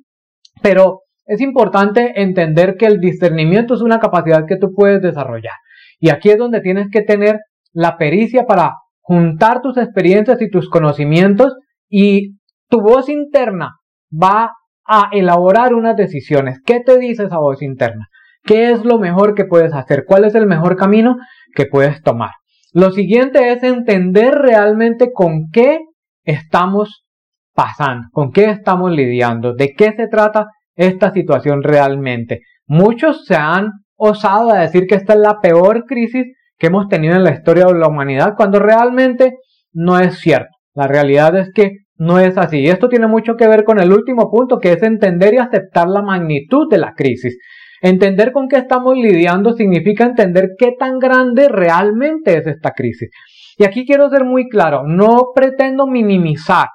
pero 0.62 1.00
es 1.26 1.42
importante 1.42 2.22
entender 2.22 2.76
que 2.78 2.86
el 2.86 3.00
discernimiento 3.00 3.74
es 3.74 3.82
una 3.82 4.00
capacidad 4.00 4.46
que 4.48 4.58
tú 4.58 4.76
puedes 4.76 5.02
desarrollar. 5.02 5.54
Y 6.02 6.10
aquí 6.10 6.32
es 6.32 6.38
donde 6.38 6.62
tienes 6.62 6.88
que 6.92 7.04
tener 7.04 7.40
la 7.72 7.98
pericia 7.98 8.46
para 8.46 8.74
juntar 9.00 9.62
tus 9.62 9.78
experiencias 9.78 10.42
y 10.42 10.50
tus 10.50 10.68
conocimientos 10.68 11.56
y 11.88 12.38
tu 12.70 12.82
voz 12.82 13.08
interna 13.08 13.78
va 14.12 14.52
a 14.84 15.10
elaborar 15.14 15.76
unas 15.76 15.96
decisiones. 15.96 16.60
¿Qué 16.66 16.80
te 16.80 16.98
dice 16.98 17.26
esa 17.26 17.38
voz 17.38 17.62
interna? 17.62 18.08
¿Qué 18.44 18.72
es 18.72 18.84
lo 18.84 18.98
mejor 18.98 19.36
que 19.36 19.46
puedes 19.46 19.74
hacer? 19.74 20.06
¿Cuál 20.08 20.26
es 20.26 20.34
el 20.34 20.48
mejor 20.48 20.76
camino 20.76 21.18
que 21.56 21.68
puedes 21.68 22.02
tomar? 22.02 22.32
Lo 22.74 22.90
siguiente 22.92 23.52
es 23.52 23.62
entender 23.62 24.34
realmente 24.34 25.12
con 25.14 25.52
qué 25.52 25.82
estamos 26.24 27.06
pasando, 27.54 28.08
con 28.12 28.32
qué 28.32 28.46
estamos 28.46 28.92
lidiando, 28.92 29.54
de 29.54 29.74
qué 29.74 29.94
se 29.96 30.08
trata 30.08 30.48
esta 30.76 31.12
situación 31.12 31.62
realmente. 31.62 32.42
Muchos 32.66 33.26
se 33.26 33.36
han 33.36 33.81
osado 34.02 34.52
a 34.52 34.60
decir 34.60 34.88
que 34.88 34.96
esta 34.96 35.14
es 35.14 35.20
la 35.20 35.40
peor 35.40 35.86
crisis 35.86 36.26
que 36.58 36.68
hemos 36.68 36.88
tenido 36.88 37.16
en 37.16 37.24
la 37.24 37.32
historia 37.32 37.66
de 37.66 37.78
la 37.78 37.88
humanidad, 37.88 38.34
cuando 38.36 38.60
realmente 38.60 39.38
no 39.74 40.00
es 40.00 40.20
cierto. 40.20 40.50
La 40.74 40.88
realidad 40.88 41.36
es 41.36 41.52
que 41.54 41.78
no 41.98 42.20
es 42.20 42.38
así. 42.38 42.60
Y 42.60 42.68
esto 42.68 42.90
tiene 42.90 43.08
mucho 43.08 43.36
que 43.36 43.48
ver 43.48 43.64
con 43.64 43.80
el 43.80 43.92
último 43.92 44.30
punto, 44.32 44.58
que 44.58 44.74
es 44.74 44.82
entender 44.82 45.36
y 45.36 45.38
aceptar 45.38 45.88
la 45.88 46.02
magnitud 46.02 46.68
de 46.70 46.80
la 46.80 46.94
crisis. 46.94 47.38
Entender 47.82 48.32
con 48.32 48.48
qué 48.48 48.58
estamos 48.58 48.96
lidiando 48.96 49.54
significa 49.54 50.06
entender 50.06 50.50
qué 50.58 50.74
tan 50.78 50.98
grande 51.00 51.48
realmente 51.48 52.38
es 52.38 52.48
esta 52.48 52.72
crisis. 52.72 53.10
Y 53.58 53.66
aquí 53.66 53.86
quiero 53.86 54.10
ser 54.10 54.24
muy 54.24 54.50
claro, 54.50 54.84
no 54.86 55.28
pretendo 55.36 55.86
minimizar 55.86 56.68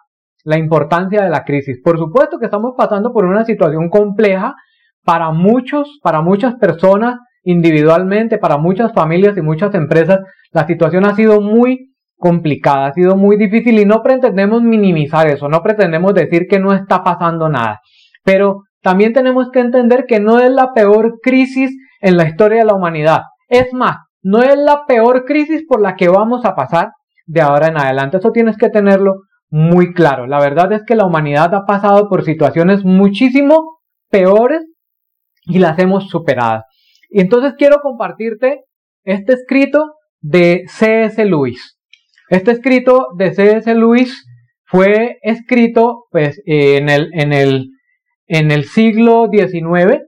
la 0.44 0.58
importancia 0.58 1.22
de 1.22 1.30
la 1.30 1.42
crisis. 1.42 1.80
Por 1.82 1.98
supuesto 1.98 2.38
que 2.38 2.44
estamos 2.44 2.74
pasando 2.76 3.12
por 3.12 3.24
una 3.24 3.44
situación 3.44 3.88
compleja 3.88 4.54
para 5.06 5.30
muchos, 5.30 6.00
para 6.02 6.20
muchas 6.20 6.56
personas 6.56 7.20
individualmente, 7.44 8.38
para 8.38 8.58
muchas 8.58 8.92
familias 8.92 9.38
y 9.38 9.40
muchas 9.40 9.72
empresas. 9.74 10.18
La 10.50 10.66
situación 10.66 11.06
ha 11.06 11.14
sido 11.14 11.40
muy 11.40 11.92
complicada, 12.18 12.88
ha 12.88 12.92
sido 12.92 13.16
muy 13.16 13.36
difícil 13.36 13.78
y 13.78 13.84
no 13.84 14.02
pretendemos 14.02 14.62
minimizar 14.62 15.28
eso, 15.28 15.48
no 15.48 15.62
pretendemos 15.62 16.12
decir 16.12 16.46
que 16.48 16.58
no 16.58 16.72
está 16.72 17.04
pasando 17.04 17.48
nada, 17.48 17.80
pero 18.24 18.62
también 18.82 19.12
tenemos 19.12 19.50
que 19.52 19.60
entender 19.60 20.06
que 20.06 20.18
no 20.18 20.40
es 20.40 20.50
la 20.50 20.72
peor 20.72 21.20
crisis 21.22 21.70
en 22.00 22.16
la 22.16 22.26
historia 22.26 22.58
de 22.58 22.64
la 22.64 22.74
humanidad. 22.74 23.20
Es 23.48 23.72
más, 23.72 23.98
no 24.22 24.42
es 24.42 24.56
la 24.56 24.86
peor 24.86 25.24
crisis 25.24 25.64
por 25.68 25.80
la 25.80 25.94
que 25.94 26.08
vamos 26.08 26.44
a 26.44 26.54
pasar 26.54 26.90
de 27.26 27.42
ahora 27.42 27.68
en 27.68 27.78
adelante. 27.78 28.16
Eso 28.16 28.32
tienes 28.32 28.56
que 28.56 28.70
tenerlo 28.70 29.22
muy 29.50 29.92
claro. 29.92 30.26
La 30.26 30.40
verdad 30.40 30.72
es 30.72 30.82
que 30.84 30.96
la 30.96 31.06
humanidad 31.06 31.54
ha 31.54 31.64
pasado 31.64 32.08
por 32.08 32.24
situaciones 32.24 32.84
muchísimo 32.84 33.78
peores 34.10 34.62
y 35.46 35.58
las 35.58 35.78
hemos 35.78 36.08
superado. 36.08 36.64
Y 37.08 37.20
entonces 37.20 37.54
quiero 37.56 37.80
compartirte 37.80 38.64
este 39.04 39.34
escrito 39.34 39.94
de 40.20 40.64
C.S. 40.68 41.24
Lewis. 41.24 41.78
Este 42.28 42.50
escrito 42.50 43.06
de 43.16 43.32
C.S. 43.32 43.72
Lewis 43.74 44.26
fue 44.64 45.18
escrito 45.22 46.06
pues, 46.10 46.42
en, 46.44 46.88
el, 46.88 47.10
en, 47.12 47.32
el, 47.32 47.70
en 48.26 48.50
el 48.50 48.64
siglo 48.64 49.28
XIX, 49.30 50.02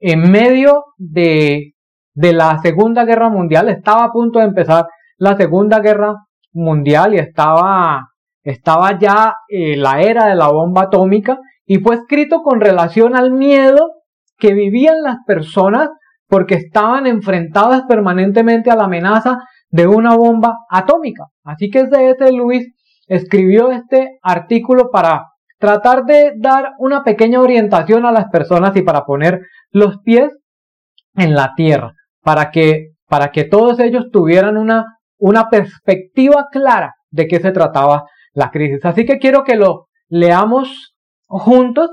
en 0.00 0.30
medio 0.30 0.84
de, 0.98 1.72
de 2.14 2.32
la 2.34 2.58
Segunda 2.58 3.04
Guerra 3.04 3.30
Mundial. 3.30 3.70
Estaba 3.70 4.04
a 4.04 4.12
punto 4.12 4.38
de 4.38 4.44
empezar 4.44 4.86
la 5.16 5.36
Segunda 5.36 5.80
Guerra 5.80 6.14
Mundial 6.52 7.14
y 7.14 7.18
estaba, 7.18 8.10
estaba 8.42 8.98
ya 8.98 9.34
eh, 9.48 9.76
la 9.76 10.02
era 10.02 10.26
de 10.26 10.34
la 10.34 10.48
bomba 10.48 10.82
atómica 10.82 11.38
y 11.64 11.78
fue 11.78 11.96
escrito 11.96 12.42
con 12.42 12.60
relación 12.60 13.16
al 13.16 13.30
miedo 13.32 13.97
que 14.38 14.54
vivían 14.54 15.02
las 15.02 15.16
personas 15.26 15.90
porque 16.28 16.54
estaban 16.54 17.06
enfrentadas 17.06 17.82
permanentemente 17.88 18.70
a 18.70 18.76
la 18.76 18.84
amenaza 18.84 19.38
de 19.70 19.86
una 19.86 20.16
bomba 20.16 20.58
atómica. 20.70 21.26
Así 21.44 21.70
que 21.70 21.86
C.S. 21.86 22.32
Lewis 22.32 22.74
escribió 23.06 23.70
este 23.70 24.18
artículo 24.22 24.90
para 24.90 25.24
tratar 25.58 26.04
de 26.04 26.32
dar 26.38 26.72
una 26.78 27.02
pequeña 27.02 27.40
orientación 27.40 28.06
a 28.06 28.12
las 28.12 28.28
personas 28.28 28.76
y 28.76 28.82
para 28.82 29.04
poner 29.04 29.40
los 29.70 29.98
pies 30.04 30.32
en 31.14 31.34
la 31.34 31.54
tierra, 31.56 31.94
para 32.22 32.50
que, 32.50 32.90
para 33.08 33.30
que 33.30 33.44
todos 33.44 33.80
ellos 33.80 34.06
tuvieran 34.12 34.56
una, 34.56 34.98
una 35.18 35.48
perspectiva 35.48 36.46
clara 36.52 36.94
de 37.10 37.26
qué 37.26 37.40
se 37.40 37.50
trataba 37.50 38.04
la 38.32 38.50
crisis. 38.50 38.84
Así 38.84 39.04
que 39.04 39.18
quiero 39.18 39.42
que 39.42 39.56
lo 39.56 39.88
leamos 40.08 40.94
juntos 41.26 41.90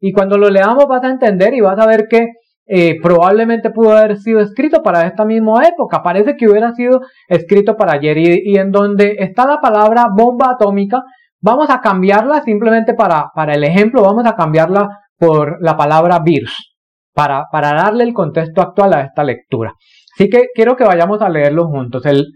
y 0.00 0.12
cuando 0.12 0.38
lo 0.38 0.48
leamos 0.50 0.86
vas 0.86 1.02
a 1.04 1.10
entender 1.10 1.54
y 1.54 1.60
vas 1.60 1.78
a 1.78 1.86
ver 1.86 2.06
que 2.08 2.28
eh, 2.70 3.00
probablemente 3.00 3.70
pudo 3.70 3.96
haber 3.96 4.18
sido 4.18 4.40
escrito 4.40 4.82
para 4.82 5.06
esta 5.06 5.24
misma 5.24 5.64
época. 5.66 6.02
Parece 6.02 6.36
que 6.36 6.46
hubiera 6.46 6.74
sido 6.74 7.00
escrito 7.26 7.76
para 7.76 7.94
ayer 7.94 8.18
y, 8.18 8.56
en 8.58 8.70
donde 8.70 9.16
está 9.20 9.46
la 9.46 9.58
palabra 9.60 10.06
bomba 10.14 10.50
atómica, 10.52 11.02
vamos 11.40 11.70
a 11.70 11.80
cambiarla 11.80 12.42
simplemente 12.42 12.92
para, 12.92 13.30
para 13.34 13.54
el 13.54 13.64
ejemplo, 13.64 14.02
vamos 14.02 14.26
a 14.26 14.36
cambiarla 14.36 14.88
por 15.16 15.56
la 15.62 15.76
palabra 15.76 16.18
virus, 16.18 16.76
para, 17.14 17.46
para 17.50 17.72
darle 17.72 18.04
el 18.04 18.12
contexto 18.12 18.60
actual 18.60 18.92
a 18.92 19.00
esta 19.00 19.24
lectura. 19.24 19.72
Así 20.14 20.28
que 20.28 20.48
quiero 20.54 20.76
que 20.76 20.84
vayamos 20.84 21.22
a 21.22 21.30
leerlo 21.30 21.68
juntos. 21.68 22.04
El, 22.04 22.26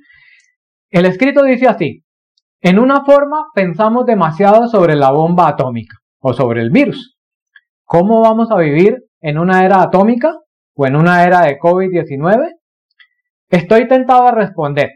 el 0.90 1.04
escrito 1.04 1.42
dice 1.42 1.68
así, 1.68 2.02
en 2.62 2.78
una 2.78 3.04
forma 3.04 3.48
pensamos 3.54 4.06
demasiado 4.06 4.66
sobre 4.66 4.94
la 4.94 5.10
bomba 5.10 5.48
atómica 5.48 5.96
o 6.20 6.32
sobre 6.32 6.62
el 6.62 6.70
virus. 6.70 7.18
¿Cómo 7.92 8.22
vamos 8.22 8.50
a 8.50 8.56
vivir 8.56 9.04
en 9.20 9.36
una 9.36 9.66
era 9.66 9.82
atómica 9.82 10.34
o 10.74 10.86
en 10.86 10.96
una 10.96 11.24
era 11.24 11.42
de 11.42 11.58
COVID-19? 11.58 12.52
Estoy 13.50 13.86
tentado 13.86 14.28
a 14.28 14.30
responder, 14.30 14.92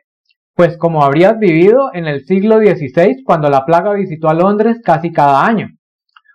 pues 0.54 0.78
como 0.78 1.04
habrías 1.04 1.38
vivido 1.38 1.90
en 1.92 2.06
el 2.06 2.24
siglo 2.24 2.56
XVI 2.56 3.22
cuando 3.22 3.50
la 3.50 3.66
plaga 3.66 3.92
visitó 3.92 4.30
a 4.30 4.35
Londres 4.35 4.78
casi 4.82 5.12
cada 5.12 5.44
año, 5.44 5.68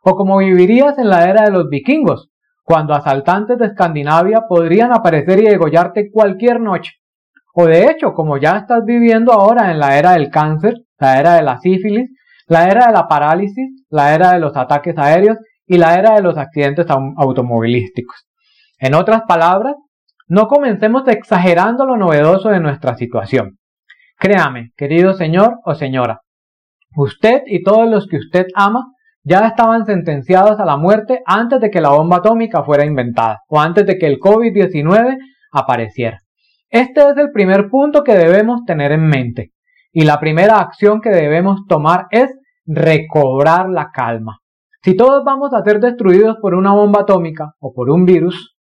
o 0.03 0.13
como 0.13 0.37
vivirías 0.37 0.99
en 0.99 1.09
la 1.09 1.27
era 1.27 1.45
de 1.45 1.49
los 1.49 1.67
vikingos, 1.67 2.29
cuando 2.61 2.93
asaltantes 2.93 3.57
de 3.57 3.65
Escandinavia 3.65 4.43
podrían 4.47 4.93
aparecer 4.93 5.39
y 5.39 5.49
degollarte 5.49 6.11
cualquier 6.11 6.61
noche, 6.61 6.91
o 7.55 7.65
de 7.65 7.85
hecho 7.85 8.13
como 8.13 8.37
ya 8.37 8.57
estás 8.57 8.85
viviendo 8.85 9.33
ahora 9.33 9.71
en 9.71 9.79
la 9.79 9.97
era 9.97 10.11
del 10.11 10.29
cáncer, 10.29 10.75
la 10.99 11.19
era 11.19 11.33
de 11.33 11.41
la 11.41 11.57
sífilis, 11.57 12.11
la 12.45 12.67
era 12.69 12.85
de 12.85 12.93
la 12.93 13.07
parálisis, 13.07 13.83
la 13.89 14.13
era 14.13 14.33
de 14.33 14.39
los 14.39 14.55
ataques 14.55 14.95
aéreos 14.99 15.37
y 15.71 15.77
la 15.77 15.97
era 15.97 16.15
de 16.15 16.21
los 16.21 16.37
accidentes 16.37 16.85
automovilísticos. 16.89 18.27
En 18.77 18.93
otras 18.93 19.21
palabras, 19.25 19.75
no 20.27 20.47
comencemos 20.49 21.07
exagerando 21.07 21.85
lo 21.85 21.95
novedoso 21.95 22.49
de 22.49 22.59
nuestra 22.59 22.95
situación. 22.95 23.57
Créame, 24.19 24.71
querido 24.75 25.13
señor 25.13 25.59
o 25.63 25.73
señora, 25.73 26.19
usted 26.93 27.43
y 27.45 27.63
todos 27.63 27.89
los 27.89 28.07
que 28.07 28.17
usted 28.17 28.47
ama 28.53 28.87
ya 29.23 29.47
estaban 29.47 29.85
sentenciados 29.85 30.59
a 30.59 30.65
la 30.65 30.75
muerte 30.75 31.21
antes 31.25 31.61
de 31.61 31.71
que 31.71 31.79
la 31.79 31.91
bomba 31.91 32.17
atómica 32.17 32.63
fuera 32.63 32.85
inventada 32.85 33.39
o 33.47 33.61
antes 33.61 33.85
de 33.85 33.97
que 33.97 34.07
el 34.07 34.19
COVID-19 34.19 35.19
apareciera. 35.53 36.19
Este 36.69 36.99
es 36.99 37.15
el 37.15 37.31
primer 37.31 37.69
punto 37.69 38.03
que 38.03 38.17
debemos 38.17 38.65
tener 38.65 38.91
en 38.91 39.07
mente 39.07 39.51
y 39.93 40.03
la 40.03 40.19
primera 40.19 40.59
acción 40.59 40.99
que 40.99 41.11
debemos 41.11 41.61
tomar 41.69 42.07
es 42.11 42.29
recobrar 42.65 43.69
la 43.69 43.89
calma. 43.93 44.40
Si 44.83 44.95
todos 44.95 45.23
vamos 45.23 45.53
a 45.53 45.63
ser 45.63 45.79
destruidos 45.79 46.37
por 46.41 46.55
una 46.55 46.73
bomba 46.73 47.01
atómica 47.01 47.53
o 47.59 47.71
por 47.71 47.91
un 47.91 48.05
virus, 48.05 48.55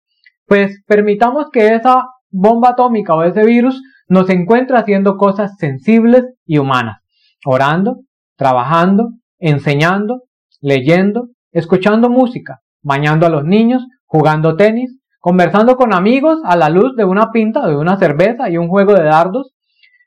pues 0.47 0.81
permitamos 0.87 1.49
que 1.51 1.75
esa 1.75 2.05
bomba 2.31 2.69
atómica 2.69 3.13
o 3.13 3.23
ese 3.23 3.45
virus 3.45 3.81
nos 4.07 4.29
encuentre 4.29 4.77
haciendo 4.77 5.17
cosas 5.17 5.57
sensibles 5.57 6.25
y 6.45 6.57
humanas, 6.57 7.01
orando, 7.45 7.97
trabajando, 8.35 9.09
enseñando, 9.37 10.23
leyendo, 10.59 11.27
escuchando 11.51 12.09
música, 12.09 12.61
bañando 12.81 13.27
a 13.27 13.29
los 13.29 13.43
niños, 13.43 13.85
jugando 14.05 14.55
tenis, 14.55 14.97
conversando 15.19 15.75
con 15.75 15.93
amigos 15.93 16.39
a 16.45 16.55
la 16.55 16.69
luz 16.69 16.95
de 16.95 17.03
una 17.03 17.31
pinta, 17.31 17.67
de 17.67 17.75
una 17.75 17.97
cerveza 17.97 18.49
y 18.49 18.57
un 18.57 18.69
juego 18.69 18.93
de 18.93 19.03
dardos, 19.03 19.53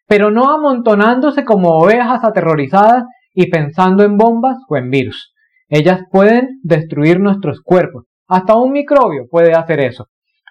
pero 0.08 0.32
no 0.32 0.50
amontonándose 0.50 1.44
como 1.44 1.78
ovejas 1.78 2.24
aterrorizadas 2.24 3.04
y 3.32 3.48
pensando 3.48 4.02
en 4.02 4.16
bombas 4.16 4.56
o 4.68 4.76
en 4.76 4.90
virus. 4.90 5.34
Ellas 5.70 6.00
pueden 6.10 6.58
destruir 6.62 7.20
nuestros 7.20 7.60
cuerpos. 7.62 8.04
Hasta 8.26 8.56
un 8.56 8.72
microbio 8.72 9.26
puede 9.30 9.54
hacer 9.54 9.80
eso. 9.80 10.08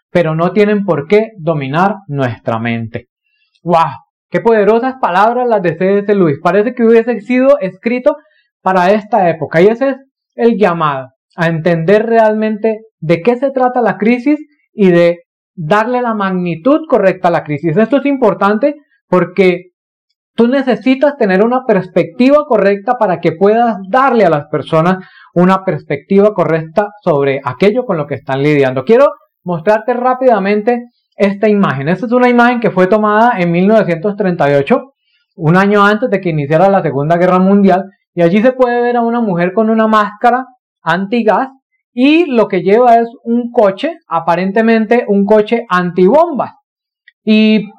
Pero 0.09 0.33
no 0.33 0.53
tienen 0.53 0.85
por 0.85 1.07
qué 1.07 1.31
dominar 1.37 1.97
nuestra 2.07 2.57
mente. 2.57 3.09
¡Wow! 3.61 3.91
Qué 4.29 4.39
poderosas 4.39 4.95
palabras 5.01 5.47
las 5.47 5.61
de 5.61 5.77
C.S. 5.77 6.15
Luis. 6.15 6.37
Parece 6.41 6.73
que 6.73 6.83
hubiese 6.83 7.19
sido 7.19 7.59
escrito 7.59 8.15
para 8.61 8.91
esta 8.91 9.29
época. 9.29 9.61
Y 9.61 9.67
ese 9.67 9.89
es 9.89 9.97
el 10.35 10.57
llamado 10.57 11.09
a 11.35 11.47
entender 11.47 12.05
realmente 12.05 12.79
de 12.99 13.21
qué 13.21 13.35
se 13.35 13.51
trata 13.51 13.81
la 13.81 13.97
crisis 13.97 14.39
y 14.71 14.89
de 14.91 15.23
darle 15.53 16.01
la 16.01 16.13
magnitud 16.13 16.79
correcta 16.87 17.27
a 17.27 17.31
la 17.31 17.43
crisis. 17.43 17.75
Esto 17.75 17.97
es 17.97 18.05
importante 18.05 18.75
porque 19.07 19.71
tú 20.39 20.47
necesitas 20.47 21.17
tener 21.17 21.43
una 21.43 21.65
perspectiva 21.65 22.45
correcta 22.47 22.97
para 22.97 23.19
que 23.19 23.33
puedas 23.33 23.75
darle 23.89 24.23
a 24.23 24.29
las 24.29 24.47
personas 24.47 25.05
una 25.35 25.65
perspectiva 25.65 26.33
correcta 26.33 26.91
sobre 27.03 27.41
aquello 27.43 27.83
con 27.83 27.97
lo 27.97 28.07
que 28.07 28.15
están 28.15 28.41
lidiando. 28.41 28.85
Quiero 28.85 29.09
mostrarte 29.43 29.93
rápidamente 29.93 30.85
esta 31.17 31.49
imagen. 31.49 31.89
Esta 31.89 32.05
es 32.05 32.13
una 32.13 32.29
imagen 32.29 32.61
que 32.61 32.71
fue 32.71 32.87
tomada 32.87 33.33
en 33.37 33.51
1938, 33.51 34.93
un 35.35 35.57
año 35.57 35.83
antes 35.83 36.09
de 36.09 36.21
que 36.21 36.29
iniciara 36.29 36.69
la 36.69 36.81
Segunda 36.81 37.17
Guerra 37.17 37.39
Mundial, 37.39 37.83
y 38.13 38.21
allí 38.21 38.41
se 38.41 38.53
puede 38.53 38.81
ver 38.81 38.95
a 38.95 39.01
una 39.01 39.19
mujer 39.19 39.51
con 39.51 39.69
una 39.69 39.87
máscara 39.87 40.45
antigas 40.81 41.49
y 41.91 42.27
lo 42.31 42.47
que 42.47 42.61
lleva 42.61 42.95
es 42.95 43.09
un 43.25 43.51
coche, 43.51 43.97
aparentemente 44.07 45.03
un 45.05 45.25
coche 45.25 45.65
antibombas. 45.67 46.53
Y 47.25 47.69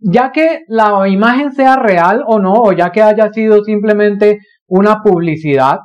ya 0.00 0.32
que 0.32 0.60
la 0.68 1.06
imagen 1.08 1.52
sea 1.52 1.76
real 1.76 2.24
o 2.26 2.38
no, 2.38 2.54
o 2.54 2.72
ya 2.72 2.90
que 2.90 3.02
haya 3.02 3.32
sido 3.32 3.62
simplemente 3.64 4.38
una 4.66 5.02
publicidad, 5.02 5.80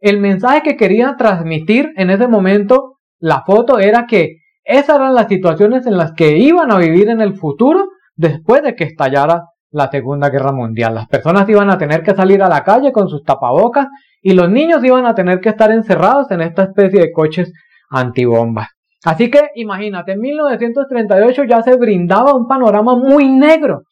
el 0.00 0.18
mensaje 0.20 0.62
que 0.62 0.76
quería 0.76 1.16
transmitir 1.18 1.90
en 1.96 2.10
ese 2.10 2.26
momento 2.26 2.98
la 3.18 3.42
foto 3.44 3.78
era 3.78 4.06
que 4.06 4.36
esas 4.64 4.96
eran 4.96 5.14
las 5.14 5.28
situaciones 5.28 5.86
en 5.86 5.96
las 5.96 6.12
que 6.12 6.38
iban 6.38 6.70
a 6.70 6.78
vivir 6.78 7.08
en 7.08 7.20
el 7.20 7.34
futuro 7.34 7.88
después 8.14 8.62
de 8.62 8.74
que 8.74 8.84
estallara 8.84 9.44
la 9.70 9.90
Segunda 9.90 10.30
Guerra 10.30 10.52
Mundial. 10.52 10.94
Las 10.94 11.06
personas 11.06 11.48
iban 11.48 11.70
a 11.70 11.78
tener 11.78 12.02
que 12.02 12.14
salir 12.14 12.42
a 12.42 12.48
la 12.48 12.62
calle 12.62 12.92
con 12.92 13.08
sus 13.08 13.22
tapabocas 13.24 13.88
y 14.22 14.32
los 14.32 14.50
niños 14.50 14.82
iban 14.84 15.06
a 15.06 15.14
tener 15.14 15.40
que 15.40 15.50
estar 15.50 15.70
encerrados 15.70 16.30
en 16.30 16.40
esta 16.40 16.64
especie 16.64 17.00
de 17.00 17.12
coches 17.12 17.52
antibombas. 17.90 18.68
Así 19.04 19.30
que 19.30 19.40
imagínate, 19.54 20.12
en 20.12 20.20
1938 20.20 21.44
ya 21.44 21.62
se 21.62 21.76
brindaba 21.76 22.34
un 22.34 22.46
panorama 22.46 22.94
muy 22.96 23.28
negro, 23.28 23.82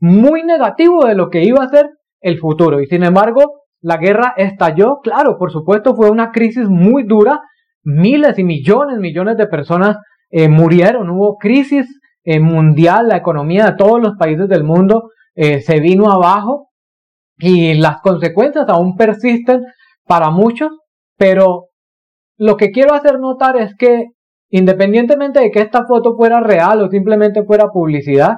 muy 0.00 0.42
negativo 0.42 1.04
de 1.04 1.14
lo 1.14 1.30
que 1.30 1.44
iba 1.44 1.62
a 1.62 1.68
ser 1.68 1.88
el 2.20 2.38
futuro. 2.38 2.80
Y 2.80 2.86
sin 2.86 3.04
embargo, 3.04 3.62
la 3.80 3.98
guerra 3.98 4.34
estalló, 4.36 4.98
claro, 5.02 5.38
por 5.38 5.52
supuesto 5.52 5.94
fue 5.94 6.10
una 6.10 6.32
crisis 6.32 6.68
muy 6.68 7.04
dura, 7.04 7.40
miles 7.84 8.38
y 8.38 8.44
millones, 8.44 8.98
millones 8.98 9.36
de 9.36 9.46
personas 9.46 9.98
eh, 10.30 10.48
murieron, 10.48 11.08
hubo 11.10 11.36
crisis 11.36 11.86
eh, 12.24 12.40
mundial, 12.40 13.08
la 13.08 13.16
economía 13.16 13.66
de 13.66 13.76
todos 13.76 14.00
los 14.00 14.16
países 14.16 14.48
del 14.48 14.64
mundo 14.64 15.10
eh, 15.36 15.60
se 15.60 15.78
vino 15.78 16.10
abajo 16.10 16.70
y 17.38 17.74
las 17.74 18.00
consecuencias 18.00 18.68
aún 18.68 18.96
persisten 18.96 19.62
para 20.04 20.30
muchos, 20.30 20.70
pero 21.16 21.68
lo 22.36 22.56
que 22.56 22.72
quiero 22.72 22.94
hacer 22.94 23.20
notar 23.20 23.56
es 23.56 23.76
que 23.76 24.06
independientemente 24.50 25.40
de 25.40 25.50
que 25.50 25.60
esta 25.60 25.86
foto 25.86 26.16
fuera 26.16 26.40
real 26.40 26.82
o 26.82 26.88
simplemente 26.88 27.44
fuera 27.44 27.68
publicidad, 27.68 28.36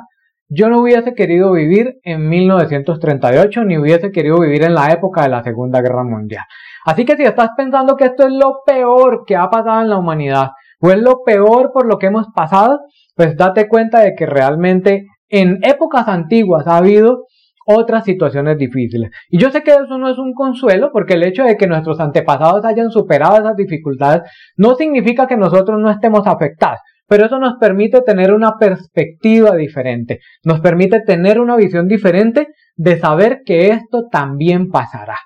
yo 0.49 0.69
no 0.71 0.81
hubiese 0.81 1.15
querido 1.15 1.53
vivir 1.53 1.99
en 2.05 2.29
1938 2.29 3.65
ni 3.65 3.77
hubiese 3.77 4.11
querido 4.11 4.41
vivir 4.41 4.63
en 4.63 4.75
la 4.75 4.89
época 4.89 5.23
de 5.23 5.29
la 5.29 5.43
Segunda 5.43 5.83
Guerra 5.83 6.05
Mundial. 6.05 6.45
Así 6.87 7.05
que 7.05 7.17
si 7.17 7.23
estás 7.23 7.51
pensando 7.55 7.97
que 7.97 8.05
esto 8.05 8.27
es 8.27 8.33
lo 8.33 8.63
peor 8.65 9.25
que 9.27 9.37
ha 9.37 9.51
pasado 9.51 9.83
en 9.83 9.91
la 9.91 9.99
humanidad 9.99 10.53
o 10.81 10.91
es 10.91 10.99
lo 10.99 11.23
peor 11.23 11.71
por 11.73 11.87
lo 11.87 11.99
que 11.99 12.07
hemos 12.07 12.29
pasado, 12.35 12.81
pues 13.15 13.37
date 13.37 13.69
cuenta 13.69 14.01
de 14.01 14.15
que 14.15 14.25
realmente 14.25 15.07
en 15.29 15.59
épocas 15.63 16.09
antiguas 16.09 16.67
ha 16.67 16.79
habido 16.79 17.27
otras 17.71 18.05
situaciones 18.05 18.57
difíciles. 18.57 19.11
Y 19.29 19.39
yo 19.39 19.51
sé 19.51 19.63
que 19.63 19.73
eso 19.73 19.99
no 19.99 20.09
es 20.09 20.17
un 20.17 20.33
consuelo, 20.33 20.89
porque 20.91 21.15
el 21.15 21.23
hecho 21.23 21.45
de 21.45 21.59
que 21.59 21.67
nuestros 21.67 22.01
antepasados 22.01 22.65
hayan 22.65 22.91
superado 22.91 23.37
esas 23.37 23.57
dificultades 23.57 24.23
no 24.57 24.75
significa 24.75 25.27
que 25.27 25.37
nosotros 25.37 25.79
no 25.79 25.91
estemos 25.91 26.27
afectados. 26.27 26.81
Pero 27.07 27.27
eso 27.27 27.39
nos 27.39 27.59
permite 27.59 28.01
tener 28.01 28.33
una 28.33 28.57
perspectiva 28.59 29.55
diferente, 29.55 30.21
nos 30.45 30.61
permite 30.61 31.01
tener 31.01 31.41
una 31.41 31.57
visión 31.57 31.89
diferente 31.89 32.49
de 32.75 32.99
saber 32.99 33.41
que 33.45 33.69
esto 33.69 34.09
también 34.11 34.71
pasará. 34.71 35.19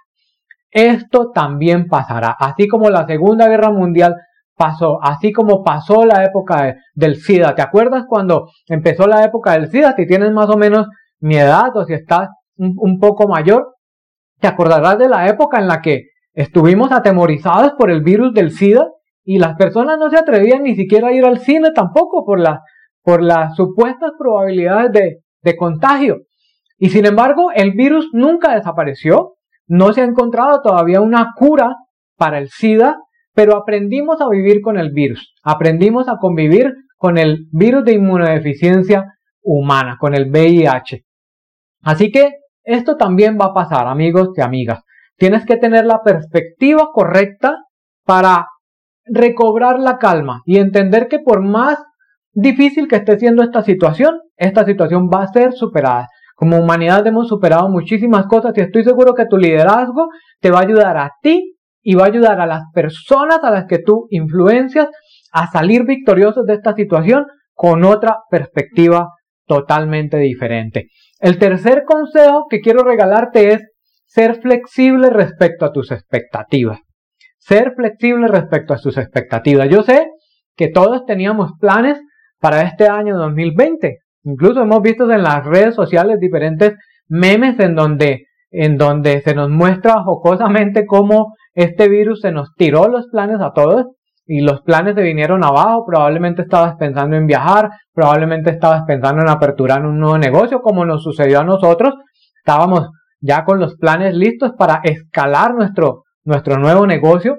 Esto 0.71 1.31
también 1.33 1.87
pasará, 1.87 2.35
así 2.39 2.67
como 2.67 2.91
la 2.91 3.07
Segunda 3.07 3.47
Guerra 3.49 3.71
Mundial 3.71 4.17
pasó, 4.57 4.99
así 5.03 5.33
como 5.33 5.63
pasó 5.63 6.05
la 6.05 6.25
época 6.25 6.77
del 6.95 7.17
SIDA. 7.17 7.55
¿Te 7.55 7.63
acuerdas 7.63 8.05
cuando 8.09 8.49
empezó 8.69 9.07
la 9.07 9.25
época 9.25 9.53
del 9.53 9.71
SIDA? 9.71 9.95
Si 9.97 10.07
tienes 10.07 10.33
más 10.33 10.49
o 10.49 10.57
menos 10.57 10.87
mi 11.23 11.37
edad 11.37 11.75
o 11.77 11.85
si 11.85 11.95
estás 11.95 12.29
un, 12.57 12.99
poco 12.99 13.29
mayor, 13.29 13.77
te 14.41 14.49
acordarás 14.49 14.99
de 14.99 15.09
la 15.09 15.29
época 15.29 15.59
en 15.59 15.69
la 15.69 15.81
que 15.81 16.09
estuvimos 16.35 16.93
atemorizados 16.93 17.73
por 17.79 17.91
el 17.91 18.03
virus 18.03 18.35
del 18.35 18.51
SIDA 18.51 18.89
y 19.25 19.39
las 19.39 19.57
personas 19.57 19.99
no 19.99 20.11
se 20.11 20.19
atrevían 20.19 20.65
ni 20.65 20.75
siquiera 20.75 21.09
a 21.09 21.13
ir 21.13 21.25
al 21.25 21.39
cine 21.39 21.71
tampoco 21.73 22.25
por, 22.25 22.41
por 23.03 23.23
las 23.23 23.55
supuestas 23.55 24.13
probabilidades 24.19 24.93
de, 24.93 25.19
de 25.43 25.57
contagio. 25.57 26.19
Y 26.77 26.91
sin 26.91 27.07
embargo, 27.07 27.51
el 27.55 27.73
virus 27.73 28.09
nunca 28.13 28.55
desapareció, 28.55 29.35
no 29.69 29.93
se 29.93 30.01
ha 30.01 30.05
encontrado 30.05 30.61
todavía 30.61 31.01
una 31.01 31.33
cura 31.37 31.77
para 32.17 32.39
el 32.39 32.49
SIDA, 32.49 32.97
pero 33.33 33.57
aprendimos 33.57 34.21
a 34.21 34.29
vivir 34.29 34.61
con 34.61 34.77
el 34.77 34.91
virus, 34.93 35.35
aprendimos 35.45 36.09
a 36.09 36.17
convivir 36.17 36.73
con 36.97 37.17
el 37.17 37.47
virus 37.53 37.85
de 37.85 37.93
inmunodeficiencia 37.93 39.05
humana, 39.43 39.97
con 39.99 40.15
el 40.15 40.31
VIH. 40.31 41.05
Así 41.83 42.11
que 42.11 42.33
esto 42.65 42.97
también 42.97 43.39
va 43.41 43.47
a 43.47 43.55
pasar, 43.55 43.87
amigos 43.87 44.31
y 44.37 44.41
amigas. 44.41 44.83
Tienes 45.17 45.45
que 45.45 45.57
tener 45.57 45.85
la 45.85 46.03
perspectiva 46.03 46.89
correcta 46.93 47.57
para 48.05 48.47
recobrar 49.05 49.79
la 49.79 49.99
calma 49.99 50.43
y 50.47 50.59
entender 50.59 51.09
que 51.09 51.19
por 51.19 51.43
más 51.43 51.79
difícil 52.33 52.89
que 52.89 52.97
esté 52.97 53.19
siendo 53.19 53.43
esta 53.43 53.63
situación, 53.63 54.21
esta 54.37 54.65
situación 54.65 55.09
va 55.13 55.25
a 55.25 55.33
ser 55.33 55.53
superada. 55.53 56.09
Como 56.35 56.59
humanidad 56.59 57.07
hemos 57.07 57.29
superado 57.29 57.69
muchísimas 57.69 58.27
cosas 58.27 58.53
y 58.57 58.61
estoy 58.61 58.85
seguro 58.85 59.15
que 59.15 59.27
tu 59.27 59.37
liderazgo 59.37 60.09
te 60.41 60.51
va 60.51 60.61
a 60.61 60.63
ayudar 60.63 60.97
a 60.97 61.11
ti 61.21 61.57
y 61.83 61.95
va 61.95 62.05
a 62.05 62.09
ayudar 62.09 62.41
a 62.41 62.47
las 62.47 62.63
personas 62.73 63.41
a 63.43 63.51
las 63.51 63.67
que 63.67 63.79
tú 63.79 64.07
influencias 64.11 64.89
a 65.33 65.51
salir 65.51 65.85
victoriosos 65.85 66.47
de 66.47 66.55
esta 66.55 66.75
situación 66.75 67.27
con 67.55 67.85
otra 67.85 68.19
perspectiva 68.31 69.09
totalmente 69.47 70.19
diferente. 70.19 70.89
El 71.23 71.39
tercer 71.39 71.85
consejo 71.85 72.47
que 72.51 72.61
quiero 72.61 72.83
regalarte 72.83 73.53
es 73.53 73.63
ser 74.07 74.41
flexible 74.41 75.09
respecto 75.09 75.65
a 75.65 75.71
tus 75.71 75.93
expectativas. 75.93 76.81
Ser 77.39 77.75
flexible 77.77 78.27
respecto 78.27 78.75
a 78.75 78.77
tus 78.77 78.99
expectativas. 78.99 79.69
Yo 79.69 79.85
sé 79.85 80.09
que 80.57 80.67
todos 80.67 81.07
teníamos 81.07 81.53
planes 81.61 82.01
para 82.41 82.63
este 82.63 82.89
año 82.89 83.17
2020. 83.17 83.99
Incluso 84.25 84.63
hemos 84.63 84.83
visto 84.83 85.09
en 85.09 85.23
las 85.23 85.45
redes 85.45 85.77
sociales 85.77 86.19
diferentes 86.19 86.75
memes 87.07 87.57
en 87.61 87.77
donde, 87.77 88.27
en 88.51 88.77
donde 88.77 89.21
se 89.21 89.37
nos 89.37 89.49
muestra 89.49 90.03
jocosamente 90.03 90.87
cómo 90.87 91.35
este 91.55 91.89
virus 91.89 92.23
se 92.23 92.33
nos 92.33 92.53
tiró 92.57 92.89
los 92.89 93.07
planes 93.13 93.41
a 93.41 93.53
todos 93.53 93.87
y 94.27 94.41
los 94.41 94.63
planes 94.63 94.95
se 94.95 95.03
vinieron 95.03 95.45
abajo, 95.45 95.85
probablemente 95.87 96.43
estabas 96.43 96.77
pensando 96.77 97.17
en 97.17 97.27
viajar, 97.27 97.71
probablemente 97.93 98.51
estabas 98.51 98.83
pensando 98.87 99.23
en 99.23 99.29
aperturar 99.29 99.85
un 99.85 99.99
nuevo 99.99 100.19
negocio, 100.19 100.61
como 100.63 100.85
nos 100.85 101.03
sucedió 101.03 101.41
a 101.41 101.45
nosotros, 101.45 101.95
estábamos 102.37 102.91
ya 103.21 103.45
con 103.45 103.59
los 103.59 103.77
planes 103.77 104.15
listos 104.15 104.53
para 104.57 104.81
escalar 104.85 105.55
nuestro, 105.55 106.05
nuestro 106.25 106.59
nuevo 106.59 106.87
negocio. 106.87 107.39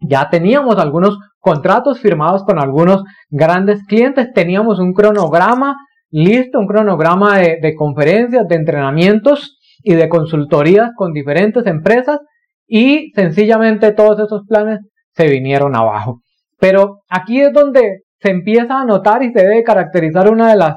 Ya 0.00 0.28
teníamos 0.30 0.78
algunos 0.78 1.18
contratos 1.40 2.00
firmados 2.00 2.44
con 2.44 2.58
algunos 2.60 3.02
grandes 3.30 3.84
clientes, 3.86 4.32
teníamos 4.32 4.78
un 4.78 4.92
cronograma 4.92 5.76
listo, 6.10 6.58
un 6.58 6.66
cronograma 6.66 7.38
de, 7.38 7.58
de 7.60 7.74
conferencias, 7.74 8.46
de 8.48 8.54
entrenamientos 8.54 9.58
y 9.82 9.94
de 9.94 10.08
consultorías 10.08 10.90
con 10.96 11.12
diferentes 11.12 11.66
empresas 11.66 12.20
y 12.66 13.10
sencillamente 13.14 13.92
todos 13.92 14.20
esos 14.20 14.42
planes 14.46 14.80
se 15.18 15.28
vinieron 15.28 15.74
abajo. 15.74 16.20
Pero 16.60 17.00
aquí 17.10 17.40
es 17.40 17.52
donde 17.52 18.02
se 18.20 18.30
empieza 18.30 18.80
a 18.80 18.84
notar 18.84 19.22
y 19.24 19.32
se 19.32 19.42
debe 19.42 19.64
caracterizar 19.64 20.30
una 20.30 20.50
de 20.50 20.56
las, 20.56 20.76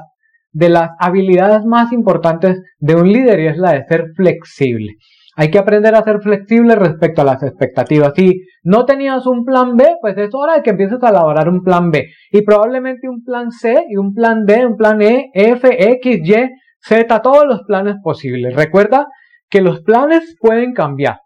de 0.50 0.68
las 0.68 0.90
habilidades 0.98 1.64
más 1.64 1.92
importantes 1.92 2.60
de 2.78 2.96
un 2.96 3.12
líder 3.12 3.38
y 3.38 3.46
es 3.46 3.56
la 3.56 3.72
de 3.72 3.84
ser 3.84 4.06
flexible. 4.16 4.94
Hay 5.36 5.50
que 5.50 5.58
aprender 5.58 5.94
a 5.94 6.02
ser 6.02 6.20
flexible 6.20 6.74
respecto 6.74 7.22
a 7.22 7.24
las 7.24 7.42
expectativas. 7.42 8.12
Si 8.16 8.42
no 8.64 8.84
tenías 8.84 9.26
un 9.26 9.44
plan 9.44 9.76
B, 9.76 9.96
pues 10.00 10.18
es 10.18 10.30
hora 10.32 10.56
de 10.56 10.62
que 10.62 10.70
empieces 10.70 11.02
a 11.02 11.08
elaborar 11.08 11.48
un 11.48 11.62
plan 11.62 11.90
B. 11.90 12.08
Y 12.32 12.42
probablemente 12.42 13.08
un 13.08 13.22
plan 13.22 13.50
C 13.50 13.84
y 13.88 13.96
un 13.96 14.12
plan 14.12 14.44
D, 14.44 14.66
un 14.66 14.76
plan 14.76 15.00
E, 15.00 15.30
F, 15.32 15.90
X, 15.94 16.20
Y, 16.22 16.34
Z, 16.80 17.22
todos 17.22 17.46
los 17.46 17.62
planes 17.62 17.94
posibles. 18.02 18.54
Recuerda 18.54 19.06
que 19.48 19.62
los 19.62 19.82
planes 19.82 20.36
pueden 20.38 20.74
cambiar. 20.74 21.20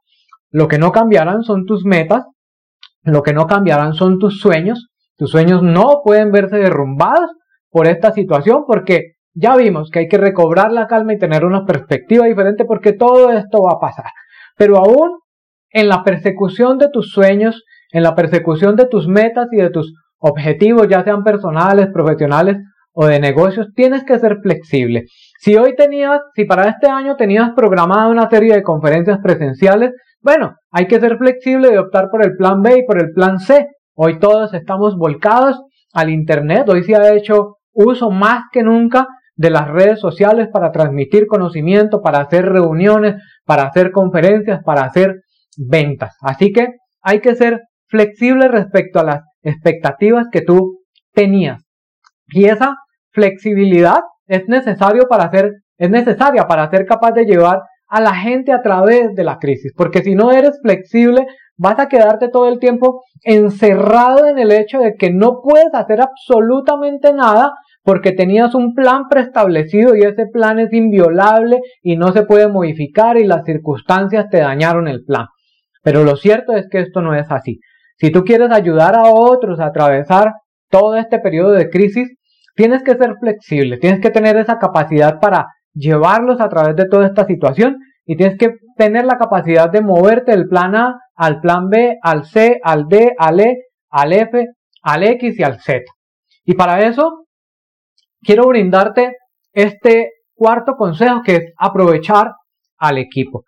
Lo 0.50 0.68
que 0.68 0.78
no 0.78 0.92
cambiarán 0.92 1.42
son 1.42 1.64
tus 1.64 1.84
metas, 1.84 2.26
lo 3.12 3.22
que 3.22 3.32
no 3.32 3.46
cambiarán 3.46 3.94
son 3.94 4.18
tus 4.18 4.40
sueños. 4.40 4.88
Tus 5.16 5.30
sueños 5.30 5.62
no 5.62 6.00
pueden 6.04 6.30
verse 6.30 6.56
derrumbados 6.56 7.30
por 7.70 7.86
esta 7.86 8.12
situación 8.12 8.64
porque 8.66 9.14
ya 9.34 9.56
vimos 9.56 9.90
que 9.90 10.00
hay 10.00 10.08
que 10.08 10.18
recobrar 10.18 10.72
la 10.72 10.86
calma 10.86 11.14
y 11.14 11.18
tener 11.18 11.44
una 11.44 11.64
perspectiva 11.64 12.26
diferente 12.26 12.64
porque 12.64 12.92
todo 12.92 13.30
esto 13.30 13.62
va 13.62 13.72
a 13.72 13.78
pasar. 13.78 14.10
Pero 14.56 14.78
aún 14.78 15.18
en 15.70 15.88
la 15.88 16.02
persecución 16.02 16.78
de 16.78 16.88
tus 16.88 17.10
sueños, 17.10 17.64
en 17.92 18.02
la 18.02 18.14
persecución 18.14 18.76
de 18.76 18.86
tus 18.86 19.08
metas 19.08 19.48
y 19.52 19.56
de 19.56 19.70
tus 19.70 19.94
objetivos, 20.18 20.88
ya 20.88 21.04
sean 21.04 21.22
personales, 21.22 21.88
profesionales 21.92 22.56
o 22.92 23.06
de 23.06 23.20
negocios, 23.20 23.68
tienes 23.74 24.04
que 24.04 24.18
ser 24.18 24.38
flexible. 24.42 25.04
Si 25.38 25.54
hoy 25.56 25.76
tenías, 25.76 26.20
si 26.34 26.46
para 26.46 26.70
este 26.70 26.88
año 26.88 27.16
tenías 27.16 27.50
programada 27.54 28.08
una 28.08 28.28
serie 28.30 28.54
de 28.54 28.62
conferencias 28.62 29.18
presenciales, 29.22 29.92
bueno, 30.26 30.56
hay 30.72 30.88
que 30.88 30.98
ser 30.98 31.18
flexible 31.18 31.72
y 31.72 31.76
optar 31.76 32.10
por 32.10 32.24
el 32.24 32.36
plan 32.36 32.60
B 32.60 32.78
y 32.78 32.84
por 32.84 33.00
el 33.00 33.12
plan 33.12 33.38
C. 33.38 33.68
Hoy 33.94 34.18
todos 34.18 34.52
estamos 34.54 34.96
volcados 34.98 35.62
al 35.94 36.10
Internet, 36.10 36.68
hoy 36.68 36.82
se 36.82 36.96
ha 36.96 37.14
hecho 37.14 37.58
uso 37.72 38.10
más 38.10 38.42
que 38.50 38.64
nunca 38.64 39.06
de 39.36 39.50
las 39.50 39.68
redes 39.68 40.00
sociales 40.00 40.48
para 40.52 40.72
transmitir 40.72 41.28
conocimiento, 41.28 42.02
para 42.02 42.18
hacer 42.18 42.44
reuniones, 42.44 43.22
para 43.44 43.68
hacer 43.68 43.92
conferencias, 43.92 44.64
para 44.64 44.82
hacer 44.82 45.20
ventas. 45.56 46.16
Así 46.20 46.50
que 46.50 46.70
hay 47.02 47.20
que 47.20 47.36
ser 47.36 47.60
flexible 47.86 48.48
respecto 48.48 48.98
a 48.98 49.04
las 49.04 49.20
expectativas 49.42 50.26
que 50.32 50.40
tú 50.40 50.80
tenías. 51.14 51.62
Y 52.30 52.46
esa 52.46 52.74
flexibilidad 53.12 54.00
es 54.26 54.48
necesario 54.48 55.04
necesaria 55.78 56.48
para 56.48 56.68
ser 56.68 56.84
capaz 56.84 57.12
de 57.12 57.26
llevar 57.26 57.60
a 57.88 58.00
la 58.00 58.14
gente 58.14 58.52
a 58.52 58.62
través 58.62 59.14
de 59.14 59.24
la 59.24 59.38
crisis. 59.38 59.72
Porque 59.76 60.02
si 60.02 60.14
no 60.14 60.32
eres 60.32 60.58
flexible, 60.62 61.26
vas 61.56 61.78
a 61.78 61.88
quedarte 61.88 62.28
todo 62.28 62.48
el 62.48 62.58
tiempo 62.58 63.02
encerrado 63.22 64.26
en 64.26 64.38
el 64.38 64.52
hecho 64.52 64.78
de 64.78 64.94
que 64.94 65.10
no 65.10 65.40
puedes 65.42 65.72
hacer 65.72 66.00
absolutamente 66.00 67.12
nada 67.12 67.52
porque 67.82 68.12
tenías 68.12 68.54
un 68.54 68.74
plan 68.74 69.04
preestablecido 69.08 69.94
y 69.94 70.02
ese 70.02 70.26
plan 70.26 70.58
es 70.58 70.72
inviolable 70.72 71.60
y 71.82 71.96
no 71.96 72.12
se 72.12 72.24
puede 72.24 72.48
modificar 72.48 73.16
y 73.16 73.24
las 73.24 73.44
circunstancias 73.44 74.26
te 74.28 74.38
dañaron 74.38 74.88
el 74.88 75.04
plan. 75.04 75.26
Pero 75.82 76.02
lo 76.02 76.16
cierto 76.16 76.52
es 76.52 76.66
que 76.68 76.80
esto 76.80 77.00
no 77.00 77.14
es 77.14 77.30
así. 77.30 77.60
Si 77.96 78.10
tú 78.10 78.24
quieres 78.24 78.50
ayudar 78.50 78.96
a 78.96 79.04
otros 79.04 79.60
a 79.60 79.66
atravesar 79.66 80.32
todo 80.68 80.96
este 80.96 81.20
periodo 81.20 81.52
de 81.52 81.70
crisis, 81.70 82.08
tienes 82.56 82.82
que 82.82 82.96
ser 82.96 83.14
flexible, 83.20 83.78
tienes 83.78 84.00
que 84.00 84.10
tener 84.10 84.36
esa 84.36 84.58
capacidad 84.58 85.20
para 85.20 85.46
llevarlos 85.76 86.40
a 86.40 86.48
través 86.48 86.74
de 86.74 86.88
toda 86.88 87.06
esta 87.06 87.26
situación 87.26 87.76
y 88.04 88.16
tienes 88.16 88.38
que 88.38 88.56
tener 88.76 89.04
la 89.04 89.18
capacidad 89.18 89.70
de 89.70 89.82
moverte 89.82 90.32
del 90.32 90.48
plan 90.48 90.74
A 90.74 90.98
al 91.14 91.40
plan 91.40 91.68
B, 91.68 91.98
al 92.02 92.24
C, 92.24 92.58
al 92.62 92.88
D, 92.88 93.14
al 93.18 93.40
E, 93.40 93.56
al 93.90 94.12
F, 94.12 94.46
al 94.82 95.02
X 95.02 95.38
y 95.38 95.42
al 95.42 95.60
Z. 95.60 95.82
Y 96.44 96.54
para 96.54 96.86
eso 96.86 97.26
quiero 98.22 98.46
brindarte 98.46 99.16
este 99.52 100.10
cuarto 100.34 100.76
consejo 100.76 101.22
que 101.22 101.36
es 101.36 101.52
aprovechar 101.58 102.32
al 102.78 102.98
equipo. 102.98 103.44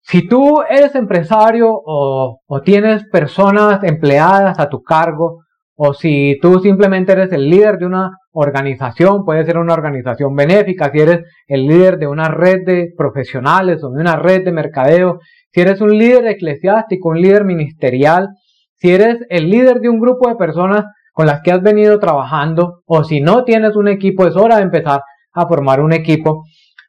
Si 0.00 0.26
tú 0.26 0.62
eres 0.68 0.94
empresario 0.94 1.68
o, 1.70 2.40
tienes 2.64 3.08
personas 3.08 3.82
empleadas 3.84 4.58
a 4.58 4.68
tu 4.68 4.82
cargo, 4.82 5.40
o 5.76 5.94
si 5.94 6.38
tú 6.42 6.60
simplemente 6.60 7.12
eres 7.12 7.32
el 7.32 7.48
líder 7.48 7.78
de 7.78 7.86
una 7.86 8.10
organización, 8.34 9.24
puede 9.24 9.44
ser 9.44 9.58
una 9.58 9.72
organización 9.72 10.34
benéfica, 10.34 10.90
si 10.92 11.00
eres 11.00 11.20
el 11.46 11.66
líder 11.66 11.98
de 11.98 12.06
una 12.06 12.28
red 12.28 12.66
de 12.66 12.92
profesionales 12.96 13.82
o 13.82 13.90
de 13.90 14.00
una 14.00 14.16
red 14.16 14.44
de 14.44 14.52
mercadeo, 14.52 15.20
si 15.52 15.60
eres 15.60 15.80
un 15.80 15.96
líder 15.96 16.26
eclesiástico, 16.26 17.10
un 17.10 17.20
líder 17.20 17.44
ministerial, 17.44 18.28
si 18.74 18.90
eres 18.90 19.18
el 19.30 19.48
líder 19.48 19.80
de 19.80 19.88
un 19.88 20.00
grupo 20.00 20.28
de 20.28 20.36
personas 20.36 20.84
con 21.12 21.26
las 21.26 21.42
que 21.42 21.52
has 21.52 21.62
venido 21.62 21.98
trabajando 22.00 22.82
o 22.86 23.04
si 23.04 23.20
no 23.20 23.44
tienes 23.44 23.76
un 23.76 23.88
equipo 23.88 24.26
es 24.26 24.36
hora 24.36 24.56
de 24.56 24.64
empezar 24.64 25.00
a 25.32 25.46
formar 25.46 25.80
un 25.80 25.92
equipo. 25.92 26.44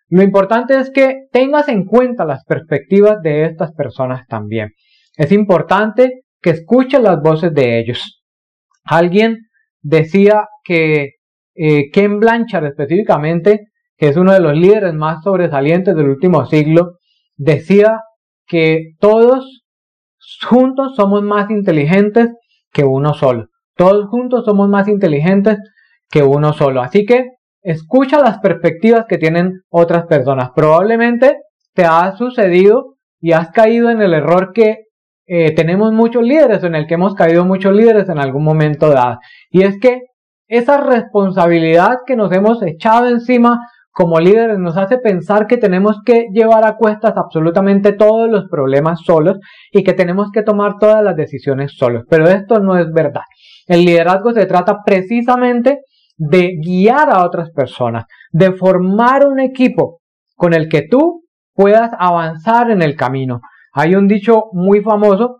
Lo 0.10 0.24
importante 0.24 0.80
es 0.80 0.90
que 0.90 1.28
tengas 1.32 1.68
en 1.70 1.86
cuenta 1.86 2.26
las 2.26 2.44
perspectivas 2.44 3.22
de 3.22 3.46
estas 3.46 3.72
personas 3.74 4.26
también. 4.28 4.70
Es 5.16 5.32
importante 5.32 6.24
que 6.42 6.50
escuches 6.52 7.02
las 7.02 7.22
voces 7.22 7.54
de 7.54 7.80
ellos. 7.80 8.24
Alguien 8.84 9.48
decía 9.82 10.48
que 10.64 11.12
eh, 11.56 11.90
Ken 11.92 12.20
Blanchard 12.20 12.66
específicamente, 12.66 13.68
que 13.98 14.10
es 14.10 14.18
uno 14.18 14.34
de 14.34 14.42
los 14.42 14.58
líderes 14.58 14.94
más 14.94 15.24
sobresalientes 15.24 15.96
del 15.96 16.10
último 16.10 16.46
siglo, 16.46 16.98
decía 17.38 18.02
que 18.46 18.94
todos 19.00 19.64
juntos 20.48 20.96
somos 20.96 21.24
más 21.24 21.50
inteligentes 21.50 22.30
que 22.72 22.84
uno 22.84 23.14
solo. 23.14 23.48
Todos 23.76 24.08
juntos 24.10 24.46
somos 24.46 24.70
más 24.70 24.88
inteligentes 24.88 25.58
que 26.10 26.24
uno 26.24 26.54
solo. 26.54 26.82
Así 26.82 27.06
que 27.06 27.30
escucha 27.62 28.20
las 28.20 28.40
perspectivas 28.40 29.06
que 29.08 29.18
tienen 29.18 29.62
otras 29.70 30.06
personas. 30.06 30.52
Probablemente 30.56 31.38
te 31.74 31.86
ha 31.86 32.16
sucedido 32.16 32.96
y 33.20 33.32
has 33.32 33.50
caído 33.52 33.90
en 33.90 34.02
el 34.02 34.14
error 34.14 34.52
que 34.54 34.86
eh, 35.28 35.56
tenemos 35.56 35.92
muchos 35.92 36.24
líderes, 36.24 36.64
en 36.64 36.76
el 36.76 36.86
que 36.86 36.94
hemos 36.94 37.16
caído 37.16 37.46
muchos 37.46 37.74
líderes 37.74 38.08
en 38.10 38.20
algún 38.20 38.44
momento 38.44 38.90
dado. 38.90 39.18
Y 39.50 39.64
es 39.64 39.80
que 39.80 40.02
esa 40.48 40.78
responsabilidad 40.78 42.00
que 42.06 42.16
nos 42.16 42.32
hemos 42.32 42.62
echado 42.64 43.08
encima 43.08 43.60
como 43.92 44.20
líderes 44.20 44.60
nos 44.60 44.76
hace 44.76 44.98
pensar 44.98 45.48
que 45.48 45.56
tenemos 45.56 46.02
que 46.06 46.26
llevar 46.34 46.66
a 46.66 46.76
cuestas 46.76 47.14
absolutamente 47.16 47.94
todos 47.94 48.30
los 48.30 48.50
problemas 48.50 49.00
solos 49.06 49.38
y 49.72 49.84
que 49.84 49.94
tenemos 49.94 50.32
que 50.34 50.44
tomar 50.44 50.74
todas 50.80 51.02
las 51.02 51.16
decisiones 51.16 51.78
solos. 51.78 52.04
Pero 52.10 52.28
esto 52.28 52.60
no 52.60 52.78
es 52.78 52.92
verdad. 52.92 53.22
El 53.68 53.86
liderazgo 53.86 54.34
se 54.34 54.46
trata 54.46 54.80
precisamente 54.86 55.80
de 56.18 56.56
guiar 56.62 57.10
a 57.10 57.26
otras 57.26 57.52
personas, 57.52 58.06
de 58.32 58.52
formar 58.52 59.26
un 59.26 59.40
equipo 59.40 60.02
con 60.36 60.54
el 60.54 60.68
que 60.68 60.88
tú 60.90 61.24
puedas 61.54 61.92
avanzar 61.98 62.72
en 62.72 62.82
el 62.82 62.98
camino. 62.98 63.40
Hay 63.72 63.96
un 63.96 64.10
dicho 64.10 64.44
muy 64.52 64.82
famoso 64.82 65.38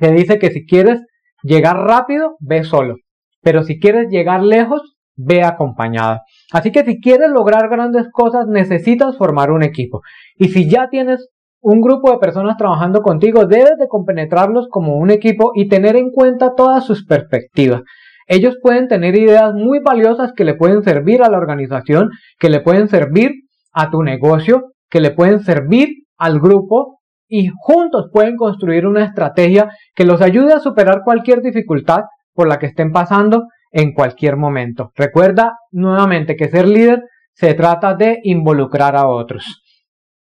que 0.00 0.10
dice 0.10 0.40
que 0.40 0.50
si 0.50 0.66
quieres 0.66 1.00
llegar 1.44 1.76
rápido, 1.76 2.36
ve 2.40 2.64
solo, 2.64 2.96
pero 3.44 3.62
si 3.62 3.78
quieres 3.78 4.08
llegar 4.08 4.42
lejos, 4.42 4.96
ve 5.16 5.42
acompañada. 5.42 6.22
Así 6.52 6.72
que 6.72 6.84
si 6.84 7.00
quieres 7.00 7.30
lograr 7.30 7.68
grandes 7.68 8.08
cosas, 8.10 8.46
necesitas 8.48 9.16
formar 9.16 9.50
un 9.50 9.62
equipo. 9.62 10.00
Y 10.36 10.48
si 10.48 10.68
ya 10.68 10.88
tienes 10.88 11.28
un 11.60 11.80
grupo 11.80 12.10
de 12.10 12.18
personas 12.18 12.56
trabajando 12.56 13.00
contigo, 13.00 13.46
debes 13.46 13.78
de 13.78 13.88
compenetrarlos 13.88 14.68
como 14.68 14.96
un 14.96 15.10
equipo 15.10 15.52
y 15.54 15.68
tener 15.68 15.96
en 15.96 16.10
cuenta 16.10 16.54
todas 16.54 16.84
sus 16.84 17.06
perspectivas. 17.06 17.82
Ellos 18.26 18.56
pueden 18.62 18.88
tener 18.88 19.16
ideas 19.16 19.52
muy 19.54 19.80
valiosas 19.80 20.32
que 20.34 20.44
le 20.44 20.54
pueden 20.54 20.82
servir 20.82 21.22
a 21.22 21.30
la 21.30 21.38
organización, 21.38 22.10
que 22.38 22.50
le 22.50 22.60
pueden 22.60 22.88
servir 22.88 23.32
a 23.72 23.90
tu 23.90 24.02
negocio, 24.02 24.72
que 24.90 25.00
le 25.00 25.10
pueden 25.10 25.40
servir 25.40 25.88
al 26.16 26.40
grupo 26.40 27.00
y 27.28 27.48
juntos 27.56 28.10
pueden 28.12 28.36
construir 28.36 28.86
una 28.86 29.04
estrategia 29.04 29.70
que 29.94 30.04
los 30.04 30.20
ayude 30.20 30.52
a 30.52 30.60
superar 30.60 31.02
cualquier 31.04 31.42
dificultad 31.42 32.02
por 32.34 32.48
la 32.48 32.58
que 32.58 32.66
estén 32.66 32.92
pasando 32.92 33.48
en 33.70 33.92
cualquier 33.92 34.36
momento. 34.36 34.92
Recuerda 34.94 35.58
nuevamente 35.72 36.36
que 36.36 36.48
ser 36.48 36.68
líder 36.68 37.02
se 37.32 37.54
trata 37.54 37.94
de 37.94 38.20
involucrar 38.22 38.96
a 38.96 39.08
otros. 39.08 39.62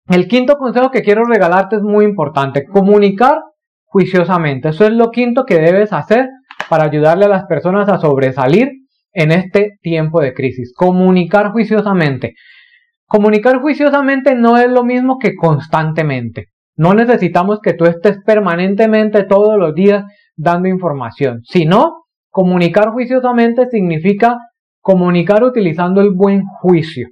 El 0.09 0.29
quinto 0.29 0.57
consejo 0.57 0.91
que 0.91 1.03
quiero 1.03 1.25
regalarte 1.25 1.77
es 1.77 1.83
muy 1.83 2.05
importante. 2.05 2.65
Comunicar 2.67 3.41
juiciosamente. 3.85 4.71
Eso 4.71 4.85
es 4.85 4.93
lo 4.93 5.11
quinto 5.11 5.45
que 5.45 5.59
debes 5.61 5.93
hacer 5.93 6.29
para 6.69 6.85
ayudarle 6.85 7.27
a 7.27 7.29
las 7.29 7.45
personas 7.45 7.89
a 7.89 7.99
sobresalir 7.99 8.71
en 9.13 9.33
este 9.33 9.79
tiempo 9.81 10.21
de 10.21 10.35
crisis. 10.35 10.73
Comunicar 10.75 11.53
juiciosamente. 11.53 12.35
Comunicar 13.07 13.61
juiciosamente 13.61 14.35
no 14.35 14.59
es 14.59 14.69
lo 14.69 14.85
mismo 14.85 15.19
que 15.19 15.35
constantemente. 15.37 16.47
No 16.77 16.95
necesitamos 16.95 17.61
que 17.63 17.75
tú 17.75 17.85
estés 17.85 18.19
permanentemente 18.25 19.25
todos 19.25 19.57
los 19.59 19.75
días 19.75 20.05
dando 20.37 20.69
información, 20.69 21.41
sino 21.45 22.05
comunicar 22.31 22.91
juiciosamente 22.91 23.69
significa 23.71 24.39
comunicar 24.81 25.43
utilizando 25.45 26.01
el 26.01 26.11
buen 26.11 26.43
juicio. 26.61 27.09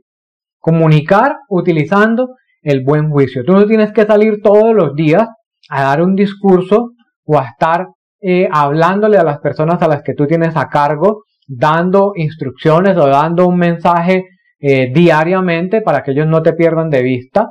Comunicar 0.59 1.37
utilizando 1.49 2.37
el 2.61 2.85
buen 2.85 3.11
juicio. 3.11 3.45
Tú 3.45 3.53
no 3.53 3.67
tienes 3.67 3.93
que 3.93 4.05
salir 4.05 4.41
todos 4.43 4.75
los 4.75 4.95
días 4.95 5.29
a 5.69 5.83
dar 5.83 6.03
un 6.03 6.15
discurso 6.15 6.91
o 7.25 7.39
a 7.39 7.47
estar 7.47 7.87
eh, 8.21 8.49
hablándole 8.51 9.19
a 9.19 9.25
las 9.25 9.39
personas 9.41 9.83
a 9.83 9.89
las 9.89 10.03
que 10.03 10.15
tú 10.15 10.27
tienes 10.27 10.57
a 10.57 10.69
cargo, 10.69 11.25
dando 11.47 12.13
instrucciones 12.15 12.97
o 12.97 13.07
dando 13.09 13.47
un 13.49 13.57
mensaje 13.57 14.27
eh, 14.61 14.93
diariamente 14.93 15.81
para 15.81 16.03
que 16.03 16.13
ellos 16.13 16.29
no 16.29 16.43
te 16.43 16.53
pierdan 16.53 16.89
de 16.89 17.03
vista, 17.03 17.49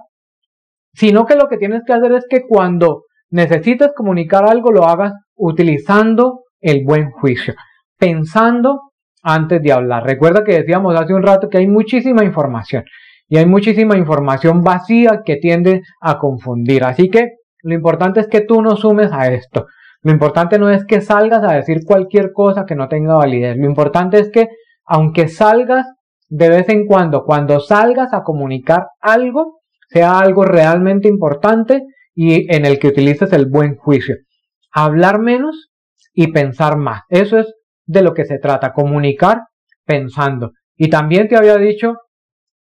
sino 0.94 1.26
que 1.26 1.36
lo 1.36 1.48
que 1.48 1.58
tienes 1.58 1.82
que 1.86 1.94
hacer 1.94 2.14
es 2.14 2.26
que 2.30 2.44
cuando 2.48 3.04
necesites 3.32 3.92
comunicar 3.96 4.48
algo 4.48 4.72
lo 4.72 4.86
hagas 4.86 5.14
utilizando 5.36 6.44
el 6.60 6.84
buen 6.86 7.10
juicio, 7.12 7.56
pensando 7.98 8.92
antes 9.24 9.62
de 9.62 9.72
hablar. 9.72 10.04
Recuerda 10.06 10.44
que 10.44 10.58
decíamos 10.58 11.00
hace 11.00 11.14
un 11.14 11.24
rato 11.24 11.50
que 11.50 11.58
hay 11.58 11.68
muchísima 11.68 12.24
información 12.24 12.84
y 13.28 13.38
hay 13.38 13.46
muchísima 13.46 13.98
información 13.98 14.62
vacía 14.62 15.22
que 15.26 15.38
tiende 15.38 15.82
a 16.02 16.20
confundir. 16.20 16.84
Así 16.84 17.10
que 17.10 17.38
lo 17.64 17.74
importante 17.74 18.20
es 18.20 18.28
que 18.28 18.42
tú 18.42 18.62
no 18.62 18.76
sumes 18.76 19.12
a 19.12 19.28
esto. 19.32 19.68
Lo 20.04 20.12
importante 20.12 20.58
no 20.58 20.70
es 20.70 20.86
que 20.86 21.02
salgas 21.02 21.44
a 21.44 21.54
decir 21.54 21.82
cualquier 21.86 22.32
cosa 22.34 22.66
que 22.66 22.76
no 22.76 22.88
tenga 22.88 23.16
validez. 23.16 23.56
Lo 23.58 23.68
importante 23.68 24.20
es 24.20 24.32
que 24.32 24.48
aunque 24.86 25.28
salgas 25.28 25.86
de 26.28 26.50
vez 26.50 26.70
en 26.70 26.88
cuando, 26.88 27.24
cuando 27.24 27.60
salgas 27.60 28.14
a 28.14 28.24
comunicar 28.24 28.88
algo, 29.00 29.60
sea 29.90 30.20
algo 30.20 30.44
realmente 30.44 31.08
importante 31.08 31.84
y 32.14 32.54
en 32.54 32.66
el 32.66 32.80
que 32.80 32.88
utilices 32.88 33.32
el 33.34 33.46
buen 33.48 33.76
juicio. 33.76 34.16
Hablar 34.72 35.20
menos 35.20 35.70
y 36.14 36.32
pensar 36.32 36.78
más. 36.78 37.02
Eso 37.10 37.38
es 37.38 37.54
de 37.86 38.02
lo 38.02 38.14
que 38.14 38.26
se 38.26 38.40
trata, 38.40 38.74
comunicar 38.74 39.42
pensando. 39.86 40.52
Y 40.76 40.90
también 40.90 41.28
te 41.28 41.36
había 41.36 41.58
dicho 41.58 41.96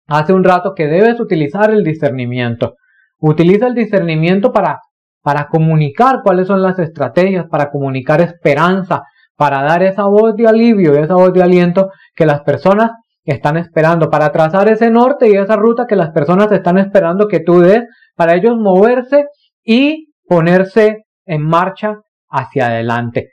hace 0.08 0.34
un 0.34 0.43
rato 0.43 0.74
que 0.76 0.88
debes 0.88 1.20
utilizar 1.20 1.72
el 1.72 1.84
discernimiento. 1.84 2.76
Utiliza 3.20 3.68
el 3.68 3.76
discernimiento 3.76 4.52
para, 4.52 4.80
para 5.22 5.47
comunicar 5.47 6.22
cuáles 6.24 6.47
son 6.47 6.62
las 6.62 6.80
estrategias, 6.80 7.45
para 7.49 7.70
comunicar 7.70 8.22
esperanza, 8.22 9.04
para 9.36 9.64
dar 9.64 9.84
esa 9.84 10.06
voz 10.06 10.36
de 10.36 10.47
alivio, 10.47 10.95
esa 10.95 11.16
voz 11.16 11.34
de 11.34 11.41
aliento 11.41 11.91
que 12.16 12.26
las 12.26 12.41
personas 12.41 12.91
están 13.24 13.58
esperando 13.58 14.10
para 14.10 14.32
trazar 14.32 14.68
ese 14.70 14.89
norte 14.89 15.30
y 15.30 15.36
esa 15.36 15.56
ruta 15.56 15.86
que 15.88 15.95
las 15.95 16.12
personas 16.12 16.52
están 16.52 16.78
esperando 16.78 17.28
que 17.28 17.39
tú 17.39 17.62
des 17.62 17.84
para 18.16 18.36
ellos 18.36 18.58
moverse 18.58 19.26
y 19.64 20.14
ponerse 20.28 21.05
en 21.26 21.43
marcha 21.43 21.99
hacia 22.30 22.68
adelante. 22.68 23.32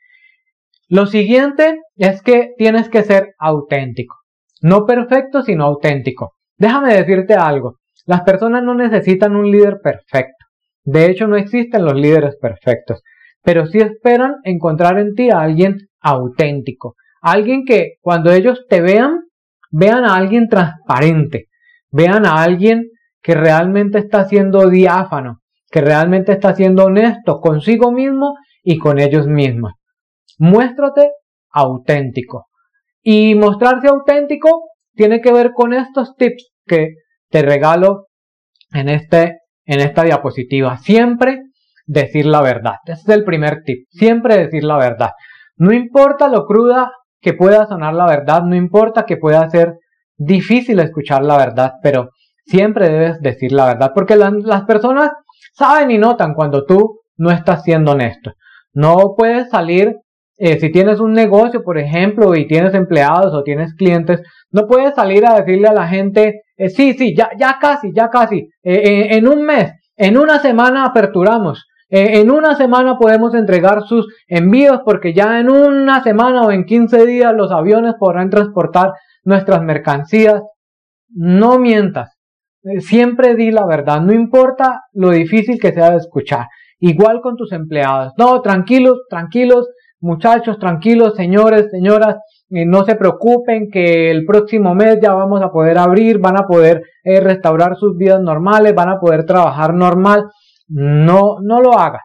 Lo 0.88 1.06
siguiente 1.06 1.80
es 1.96 2.22
que 2.22 2.54
tienes 2.56 2.88
que 2.88 3.02
ser 3.02 3.34
auténtico. 3.38 4.16
No 4.62 4.86
perfecto, 4.86 5.42
sino 5.42 5.64
auténtico. 5.64 6.32
Déjame 6.56 6.94
decirte 6.94 7.34
algo. 7.34 7.76
Las 8.06 8.22
personas 8.22 8.62
no 8.62 8.74
necesitan 8.74 9.36
un 9.36 9.50
líder 9.50 9.80
perfecto. 9.82 10.46
De 10.84 11.06
hecho, 11.06 11.26
no 11.26 11.36
existen 11.36 11.84
los 11.84 11.94
líderes 11.94 12.36
perfectos. 12.40 13.02
Pero 13.42 13.66
sí 13.66 13.78
esperan 13.78 14.36
encontrar 14.44 14.98
en 14.98 15.14
ti 15.14 15.30
a 15.30 15.40
alguien 15.40 15.76
auténtico. 16.00 16.96
Alguien 17.20 17.64
que 17.64 17.94
cuando 18.00 18.32
ellos 18.32 18.66
te 18.68 18.80
vean 18.80 19.28
Vean 19.70 20.04
a 20.04 20.16
alguien 20.16 20.48
transparente, 20.48 21.48
vean 21.90 22.24
a 22.24 22.42
alguien 22.42 22.88
que 23.22 23.34
realmente 23.34 23.98
está 23.98 24.24
siendo 24.24 24.70
diáfano, 24.70 25.40
que 25.70 25.80
realmente 25.80 26.32
está 26.32 26.54
siendo 26.54 26.84
honesto 26.84 27.40
consigo 27.40 27.92
mismo 27.92 28.34
y 28.62 28.78
con 28.78 28.98
ellos 28.98 29.26
mismos. 29.26 29.72
Muéstrate 30.38 31.12
auténtico. 31.50 32.46
Y 33.02 33.34
mostrarse 33.34 33.88
auténtico 33.88 34.68
tiene 34.94 35.20
que 35.20 35.32
ver 35.32 35.52
con 35.52 35.72
estos 35.72 36.16
tips 36.16 36.50
que 36.66 36.94
te 37.30 37.42
regalo 37.42 38.06
en, 38.72 38.88
este, 38.88 39.38
en 39.64 39.80
esta 39.80 40.02
diapositiva. 40.02 40.78
Siempre 40.78 41.42
decir 41.86 42.26
la 42.26 42.42
verdad. 42.42 42.74
Ese 42.84 43.02
es 43.02 43.08
el 43.08 43.24
primer 43.24 43.62
tip. 43.64 43.86
Siempre 43.90 44.36
decir 44.36 44.64
la 44.64 44.76
verdad. 44.76 45.10
No 45.56 45.72
importa 45.72 46.28
lo 46.28 46.44
cruda 46.44 46.92
que 47.20 47.32
pueda 47.34 47.66
sonar 47.66 47.94
la 47.94 48.06
verdad, 48.06 48.42
no 48.42 48.54
importa 48.54 49.04
que 49.04 49.16
pueda 49.16 49.48
ser 49.50 49.74
difícil 50.16 50.78
escuchar 50.80 51.24
la 51.24 51.36
verdad, 51.36 51.72
pero 51.82 52.10
siempre 52.46 52.88
debes 52.88 53.20
decir 53.20 53.52
la 53.52 53.66
verdad, 53.66 53.90
porque 53.94 54.16
las 54.16 54.64
personas 54.64 55.10
saben 55.52 55.90
y 55.90 55.98
notan 55.98 56.34
cuando 56.34 56.64
tú 56.64 57.00
no 57.16 57.30
estás 57.30 57.62
siendo 57.64 57.92
honesto. 57.92 58.32
No 58.72 59.14
puedes 59.16 59.50
salir, 59.50 59.96
eh, 60.38 60.58
si 60.60 60.70
tienes 60.70 61.00
un 61.00 61.12
negocio, 61.12 61.62
por 61.62 61.78
ejemplo, 61.78 62.34
y 62.36 62.46
tienes 62.46 62.74
empleados 62.74 63.34
o 63.34 63.42
tienes 63.42 63.74
clientes, 63.74 64.22
no 64.50 64.66
puedes 64.66 64.94
salir 64.94 65.26
a 65.26 65.34
decirle 65.34 65.68
a 65.68 65.72
la 65.72 65.88
gente, 65.88 66.42
eh, 66.56 66.68
sí, 66.68 66.94
sí, 66.94 67.14
ya, 67.16 67.30
ya 67.38 67.58
casi, 67.60 67.92
ya 67.92 68.08
casi, 68.08 68.48
eh, 68.62 69.08
en 69.10 69.26
un 69.26 69.44
mes, 69.44 69.72
en 69.96 70.16
una 70.16 70.38
semana 70.38 70.84
aperturamos. 70.84 71.66
En 71.90 72.30
una 72.30 72.54
semana 72.54 72.98
podemos 72.98 73.34
entregar 73.34 73.80
sus 73.82 74.06
envíos 74.26 74.80
porque 74.84 75.14
ya 75.14 75.40
en 75.40 75.48
una 75.50 76.02
semana 76.02 76.42
o 76.42 76.52
en 76.52 76.66
15 76.66 77.06
días 77.06 77.32
los 77.34 77.50
aviones 77.50 77.94
podrán 77.98 78.28
transportar 78.28 78.92
nuestras 79.24 79.62
mercancías. 79.62 80.42
No 81.08 81.58
mientas. 81.58 82.17
Eh, 82.62 82.80
siempre 82.80 83.34
di 83.34 83.50
la 83.50 83.66
verdad. 83.66 84.00
No 84.00 84.12
importa 84.12 84.82
lo 84.92 85.10
difícil 85.10 85.58
que 85.60 85.72
sea 85.72 85.90
de 85.90 85.98
escuchar. 85.98 86.46
Igual 86.80 87.20
con 87.20 87.36
tus 87.36 87.52
empleados. 87.52 88.12
No, 88.16 88.40
tranquilos, 88.40 89.00
tranquilos, 89.08 89.68
muchachos, 90.00 90.58
tranquilos, 90.58 91.14
señores, 91.16 91.70
señoras. 91.70 92.16
Eh, 92.50 92.64
no 92.66 92.84
se 92.84 92.96
preocupen 92.96 93.68
que 93.70 94.10
el 94.10 94.24
próximo 94.24 94.74
mes 94.74 94.98
ya 95.02 95.12
vamos 95.12 95.42
a 95.42 95.50
poder 95.50 95.78
abrir, 95.78 96.18
van 96.18 96.38
a 96.38 96.46
poder 96.46 96.82
restaurar 97.04 97.76
sus 97.76 97.96
vidas 97.96 98.20
normales, 98.20 98.74
van 98.74 98.90
a 98.90 99.00
poder 99.00 99.24
trabajar 99.24 99.72
normal. 99.72 100.24
No, 100.68 101.36
no 101.42 101.60
lo 101.60 101.78
hagas. 101.78 102.02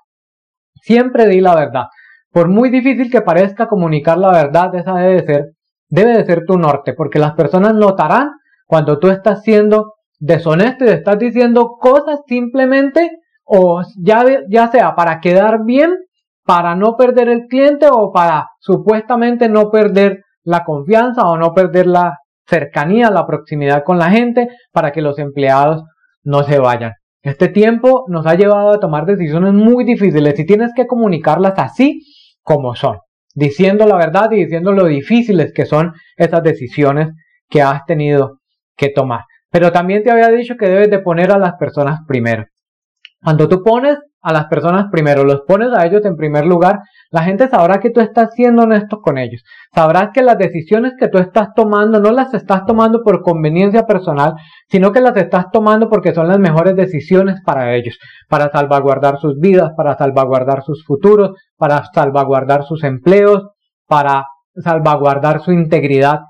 Siempre 0.82 1.28
di 1.28 1.42
la 1.42 1.56
verdad. 1.56 1.86
Por 2.34 2.50
muy 2.50 2.70
difícil 2.70 3.12
que 3.12 3.22
parezca 3.22 3.68
comunicar 3.68 4.18
la 4.18 4.32
verdad, 4.32 4.74
esa 4.76 4.96
debe 4.96 5.22
de 5.22 5.26
ser, 5.26 5.46
debe 5.88 6.18
de 6.18 6.26
ser 6.26 6.46
tu 6.46 6.58
norte, 6.58 6.94
porque 6.94 7.20
las 7.20 7.34
personas 7.34 7.76
notarán 7.76 8.32
cuando 8.66 8.98
tú 8.98 9.10
estás 9.10 9.44
siendo 9.44 9.93
deshonesto 10.24 10.86
y 10.86 10.90
estás 10.90 11.20
diciendo 11.20 11.76
cosas 11.80 12.22
simplemente 12.26 13.12
o 13.44 13.82
ya, 14.02 14.24
ya 14.50 14.70
sea 14.70 14.96
para 14.96 15.20
quedar 15.20 15.66
bien, 15.66 15.98
para 16.46 16.76
no 16.76 16.96
perder 16.96 17.28
el 17.28 17.48
cliente 17.48 17.88
o 17.92 18.12
para 18.14 18.48
supuestamente 18.60 19.50
no 19.50 19.70
perder 19.70 20.24
la 20.44 20.64
confianza 20.64 21.24
o 21.24 21.38
no 21.38 21.54
perder 21.54 21.88
la 21.88 22.20
cercanía, 22.48 23.10
la 23.10 23.28
proximidad 23.28 23.84
con 23.84 23.98
la 23.98 24.12
gente, 24.12 24.48
para 24.72 24.92
que 24.92 25.02
los 25.02 25.20
empleados 25.20 25.84
no 26.24 26.44
se 26.44 26.58
vayan. 26.58 26.94
Este 27.22 27.50
tiempo 27.50 28.06
nos 28.08 28.26
ha 28.26 28.36
llevado 28.36 28.72
a 28.72 28.80
tomar 28.80 29.06
decisiones 29.06 29.54
muy 29.54 29.84
difíciles 29.84 30.38
y 30.40 30.46
tienes 30.46 30.72
que 30.74 30.88
comunicarlas 30.88 31.54
así 31.58 32.02
como 32.42 32.76
son, 32.76 32.98
diciendo 33.34 33.86
la 33.86 33.98
verdad 33.98 34.32
y 34.32 34.44
diciendo 34.44 34.72
lo 34.72 34.86
difíciles 34.86 35.52
que 35.54 35.66
son 35.66 35.94
esas 36.16 36.44
decisiones 36.44 37.10
que 37.50 37.62
has 37.62 37.86
tenido 37.86 38.40
que 38.76 38.90
tomar. 38.90 39.22
Pero 39.54 39.72
también 39.72 40.02
te 40.02 40.10
había 40.10 40.30
dicho 40.30 40.56
que 40.58 40.68
debes 40.68 40.90
de 40.90 40.98
poner 40.98 41.32
a 41.32 41.38
las 41.38 41.54
personas 41.60 42.00
primero. 42.08 42.46
Cuando 43.24 43.48
tú 43.48 43.62
pones 43.64 44.00
a 44.24 44.34
las 44.34 44.46
personas 44.46 44.88
primero, 44.92 45.24
los 45.24 45.42
pones 45.48 45.70
a 45.78 45.86
ellos 45.86 46.04
en 46.06 46.16
primer 46.16 46.44
lugar, 46.44 46.80
la 47.12 47.22
gente 47.22 47.48
sabrá 47.48 47.80
que 47.80 47.92
tú 47.92 48.00
estás 48.00 48.34
siendo 48.34 48.64
honesto 48.64 49.00
con 49.00 49.20
ellos. 49.20 49.44
Sabrás 49.72 50.10
que 50.12 50.24
las 50.24 50.40
decisiones 50.40 50.94
que 51.00 51.08
tú 51.08 51.20
estás 51.20 51.50
tomando 51.56 52.00
no 52.00 52.12
las 52.12 52.34
estás 52.34 52.66
tomando 52.66 53.04
por 53.04 53.22
conveniencia 53.22 53.86
personal, 53.86 54.34
sino 54.70 54.92
que 54.92 55.02
las 55.02 55.16
estás 55.18 55.46
tomando 55.52 55.88
porque 55.88 56.16
son 56.16 56.30
las 56.30 56.40
mejores 56.40 56.76
decisiones 56.76 57.40
para 57.46 57.76
ellos, 57.76 58.00
para 58.28 58.50
salvaguardar 58.52 59.20
sus 59.20 59.38
vidas, 59.40 59.74
para 59.78 59.96
salvaguardar 59.96 60.64
sus 60.64 60.84
futuros, 60.84 61.38
para 61.58 61.84
salvaguardar 61.94 62.64
sus 62.64 62.84
empleos, 62.84 63.50
para 63.88 64.26
salvaguardar 64.56 65.42
su 65.44 65.52
integridad 65.52 66.22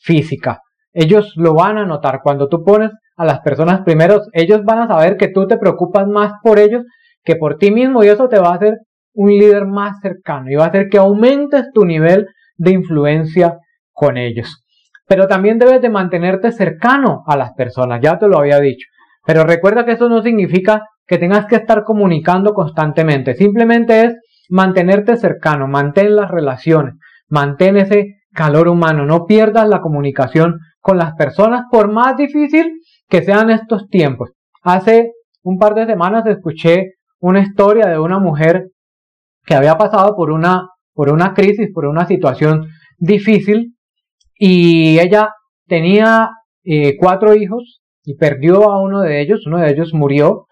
física. 0.00 0.62
Ellos 0.92 1.32
lo 1.36 1.54
van 1.54 1.78
a 1.78 1.86
notar 1.86 2.20
cuando 2.22 2.48
tú 2.48 2.62
pones 2.64 2.90
a 3.16 3.24
las 3.24 3.40
personas 3.40 3.82
primero, 3.82 4.20
ellos 4.32 4.64
van 4.64 4.80
a 4.80 4.88
saber 4.88 5.16
que 5.16 5.28
tú 5.28 5.46
te 5.46 5.56
preocupas 5.56 6.06
más 6.06 6.32
por 6.42 6.58
ellos 6.58 6.84
que 7.24 7.36
por 7.36 7.56
ti 7.56 7.70
mismo 7.70 8.02
y 8.02 8.08
eso 8.08 8.28
te 8.28 8.38
va 8.38 8.50
a 8.50 8.54
hacer 8.54 8.78
un 9.14 9.30
líder 9.30 9.66
más 9.66 10.00
cercano 10.00 10.50
y 10.50 10.54
va 10.54 10.64
a 10.64 10.68
hacer 10.68 10.88
que 10.88 10.98
aumentes 10.98 11.70
tu 11.72 11.84
nivel 11.84 12.26
de 12.56 12.72
influencia 12.72 13.58
con 13.92 14.16
ellos. 14.16 14.64
Pero 15.06 15.28
también 15.28 15.58
debes 15.58 15.82
de 15.82 15.90
mantenerte 15.90 16.52
cercano 16.52 17.22
a 17.26 17.36
las 17.36 17.52
personas, 17.52 18.00
ya 18.02 18.18
te 18.18 18.28
lo 18.28 18.38
había 18.38 18.60
dicho. 18.60 18.86
Pero 19.26 19.44
recuerda 19.44 19.84
que 19.84 19.92
eso 19.92 20.08
no 20.08 20.22
significa 20.22 20.82
que 21.06 21.18
tengas 21.18 21.46
que 21.46 21.56
estar 21.56 21.84
comunicando 21.84 22.54
constantemente, 22.54 23.34
simplemente 23.34 24.04
es 24.04 24.16
mantenerte 24.48 25.16
cercano, 25.16 25.68
mantén 25.68 26.16
las 26.16 26.30
relaciones, 26.30 26.94
mantén 27.28 27.76
ese 27.76 28.21
calor 28.32 28.68
humano, 28.68 29.04
no 29.04 29.26
pierdas 29.26 29.68
la 29.68 29.80
comunicación 29.80 30.58
con 30.80 30.96
las 30.98 31.14
personas 31.14 31.64
por 31.70 31.90
más 31.92 32.16
difícil 32.16 32.80
que 33.08 33.22
sean 33.22 33.50
estos 33.50 33.88
tiempos. 33.88 34.30
Hace 34.62 35.12
un 35.42 35.58
par 35.58 35.74
de 35.74 35.86
semanas 35.86 36.26
escuché 36.26 36.94
una 37.20 37.40
historia 37.40 37.86
de 37.86 37.98
una 37.98 38.18
mujer 38.18 38.70
que 39.44 39.54
había 39.54 39.76
pasado 39.76 40.14
por 40.16 40.30
una, 40.30 40.68
por 40.94 41.10
una 41.10 41.34
crisis, 41.34 41.68
por 41.72 41.86
una 41.86 42.06
situación 42.06 42.68
difícil 42.98 43.76
y 44.34 44.98
ella 44.98 45.30
tenía 45.66 46.30
eh, 46.64 46.96
cuatro 46.98 47.34
hijos 47.34 47.80
y 48.04 48.16
perdió 48.16 48.70
a 48.70 48.80
uno 48.82 49.00
de 49.00 49.20
ellos, 49.20 49.46
uno 49.46 49.58
de 49.58 49.70
ellos 49.70 49.92
murió 49.94 50.46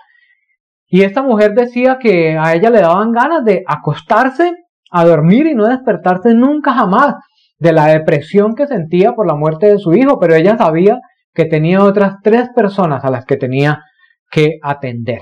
y 0.87 1.03
esta 1.03 1.23
mujer 1.23 1.55
decía 1.55 1.99
que 2.01 2.37
a 2.37 2.55
ella 2.55 2.71
le 2.71 2.81
daban 2.81 3.13
ganas 3.13 3.45
de 3.45 3.63
acostarse 3.67 4.53
a 4.91 5.05
dormir 5.05 5.47
y 5.47 5.55
no 5.55 5.69
despertarse 5.69 6.35
nunca 6.35 6.73
jamás 6.73 7.15
de 7.61 7.73
la 7.73 7.87
depresión 7.87 8.55
que 8.55 8.67
sentía 8.67 9.13
por 9.13 9.27
la 9.27 9.37
muerte 9.37 9.67
de 9.67 9.79
su 9.79 9.93
hijo, 9.93 10.19
pero 10.19 10.35
ella 10.35 10.57
sabía 10.57 10.99
que 11.33 11.45
tenía 11.45 11.85
otras 11.85 12.17
tres 12.23 12.49
personas 12.55 13.05
a 13.05 13.11
las 13.11 13.25
que 13.25 13.37
tenía 13.37 13.83
que 14.31 14.59
atender. 14.63 15.21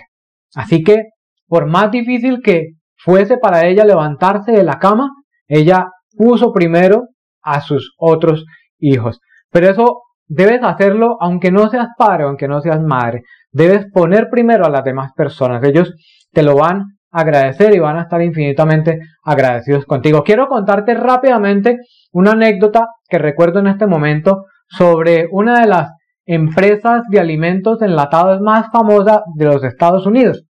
Así 0.54 0.82
que, 0.82 1.02
por 1.46 1.66
más 1.66 1.90
difícil 1.90 2.40
que 2.42 2.74
fuese 2.96 3.38
para 3.38 3.66
ella 3.66 3.84
levantarse 3.84 4.52
de 4.52 4.62
la 4.62 4.78
cama, 4.78 5.10
ella 5.46 5.88
puso 6.16 6.52
primero 6.52 7.08
a 7.42 7.60
sus 7.60 7.94
otros 7.98 8.46
hijos. 8.78 9.20
Pero 9.50 9.68
eso 9.70 10.02
debes 10.26 10.62
hacerlo 10.62 11.16
aunque 11.20 11.50
no 11.50 11.68
seas 11.68 11.88
padre, 11.96 12.24
aunque 12.24 12.48
no 12.48 12.60
seas 12.60 12.80
madre. 12.80 13.22
Debes 13.50 13.86
poner 13.92 14.28
primero 14.30 14.64
a 14.64 14.70
las 14.70 14.84
demás 14.84 15.12
personas. 15.16 15.62
Ellos 15.64 15.92
te 16.32 16.42
lo 16.42 16.54
van 16.54 16.97
agradecer 17.10 17.74
y 17.74 17.78
van 17.78 17.96
a 17.96 18.02
estar 18.02 18.22
infinitamente 18.22 19.00
agradecidos 19.22 19.84
contigo. 19.86 20.22
Quiero 20.22 20.48
contarte 20.48 20.94
rápidamente 20.94 21.78
una 22.12 22.32
anécdota 22.32 22.86
que 23.08 23.18
recuerdo 23.18 23.60
en 23.60 23.68
este 23.68 23.86
momento 23.86 24.44
sobre 24.68 25.28
una 25.30 25.60
de 25.60 25.66
las 25.66 25.92
empresas 26.26 27.02
de 27.10 27.20
alimentos 27.20 27.80
enlatados 27.80 28.40
más 28.40 28.66
famosas 28.70 29.20
de 29.34 29.46
los 29.46 29.64
Estados 29.64 30.06
Unidos. 30.06 30.44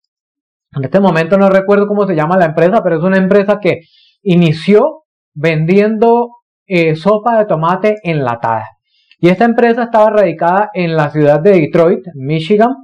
En 0.76 0.84
este 0.84 1.00
momento 1.00 1.36
no 1.36 1.50
recuerdo 1.50 1.86
cómo 1.86 2.07
se 2.07 2.14
llama 2.14 2.36
la 2.36 2.46
empresa, 2.46 2.80
pero 2.82 2.98
es 2.98 3.02
una 3.02 3.18
empresa 3.18 3.59
que 3.61 3.80
inició 4.22 5.02
vendiendo 5.34 6.30
eh, 6.66 6.94
sopa 6.96 7.38
de 7.38 7.46
tomate 7.46 7.96
enlatada. 8.02 8.66
Y 9.18 9.28
esta 9.28 9.44
empresa 9.44 9.84
estaba 9.84 10.11
radicada 10.11 10.70
en 10.74 10.96
la 10.96 11.11
ciudad 11.11 11.40
de 11.40 11.52
Detroit, 11.52 12.05
Michigan. 12.14 12.74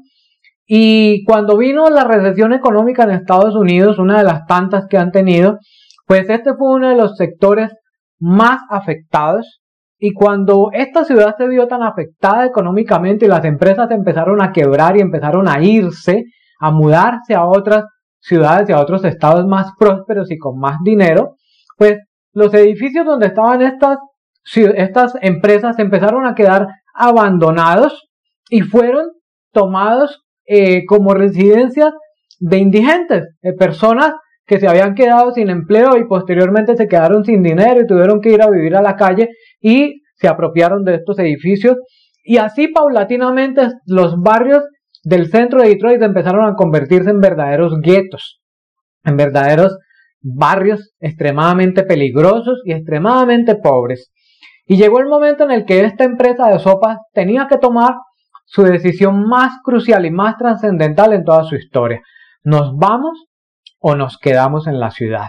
Y 0.73 1.25
cuando 1.25 1.57
vino 1.57 1.91
la 1.91 2.05
recesión 2.05 2.53
económica 2.53 3.03
en 3.03 3.11
Estados 3.11 3.57
Unidos, 3.57 3.99
una 3.99 4.19
de 4.19 4.23
las 4.23 4.47
tantas 4.47 4.87
que 4.87 4.99
han 4.99 5.11
tenido, 5.11 5.59
pues 6.07 6.31
este 6.31 6.55
fue 6.55 6.77
uno 6.77 6.91
de 6.91 6.95
los 6.95 7.17
sectores 7.17 7.73
más 8.21 8.61
afectados. 8.71 9.63
Y 9.99 10.13
cuando 10.13 10.71
esta 10.73 11.05
ciudad 11.05 11.35
se 11.37 11.49
vio 11.49 11.67
tan 11.67 11.83
afectada 11.83 12.47
económicamente 12.47 13.25
y 13.25 13.29
las 13.29 13.45
empresas 13.45 13.91
empezaron 13.91 14.41
a 14.41 14.53
quebrar 14.53 14.97
y 14.97 15.01
empezaron 15.01 15.49
a 15.49 15.61
irse, 15.61 16.23
a 16.61 16.71
mudarse 16.71 17.35
a 17.35 17.47
otras 17.47 17.87
ciudades 18.21 18.69
y 18.69 18.73
a 18.73 18.79
otros 18.79 19.05
estados 19.05 19.49
más 19.49 19.73
prósperos 19.77 20.31
y 20.31 20.39
con 20.39 20.57
más 20.57 20.77
dinero, 20.85 21.35
pues 21.77 21.99
los 22.33 22.55
edificios 22.55 23.05
donde 23.05 23.27
estaban 23.27 23.61
estas, 23.61 23.99
estas 24.55 25.15
empresas 25.21 25.81
empezaron 25.81 26.27
a 26.27 26.37
quedar 26.37 26.69
abandonados 26.95 28.09
y 28.49 28.61
fueron 28.61 29.09
tomados 29.53 30.23
eh, 30.53 30.85
como 30.85 31.15
residencias 31.15 31.93
de 32.41 32.59
indigentes, 32.59 33.37
de 33.41 33.53
personas 33.53 34.15
que 34.45 34.59
se 34.59 34.67
habían 34.67 34.97
quedado 34.97 35.31
sin 35.31 35.49
empleo 35.49 35.97
y 35.97 36.09
posteriormente 36.09 36.77
se 36.77 36.89
quedaron 36.89 37.25
sin 37.25 37.41
dinero 37.41 37.81
y 37.81 37.87
tuvieron 37.87 38.21
que 38.21 38.33
ir 38.33 38.43
a 38.43 38.51
vivir 38.51 38.75
a 38.75 38.83
la 38.83 38.97
calle 38.97 39.29
y 39.61 40.03
se 40.17 40.27
apropiaron 40.27 40.83
de 40.83 40.97
estos 40.97 41.21
edificios. 41.21 41.77
Y 42.25 42.39
así 42.39 42.67
paulatinamente 42.67 43.69
los 43.87 44.21
barrios 44.21 44.65
del 45.05 45.31
centro 45.31 45.63
de 45.63 45.69
Detroit 45.69 46.03
empezaron 46.03 46.45
a 46.45 46.57
convertirse 46.57 47.11
en 47.11 47.21
verdaderos 47.21 47.81
guetos, 47.81 48.41
en 49.05 49.17
verdaderos 49.17 49.79
barrios 50.21 50.95
extremadamente 50.99 51.85
peligrosos 51.85 52.61
y 52.65 52.73
extremadamente 52.73 53.55
pobres. 53.55 54.11
Y 54.67 54.79
llegó 54.79 54.99
el 54.99 55.07
momento 55.07 55.45
en 55.45 55.53
el 55.53 55.65
que 55.65 55.85
esta 55.85 56.03
empresa 56.03 56.49
de 56.49 56.59
sopas 56.59 56.99
tenía 57.13 57.47
que 57.49 57.57
tomar 57.57 57.95
su 58.51 58.65
decisión 58.65 59.29
más 59.29 59.61
crucial 59.63 60.05
y 60.05 60.11
más 60.11 60.37
trascendental 60.37 61.13
en 61.13 61.25
toda 61.25 61.45
su 61.45 61.55
historia. 61.55 62.01
¿Nos 62.43 62.77
vamos 62.77 63.27
o 63.79 63.95
nos 63.95 64.19
quedamos 64.19 64.67
en 64.67 64.81
la 64.81 64.91
ciudad? 64.91 65.29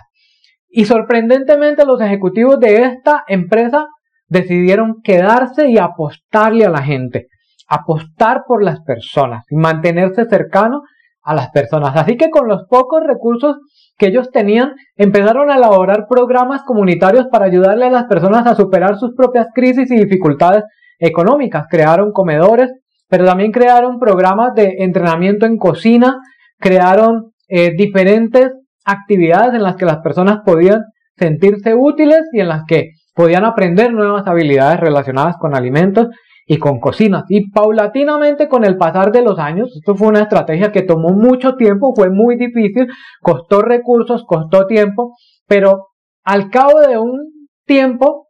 Y 0.67 0.85
sorprendentemente 0.85 1.85
los 1.85 2.01
ejecutivos 2.01 2.59
de 2.59 2.83
esta 2.83 3.23
empresa 3.27 3.85
decidieron 4.27 5.01
quedarse 5.03 5.69
y 5.69 5.77
apostarle 5.77 6.65
a 6.65 6.71
la 6.71 6.81
gente, 6.81 7.27
apostar 7.67 8.41
por 8.47 8.63
las 8.63 8.81
personas 8.81 9.45
y 9.51 9.55
mantenerse 9.55 10.25
cercano 10.25 10.81
a 11.21 11.35
las 11.35 11.51
personas. 11.51 11.95
Así 11.95 12.17
que 12.17 12.31
con 12.31 12.47
los 12.47 12.63
pocos 12.67 13.03
recursos 13.05 13.57
que 13.99 14.07
ellos 14.07 14.31
tenían, 14.31 14.73
empezaron 14.95 15.51
a 15.51 15.57
elaborar 15.57 16.07
programas 16.09 16.63
comunitarios 16.63 17.27
para 17.31 17.45
ayudarle 17.45 17.85
a 17.85 17.91
las 17.91 18.05
personas 18.05 18.47
a 18.47 18.55
superar 18.55 18.97
sus 18.97 19.13
propias 19.13 19.49
crisis 19.53 19.91
y 19.91 19.95
dificultades 19.95 20.63
económicas. 20.97 21.65
Crearon 21.69 22.11
comedores, 22.11 22.71
pero 23.11 23.25
también 23.25 23.51
crearon 23.51 23.99
programas 23.99 24.55
de 24.55 24.77
entrenamiento 24.79 25.45
en 25.45 25.57
cocina, 25.57 26.15
crearon 26.57 27.33
eh, 27.49 27.75
diferentes 27.75 28.51
actividades 28.85 29.53
en 29.53 29.63
las 29.63 29.75
que 29.75 29.83
las 29.83 29.97
personas 29.97 30.39
podían 30.45 30.79
sentirse 31.17 31.75
útiles 31.75 32.21
y 32.31 32.39
en 32.39 32.47
las 32.47 32.61
que 32.65 32.91
podían 33.13 33.43
aprender 33.43 33.91
nuevas 33.91 34.25
habilidades 34.27 34.79
relacionadas 34.79 35.35
con 35.37 35.53
alimentos 35.57 36.07
y 36.47 36.57
con 36.57 36.79
cocinas. 36.79 37.25
Y 37.27 37.51
paulatinamente 37.51 38.47
con 38.47 38.63
el 38.63 38.77
pasar 38.77 39.11
de 39.11 39.23
los 39.23 39.39
años, 39.39 39.75
esto 39.75 39.93
fue 39.95 40.07
una 40.07 40.21
estrategia 40.21 40.71
que 40.71 40.81
tomó 40.81 41.09
mucho 41.09 41.55
tiempo, 41.55 41.93
fue 41.93 42.09
muy 42.09 42.37
difícil, 42.37 42.87
costó 43.19 43.61
recursos, 43.61 44.23
costó 44.25 44.67
tiempo, 44.67 45.17
pero 45.47 45.87
al 46.23 46.49
cabo 46.49 46.79
de 46.79 46.97
un 46.97 47.49
tiempo, 47.65 48.29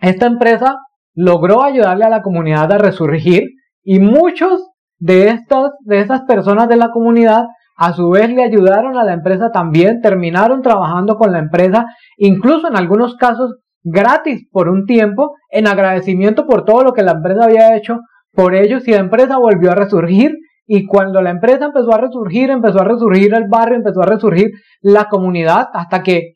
esta 0.00 0.26
empresa 0.26 0.76
logró 1.12 1.64
ayudarle 1.64 2.04
a 2.04 2.08
la 2.08 2.22
comunidad 2.22 2.70
a 2.70 2.78
resurgir 2.78 3.48
y 3.82 3.98
muchos 4.00 4.70
de 4.98 5.28
estas, 5.28 5.72
de 5.84 6.00
esas 6.00 6.22
personas 6.22 6.68
de 6.68 6.76
la 6.76 6.90
comunidad 6.90 7.46
a 7.76 7.92
su 7.92 8.10
vez 8.10 8.30
le 8.30 8.44
ayudaron 8.44 8.96
a 8.96 9.04
la 9.04 9.14
empresa 9.14 9.50
también, 9.50 10.00
terminaron 10.00 10.62
trabajando 10.62 11.16
con 11.16 11.32
la 11.32 11.38
empresa, 11.38 11.86
incluso 12.16 12.68
en 12.68 12.76
algunos 12.76 13.16
casos 13.16 13.56
gratis 13.82 14.46
por 14.52 14.68
un 14.68 14.86
tiempo 14.86 15.34
en 15.50 15.66
agradecimiento 15.66 16.46
por 16.46 16.64
todo 16.64 16.84
lo 16.84 16.92
que 16.92 17.02
la 17.02 17.12
empresa 17.12 17.44
había 17.44 17.76
hecho 17.76 17.98
por 18.32 18.54
ellos 18.54 18.86
y 18.86 18.92
la 18.92 19.00
empresa 19.00 19.38
volvió 19.38 19.72
a 19.72 19.74
resurgir. 19.74 20.36
Y 20.64 20.86
cuando 20.86 21.20
la 21.20 21.30
empresa 21.30 21.66
empezó 21.66 21.92
a 21.92 21.98
resurgir, 21.98 22.50
empezó 22.50 22.80
a 22.80 22.84
resurgir 22.84 23.34
el 23.34 23.48
barrio, 23.48 23.76
empezó 23.76 24.02
a 24.02 24.06
resurgir 24.06 24.52
la 24.80 25.06
comunidad 25.06 25.68
hasta 25.72 26.02
que 26.02 26.34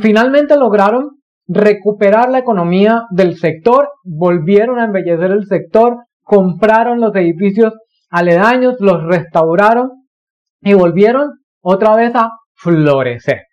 finalmente 0.00 0.56
lograron 0.56 1.20
recuperar 1.46 2.30
la 2.30 2.38
economía 2.38 3.04
del 3.10 3.36
sector, 3.36 3.88
volvieron 4.04 4.78
a 4.78 4.84
embellecer 4.84 5.30
el 5.30 5.46
sector, 5.46 5.98
compraron 6.30 7.00
los 7.00 7.12
edificios 7.16 7.74
aledaños, 8.08 8.76
los 8.78 9.02
restauraron 9.02 9.90
y 10.60 10.74
volvieron 10.74 11.40
otra 11.60 11.96
vez 11.96 12.14
a 12.14 12.30
florecer. 12.54 13.46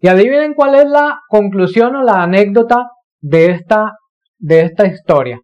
Y 0.00 0.08
adivinen 0.08 0.54
cuál 0.54 0.74
es 0.74 0.86
la 0.86 1.20
conclusión 1.28 1.94
o 1.94 2.02
la 2.02 2.24
anécdota 2.24 2.88
de 3.20 3.52
esta, 3.52 3.92
de 4.38 4.62
esta 4.62 4.88
historia. 4.88 5.38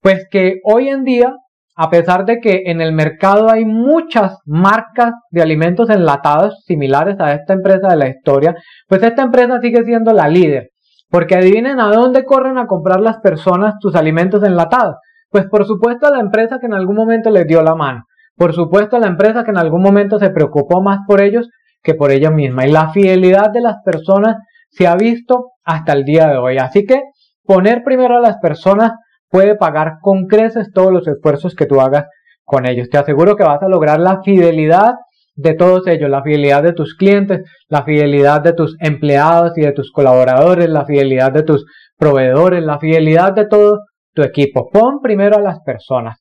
Pues 0.00 0.26
que 0.28 0.56
hoy 0.64 0.88
en 0.88 1.04
día, 1.04 1.32
a 1.76 1.90
pesar 1.90 2.24
de 2.24 2.40
que 2.40 2.62
en 2.66 2.80
el 2.80 2.92
mercado 2.92 3.48
hay 3.48 3.64
muchas 3.64 4.38
marcas 4.46 5.12
de 5.30 5.42
alimentos 5.42 5.90
enlatados 5.90 6.64
similares 6.66 7.20
a 7.20 7.34
esta 7.34 7.52
empresa 7.52 7.86
de 7.86 7.96
la 7.96 8.08
historia, 8.08 8.56
pues 8.88 9.00
esta 9.04 9.22
empresa 9.22 9.60
sigue 9.60 9.84
siendo 9.84 10.12
la 10.12 10.26
líder. 10.26 10.70
Porque 11.08 11.36
adivinen 11.36 11.78
a 11.78 11.86
dónde 11.86 12.24
corren 12.24 12.58
a 12.58 12.66
comprar 12.66 13.00
las 13.00 13.18
personas 13.18 13.74
sus 13.80 13.94
alimentos 13.94 14.42
enlatados. 14.42 14.96
Pues 15.30 15.46
por 15.46 15.64
supuesto 15.64 16.06
a 16.06 16.10
la 16.10 16.20
empresa 16.20 16.58
que 16.58 16.66
en 16.66 16.74
algún 16.74 16.96
momento 16.96 17.30
les 17.30 17.46
dio 17.46 17.62
la 17.62 17.74
mano. 17.74 18.04
Por 18.36 18.52
supuesto 18.52 18.96
a 18.96 19.00
la 19.00 19.06
empresa 19.06 19.44
que 19.44 19.50
en 19.50 19.58
algún 19.58 19.82
momento 19.82 20.18
se 20.18 20.30
preocupó 20.30 20.82
más 20.82 21.00
por 21.06 21.20
ellos 21.20 21.48
que 21.82 21.94
por 21.94 22.10
ella 22.10 22.30
misma. 22.30 22.66
Y 22.66 22.72
la 22.72 22.90
fidelidad 22.90 23.50
de 23.50 23.60
las 23.60 23.76
personas 23.84 24.36
se 24.70 24.86
ha 24.86 24.96
visto 24.96 25.52
hasta 25.64 25.92
el 25.92 26.04
día 26.04 26.26
de 26.26 26.36
hoy. 26.36 26.58
Así 26.58 26.84
que 26.84 27.02
poner 27.44 27.82
primero 27.84 28.16
a 28.16 28.20
las 28.20 28.38
personas 28.38 28.92
puede 29.28 29.54
pagar 29.54 29.98
con 30.00 30.26
creces 30.26 30.72
todos 30.72 30.92
los 30.92 31.06
esfuerzos 31.06 31.54
que 31.54 31.66
tú 31.66 31.80
hagas 31.80 32.06
con 32.44 32.66
ellos. 32.66 32.88
Te 32.90 32.98
aseguro 32.98 33.36
que 33.36 33.44
vas 33.44 33.62
a 33.62 33.68
lograr 33.68 34.00
la 34.00 34.22
fidelidad 34.22 34.94
de 35.36 35.54
todos 35.54 35.86
ellos, 35.86 36.10
la 36.10 36.22
fidelidad 36.22 36.62
de 36.64 36.72
tus 36.72 36.96
clientes, 36.96 37.42
la 37.68 37.84
fidelidad 37.84 38.42
de 38.42 38.52
tus 38.52 38.76
empleados 38.80 39.56
y 39.56 39.62
de 39.62 39.72
tus 39.72 39.92
colaboradores, 39.92 40.68
la 40.68 40.84
fidelidad 40.84 41.32
de 41.32 41.44
tus 41.44 41.64
proveedores, 41.96 42.64
la 42.64 42.78
fidelidad 42.80 43.32
de 43.32 43.46
todo 43.46 43.80
tu 44.12 44.22
equipo. 44.22 44.68
Pon 44.70 45.00
primero 45.00 45.36
a 45.36 45.40
las 45.40 45.60
personas. 45.60 46.18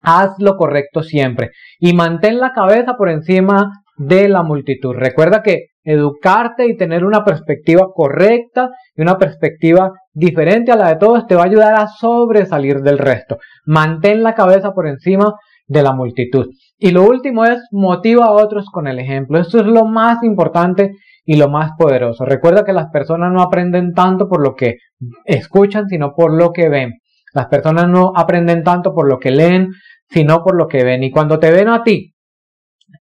Haz 0.00 0.34
lo 0.38 0.56
correcto 0.56 1.02
siempre 1.02 1.50
y 1.80 1.92
mantén 1.92 2.38
la 2.38 2.52
cabeza 2.52 2.94
por 2.94 3.10
encima 3.10 3.72
de 3.96 4.28
la 4.28 4.42
multitud. 4.42 4.94
Recuerda 4.94 5.42
que 5.42 5.66
educarte 5.82 6.66
y 6.66 6.76
tener 6.76 7.04
una 7.04 7.24
perspectiva 7.24 7.86
correcta 7.92 8.70
y 8.94 9.02
una 9.02 9.18
perspectiva 9.18 9.92
diferente 10.12 10.70
a 10.70 10.76
la 10.76 10.88
de 10.88 10.96
todos 10.96 11.26
te 11.26 11.34
va 11.34 11.42
a 11.42 11.46
ayudar 11.46 11.74
a 11.74 11.88
sobresalir 11.88 12.80
del 12.82 12.98
resto. 12.98 13.38
Mantén 13.64 14.22
la 14.22 14.34
cabeza 14.34 14.72
por 14.72 14.86
encima 14.86 15.34
de 15.68 15.82
la 15.82 15.92
multitud. 15.92 16.46
Y 16.78 16.90
lo 16.90 17.04
último 17.04 17.44
es 17.44 17.60
motiva 17.70 18.26
a 18.26 18.32
otros 18.32 18.66
con 18.72 18.88
el 18.88 18.98
ejemplo. 18.98 19.38
Esto 19.38 19.58
es 19.60 19.66
lo 19.66 19.84
más 19.84 20.22
importante 20.22 20.92
y 21.24 21.36
lo 21.36 21.48
más 21.48 21.72
poderoso. 21.78 22.24
Recuerda 22.24 22.64
que 22.64 22.72
las 22.72 22.90
personas 22.90 23.32
no 23.32 23.42
aprenden 23.42 23.92
tanto 23.92 24.28
por 24.28 24.42
lo 24.42 24.54
que 24.54 24.78
escuchan, 25.24 25.86
sino 25.88 26.14
por 26.14 26.32
lo 26.32 26.52
que 26.52 26.68
ven. 26.68 26.94
Las 27.34 27.46
personas 27.46 27.88
no 27.88 28.12
aprenden 28.16 28.64
tanto 28.64 28.94
por 28.94 29.08
lo 29.08 29.18
que 29.18 29.30
leen, 29.30 29.68
sino 30.08 30.42
por 30.42 30.56
lo 30.56 30.66
que 30.66 30.84
ven. 30.84 31.02
Y 31.02 31.10
cuando 31.10 31.38
te 31.38 31.50
ven 31.50 31.68
a 31.68 31.82
ti 31.82 32.14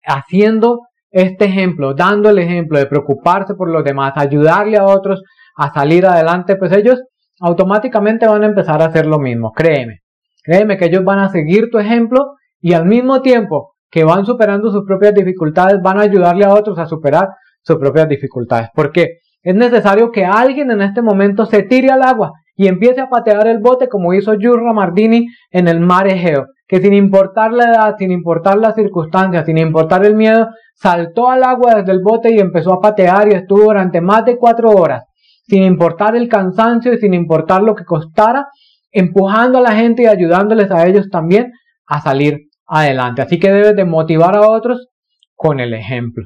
haciendo 0.03 0.87
este 1.11 1.45
ejemplo, 1.45 1.93
dando 1.93 2.29
el 2.29 2.39
ejemplo 2.39 2.79
de 2.79 2.87
preocuparse 2.87 3.53
por 3.53 3.69
los 3.69 3.83
demás, 3.83 4.13
ayudarle 4.15 4.77
a 4.77 4.85
otros 4.85 5.21
a 5.55 5.71
salir 5.73 6.05
adelante, 6.05 6.55
pues 6.55 6.71
ellos 6.71 6.99
automáticamente 7.39 8.27
van 8.27 8.43
a 8.43 8.47
empezar 8.47 8.81
a 8.81 8.85
hacer 8.85 9.05
lo 9.05 9.19
mismo. 9.19 9.51
Créeme, 9.51 9.99
créeme 10.43 10.77
que 10.77 10.85
ellos 10.85 11.03
van 11.03 11.19
a 11.19 11.29
seguir 11.29 11.69
tu 11.71 11.79
ejemplo 11.79 12.35
y 12.59 12.73
al 12.73 12.85
mismo 12.85 13.21
tiempo 13.21 13.73
que 13.91 14.03
van 14.03 14.25
superando 14.25 14.71
sus 14.71 14.85
propias 14.85 15.13
dificultades, 15.13 15.81
van 15.81 15.97
a 15.97 16.03
ayudarle 16.03 16.45
a 16.45 16.53
otros 16.53 16.77
a 16.77 16.85
superar 16.85 17.29
sus 17.61 17.77
propias 17.77 18.07
dificultades. 18.07 18.69
Porque 18.73 19.19
es 19.41 19.55
necesario 19.55 20.11
que 20.11 20.25
alguien 20.25 20.69
en 20.71 20.81
este 20.81 21.01
momento 21.01 21.45
se 21.45 21.63
tire 21.63 21.89
al 21.89 22.03
agua 22.03 22.33
y 22.55 22.67
empiece 22.67 22.99
a 22.99 23.09
patear 23.09 23.47
el 23.47 23.59
bote 23.59 23.87
como 23.87 24.13
hizo 24.13 24.33
Jurra 24.39 24.73
Mardini 24.73 25.27
en 25.49 25.67
el 25.69 25.79
mar 25.79 26.07
Egeo, 26.07 26.47
que 26.67 26.81
sin 26.81 26.93
importar 26.93 27.53
la 27.53 27.71
edad, 27.71 27.95
sin 27.97 28.11
importar 28.11 28.57
las 28.57 28.75
circunstancias, 28.75 29.45
sin 29.45 29.57
importar 29.57 30.05
el 30.05 30.15
miedo, 30.15 30.49
saltó 30.75 31.29
al 31.29 31.43
agua 31.43 31.75
desde 31.75 31.93
el 31.93 32.01
bote 32.03 32.33
y 32.33 32.39
empezó 32.39 32.73
a 32.73 32.81
patear 32.81 33.29
y 33.29 33.35
estuvo 33.35 33.63
durante 33.63 34.01
más 34.01 34.25
de 34.25 34.37
cuatro 34.37 34.71
horas, 34.71 35.05
sin 35.47 35.63
importar 35.63 36.17
el 36.17 36.27
cansancio 36.27 36.93
y 36.93 36.97
sin 36.97 37.13
importar 37.13 37.63
lo 37.63 37.75
que 37.75 37.85
costara, 37.85 38.47
empujando 38.91 39.59
a 39.59 39.61
la 39.61 39.71
gente 39.73 40.03
y 40.03 40.07
ayudándoles 40.07 40.71
a 40.71 40.87
ellos 40.87 41.09
también 41.09 41.51
a 41.85 42.01
salir 42.01 42.49
adelante. 42.65 43.21
Así 43.21 43.39
que 43.39 43.51
debes 43.51 43.75
de 43.75 43.85
motivar 43.85 44.35
a 44.35 44.49
otros 44.49 44.87
con 45.35 45.59
el 45.59 45.73
ejemplo. 45.73 46.25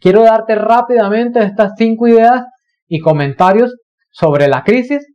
Quiero 0.00 0.22
darte 0.22 0.54
rápidamente 0.54 1.42
estas 1.42 1.72
cinco 1.76 2.08
ideas 2.08 2.44
y 2.86 3.00
comentarios 3.00 3.74
sobre 4.10 4.48
la 4.48 4.62
crisis 4.62 5.06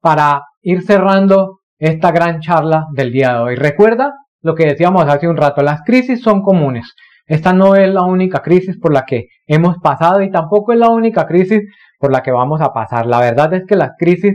para 0.00 0.42
ir 0.62 0.82
cerrando 0.82 1.58
esta 1.78 2.10
gran 2.12 2.40
charla 2.40 2.86
del 2.94 3.12
día 3.12 3.34
de 3.34 3.40
hoy. 3.40 3.54
Recuerda 3.56 4.14
lo 4.40 4.54
que 4.54 4.66
decíamos 4.66 5.04
hace 5.06 5.28
un 5.28 5.36
rato, 5.36 5.62
las 5.62 5.82
crisis 5.82 6.22
son 6.22 6.42
comunes. 6.42 6.94
Esta 7.26 7.52
no 7.52 7.74
es 7.74 7.92
la 7.92 8.02
única 8.02 8.40
crisis 8.40 8.78
por 8.78 8.92
la 8.92 9.04
que 9.04 9.26
hemos 9.46 9.76
pasado 9.78 10.22
y 10.22 10.30
tampoco 10.30 10.72
es 10.72 10.78
la 10.78 10.88
única 10.88 11.26
crisis 11.26 11.60
por 11.98 12.10
la 12.10 12.22
que 12.22 12.30
vamos 12.30 12.60
a 12.60 12.72
pasar. 12.72 13.06
La 13.06 13.20
verdad 13.20 13.52
es 13.54 13.64
que 13.66 13.76
las 13.76 13.90
crisis 13.98 14.34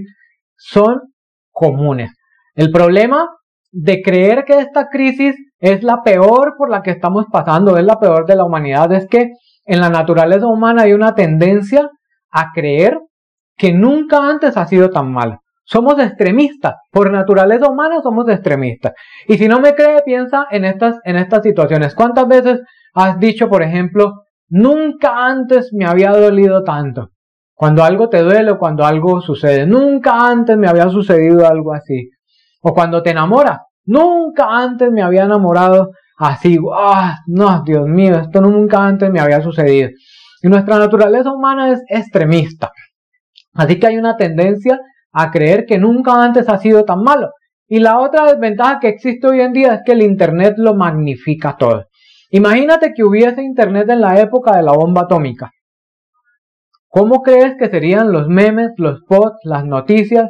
son 0.56 1.13
comunes. 1.54 2.12
El 2.56 2.72
problema 2.72 3.30
de 3.72 4.02
creer 4.02 4.44
que 4.46 4.60
esta 4.60 4.90
crisis 4.90 5.36
es 5.60 5.84
la 5.84 6.04
peor 6.04 6.56
por 6.58 6.70
la 6.70 6.82
que 6.82 6.92
estamos 6.92 7.26
pasando, 7.32 7.78
es 7.78 7.86
la 7.86 8.00
peor 8.00 8.26
de 8.26 8.36
la 8.36 8.44
humanidad, 8.44 8.92
es 8.92 9.08
que 9.08 9.32
en 9.66 9.80
la 9.80 9.90
naturaleza 9.90 10.46
humana 10.48 10.84
hay 10.84 10.94
una 10.94 11.16
tendencia 11.16 11.90
a 12.32 12.52
creer 12.54 13.00
que 13.58 13.72
nunca 13.72 14.18
antes 14.30 14.58
ha 14.58 14.66
sido 14.66 14.90
tan 14.90 15.12
mal. 15.12 15.40
Somos 15.66 15.98
extremistas, 16.00 16.76
por 16.92 17.12
naturaleza 17.12 17.70
humana 17.70 18.02
somos 18.02 18.28
extremistas. 18.28 18.94
Y 19.28 19.38
si 19.38 19.48
no 19.48 19.62
me 19.62 19.74
cree, 19.74 20.02
piensa 20.04 20.46
en 20.52 20.66
estas, 20.66 20.98
en 21.06 21.16
estas 21.16 21.42
situaciones. 21.42 21.96
¿Cuántas 21.96 22.28
veces 22.28 22.62
has 22.94 23.18
dicho, 23.18 23.50
por 23.50 23.64
ejemplo, 23.64 24.24
nunca 24.50 25.26
antes 25.26 25.70
me 25.72 25.86
había 25.86 26.12
dolido 26.12 26.64
tanto? 26.64 27.13
Cuando 27.56 27.84
algo 27.84 28.10
te 28.10 28.22
duele 28.22 28.52
o 28.52 28.58
cuando 28.58 28.86
algo 28.86 29.22
sucede, 29.22 29.66
nunca 29.66 30.28
antes 30.28 30.58
me 30.58 30.68
había 30.68 30.90
sucedido 30.90 31.48
algo 31.48 31.74
así. 31.74 32.10
O 32.62 32.74
cuando 32.74 33.04
te 33.04 33.12
enamoras, 33.12 33.60
nunca 33.86 34.48
antes 34.50 34.92
me 34.92 35.02
había 35.02 35.24
enamorado 35.24 35.92
así. 36.18 36.58
¡Ah! 36.74 37.18
No, 37.28 37.64
Dios 37.64 37.88
mío, 37.88 38.18
esto 38.20 38.42
nunca 38.42 38.86
antes 38.86 39.12
me 39.12 39.20
había 39.20 39.42
sucedido. 39.42 39.90
Y 40.42 40.48
nuestra 40.48 40.78
naturaleza 40.78 41.32
humana 41.32 41.72
es 41.72 41.82
extremista. 41.88 42.72
Así 43.54 43.80
que 43.80 43.88
hay 43.88 43.98
una 43.98 44.18
tendencia 44.18 44.80
a 45.12 45.32
creer 45.32 45.66
que 45.66 45.78
nunca 45.78 46.24
antes 46.24 46.50
ha 46.50 46.58
sido 46.58 46.84
tan 46.84 47.04
malo. 47.04 47.30
Y 47.68 47.80
la 47.80 48.00
otra 48.00 48.26
desventaja 48.26 48.80
que 48.80 48.90
existe 48.90 49.28
hoy 49.28 49.42
en 49.42 49.54
día 49.54 49.76
es 49.76 49.82
que 49.86 49.94
el 49.94 50.02
Internet 50.02 50.56
lo 50.58 50.76
magnifica 50.76 51.56
todo. 51.58 51.86
Imagínate 52.32 52.94
que 52.94 53.04
hubiese 53.04 53.44
Internet 53.44 53.90
en 53.90 54.02
la 54.02 54.20
época 54.20 54.56
de 54.58 54.64
la 54.64 54.74
bomba 54.74 55.02
atómica. 55.02 55.52
¿Cómo 56.96 57.24
crees 57.24 57.56
que 57.58 57.72
serían 57.72 58.12
los 58.12 58.28
memes, 58.28 58.70
los 58.78 59.02
posts, 59.08 59.40
las 59.46 59.66
noticias, 59.66 60.30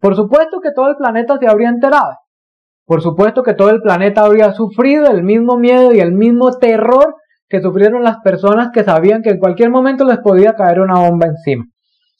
por 0.00 0.14
supuesto 0.14 0.60
que 0.60 0.70
todo 0.70 0.90
el 0.90 0.94
planeta 0.94 1.38
se 1.40 1.48
habría 1.48 1.70
enterado. 1.70 2.12
Por 2.86 3.02
supuesto 3.02 3.42
que 3.42 3.54
todo 3.54 3.70
el 3.70 3.80
planeta 3.80 4.20
habría 4.24 4.52
sufrido 4.52 5.10
el 5.10 5.24
mismo 5.24 5.56
miedo 5.58 5.92
y 5.92 5.98
el 5.98 6.12
mismo 6.12 6.56
terror 6.56 7.16
que 7.48 7.60
sufrieron 7.60 8.04
las 8.04 8.18
personas 8.18 8.68
que 8.72 8.84
sabían 8.84 9.22
que 9.22 9.30
en 9.30 9.40
cualquier 9.40 9.70
momento 9.70 10.04
les 10.04 10.18
podía 10.18 10.54
caer 10.54 10.78
una 10.78 11.00
bomba 11.00 11.26
encima. 11.26 11.64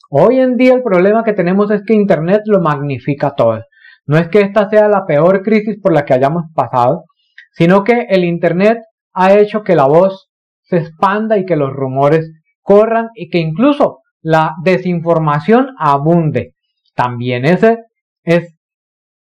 Hoy 0.09 0.41
en 0.41 0.57
día 0.57 0.73
el 0.73 0.83
problema 0.83 1.23
que 1.23 1.31
tenemos 1.31 1.71
es 1.71 1.81
que 1.85 1.93
Internet 1.93 2.41
lo 2.47 2.59
magnifica 2.59 3.31
todo. 3.31 3.61
No 4.05 4.17
es 4.17 4.27
que 4.27 4.41
esta 4.41 4.69
sea 4.69 4.89
la 4.89 5.05
peor 5.05 5.41
crisis 5.41 5.79
por 5.81 5.93
la 5.93 6.03
que 6.03 6.15
hayamos 6.15 6.43
pasado, 6.53 7.05
sino 7.53 7.85
que 7.85 8.07
el 8.09 8.25
Internet 8.25 8.79
ha 9.13 9.35
hecho 9.37 9.63
que 9.63 9.77
la 9.77 9.87
voz 9.87 10.29
se 10.63 10.79
expanda 10.79 11.37
y 11.37 11.45
que 11.45 11.55
los 11.55 11.71
rumores 11.71 12.29
corran 12.69 13.09
y 13.15 13.29
que 13.29 13.39
incluso 13.39 14.03
la 14.21 14.53
desinformación 14.63 15.69
abunde. 15.79 16.53
También 16.93 17.45
ese 17.45 17.79
es 18.23 18.55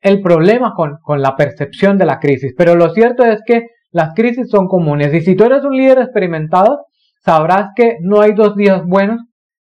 el 0.01 0.21
problema 0.21 0.73
con, 0.75 0.97
con 1.01 1.21
la 1.21 1.37
percepción 1.37 1.97
de 1.97 2.05
la 2.05 2.19
crisis. 2.19 2.53
Pero 2.57 2.75
lo 2.75 2.89
cierto 2.89 3.23
es 3.23 3.39
que 3.45 3.67
las 3.91 4.13
crisis 4.13 4.49
son 4.49 4.67
comunes 4.67 5.13
y 5.13 5.21
si 5.21 5.37
tú 5.37 5.45
eres 5.45 5.63
un 5.63 5.77
líder 5.77 5.99
experimentado, 5.99 6.87
sabrás 7.23 7.69
que 7.73 7.95
no 8.01 8.19
hay 8.19 8.33
dos 8.33 8.57
días 8.57 8.83
buenos 8.85 9.21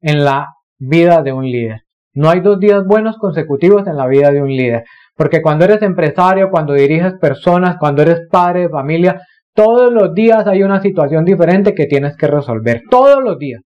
en 0.01 0.25
la 0.25 0.55
vida 0.79 1.23
de 1.23 1.33
un 1.33 1.45
líder. 1.45 1.81
No 2.13 2.31
hay 2.31 2.43
dos 2.43 2.61
días 2.61 2.85
buenos 2.87 3.17
consecutivos 3.19 3.89
en 3.89 3.97
la 3.97 4.07
vida 4.07 4.31
de 4.31 4.41
un 4.41 4.55
líder. 4.55 4.85
Porque 5.17 5.43
cuando 5.43 5.65
eres 5.65 5.83
empresario, 5.83 6.49
cuando 6.49 6.75
diriges 6.75 7.15
personas, 7.21 7.77
cuando 7.81 8.03
eres 8.03 8.29
padre 8.31 8.61
de 8.61 8.69
familia, 8.69 9.21
todos 9.55 9.93
los 9.93 10.15
días 10.15 10.47
hay 10.47 10.63
una 10.63 10.81
situación 10.81 11.25
diferente 11.25 11.75
que 11.75 11.87
tienes 11.87 12.17
que 12.17 12.27
resolver. 12.27 12.83
Todos 12.91 13.23
los 13.23 13.39
días. 13.39 13.63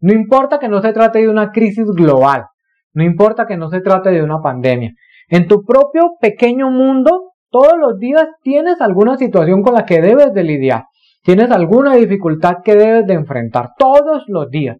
No 0.00 0.12
importa 0.12 0.58
que 0.58 0.68
no 0.68 0.80
se 0.80 0.92
trate 0.92 1.20
de 1.20 1.28
una 1.28 1.50
crisis 1.50 1.86
global. 1.86 2.46
No 2.92 3.02
importa 3.02 3.46
que 3.46 3.56
no 3.56 3.68
se 3.68 3.80
trate 3.80 4.10
de 4.10 4.22
una 4.22 4.40
pandemia. 4.40 4.92
En 5.28 5.48
tu 5.48 5.64
propio 5.64 6.12
pequeño 6.20 6.70
mundo, 6.70 7.32
todos 7.50 7.74
los 7.78 7.98
días 7.98 8.26
tienes 8.42 8.80
alguna 8.80 9.16
situación 9.16 9.62
con 9.62 9.74
la 9.74 9.84
que 9.84 10.00
debes 10.00 10.32
de 10.32 10.44
lidiar. 10.44 10.84
Tienes 11.22 11.50
alguna 11.50 11.94
dificultad 11.94 12.56
que 12.62 12.76
debes 12.76 13.06
de 13.06 13.14
enfrentar. 13.14 13.70
Todos 13.78 14.24
los 14.28 14.50
días. 14.50 14.76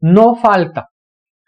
No 0.00 0.36
falta. 0.36 0.88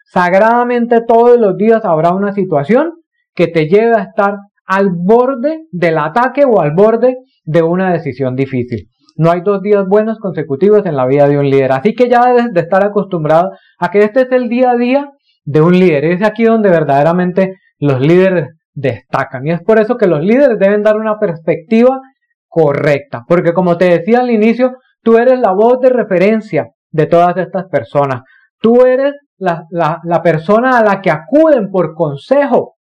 Sagradamente 0.03 0.99
todos 1.07 1.39
los 1.39 1.55
días 1.55 1.85
habrá 1.85 2.11
una 2.11 2.33
situación 2.33 2.95
que 3.33 3.47
te 3.47 3.67
lleve 3.67 3.95
a 3.95 4.03
estar 4.03 4.35
al 4.65 4.89
borde 4.91 5.65
del 5.71 5.97
ataque 5.97 6.45
o 6.45 6.61
al 6.61 6.73
borde 6.73 7.17
de 7.43 7.61
una 7.61 7.91
decisión 7.91 8.35
difícil. 8.35 8.89
No 9.17 9.31
hay 9.31 9.41
dos 9.41 9.61
días 9.61 9.85
buenos 9.87 10.19
consecutivos 10.19 10.85
en 10.85 10.95
la 10.95 11.05
vida 11.05 11.27
de 11.27 11.37
un 11.37 11.49
líder. 11.49 11.73
Así 11.73 11.93
que 11.93 12.09
ya 12.09 12.25
debes 12.25 12.53
de 12.53 12.61
estar 12.61 12.83
acostumbrado 12.83 13.51
a 13.79 13.89
que 13.91 13.99
este 13.99 14.21
es 14.21 14.31
el 14.31 14.49
día 14.49 14.71
a 14.71 14.77
día 14.77 15.11
de 15.43 15.61
un 15.61 15.77
líder. 15.77 16.05
Es 16.05 16.23
aquí 16.23 16.43
donde 16.43 16.69
verdaderamente 16.69 17.55
los 17.79 17.99
líderes 17.99 18.49
destacan. 18.73 19.45
Y 19.45 19.51
es 19.51 19.61
por 19.61 19.79
eso 19.79 19.97
que 19.97 20.07
los 20.07 20.21
líderes 20.21 20.57
deben 20.59 20.83
dar 20.83 20.95
una 20.97 21.19
perspectiva 21.19 21.99
correcta. 22.47 23.23
Porque 23.27 23.53
como 23.53 23.77
te 23.77 23.85
decía 23.85 24.19
al 24.19 24.31
inicio, 24.31 24.73
tú 25.03 25.17
eres 25.17 25.39
la 25.39 25.51
voz 25.51 25.79
de 25.81 25.89
referencia 25.89 26.71
de 26.91 27.05
todas 27.05 27.35
estas 27.37 27.65
personas. 27.69 28.21
Tú 28.59 28.85
eres 28.85 29.13
la, 29.37 29.65
la, 29.71 30.21
persona 30.21 30.77
a 30.77 30.83
la 30.83 31.01
que 31.01 31.09
acuden 31.09 31.71
por 31.71 31.95
consejo. 31.95 32.75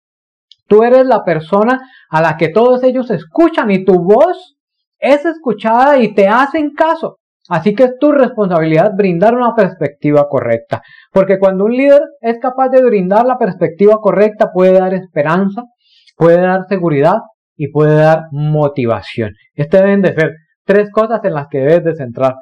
Tú 0.71 0.85
eres 0.85 1.05
la 1.05 1.25
persona 1.25 1.81
a 2.09 2.23
la 2.23 2.37
que 2.37 2.49
todos 2.49 2.85
ellos 2.85 3.11
escuchan 3.11 3.73
y 3.73 3.85
tu 3.85 4.05
voz 4.05 4.57
es 5.01 5.25
escuchada 5.27 5.99
y 5.99 6.15
te 6.15 6.29
hacen 6.29 6.71
caso. 6.71 7.17
Así 7.49 7.75
que 7.75 7.83
es 7.85 7.99
tu 7.99 8.13
responsabilidad 8.13 8.93
brindar 8.97 9.35
una 9.35 9.53
perspectiva 9.57 10.29
correcta. 10.29 10.81
Porque 11.13 11.41
cuando 11.41 11.65
un 11.65 11.73
líder 11.73 12.03
es 12.21 12.39
capaz 12.39 12.69
de 12.69 12.85
brindar 12.85 13.27
la 13.27 13.37
perspectiva 13.37 13.97
correcta, 14.01 14.53
puede 14.53 14.79
dar 14.79 14.95
esperanza, 14.95 15.65
puede 16.17 16.41
dar 16.41 16.61
seguridad 16.69 17.17
y 17.57 17.73
puede 17.73 17.97
dar 17.97 18.27
motivación. 18.31 19.33
Estas 19.55 19.81
deben 19.81 20.03
de 20.03 20.15
ser 20.15 20.35
tres 20.65 20.89
cosas 20.93 21.19
en 21.25 21.35
las 21.35 21.49
que 21.49 21.59
debes 21.59 21.83
de 21.83 21.97
centrar 21.97 22.37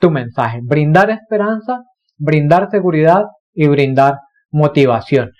tu 0.00 0.10
mensaje. 0.10 0.60
Brindar 0.62 1.10
esperanza, 1.10 1.82
brindar 2.16 2.70
seguridad 2.70 3.24
y 3.52 3.68
brindar 3.68 4.20
motivación. 4.50 5.32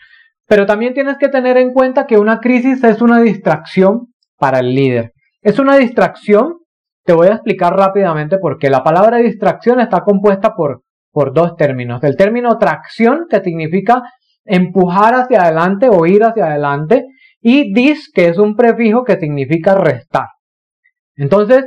Pero 0.47 0.67
también 0.67 0.95
tienes 0.95 1.17
que 1.19 1.29
tener 1.29 1.57
en 1.57 1.73
cuenta 1.73 2.07
que 2.07 2.19
una 2.19 2.41
crisis 2.41 2.83
es 2.85 3.01
una 3.01 3.21
distracción 3.21 4.13
para 4.39 4.61
el 4.61 4.75
líder. 4.75 5.13
Es 5.43 5.59
una 5.59 5.77
distracción 5.77 6.59
te 7.05 7.13
voy 7.13 7.29
a 7.29 7.35
explicar 7.35 7.77
rápidamente 7.77 8.39
por 8.39 8.59
qué. 8.59 8.71
La 8.71 8.83
palabra 8.83 9.19
distracción 9.19 9.79
está 9.79 10.01
compuesta 10.01 10.55
por, 10.55 10.83
por 11.13 11.35
dos 11.35 11.55
términos. 11.57 12.03
El 12.03 12.17
término 12.17 12.57
tracción, 12.59 13.27
que 13.29 13.41
significa 13.41 14.03
empujar 14.45 15.15
hacia 15.15 15.43
adelante 15.43 15.89
o 15.91 16.07
ir 16.07 16.25
hacia 16.25 16.47
adelante, 16.47 17.07
y 17.41 17.75
dis, 17.75 18.11
que 18.13 18.29
es 18.29 18.39
un 18.39 18.57
prefijo 18.57 19.05
que 19.05 19.19
significa 19.19 19.75
restar. 19.75 20.29
Entonces, 21.17 21.67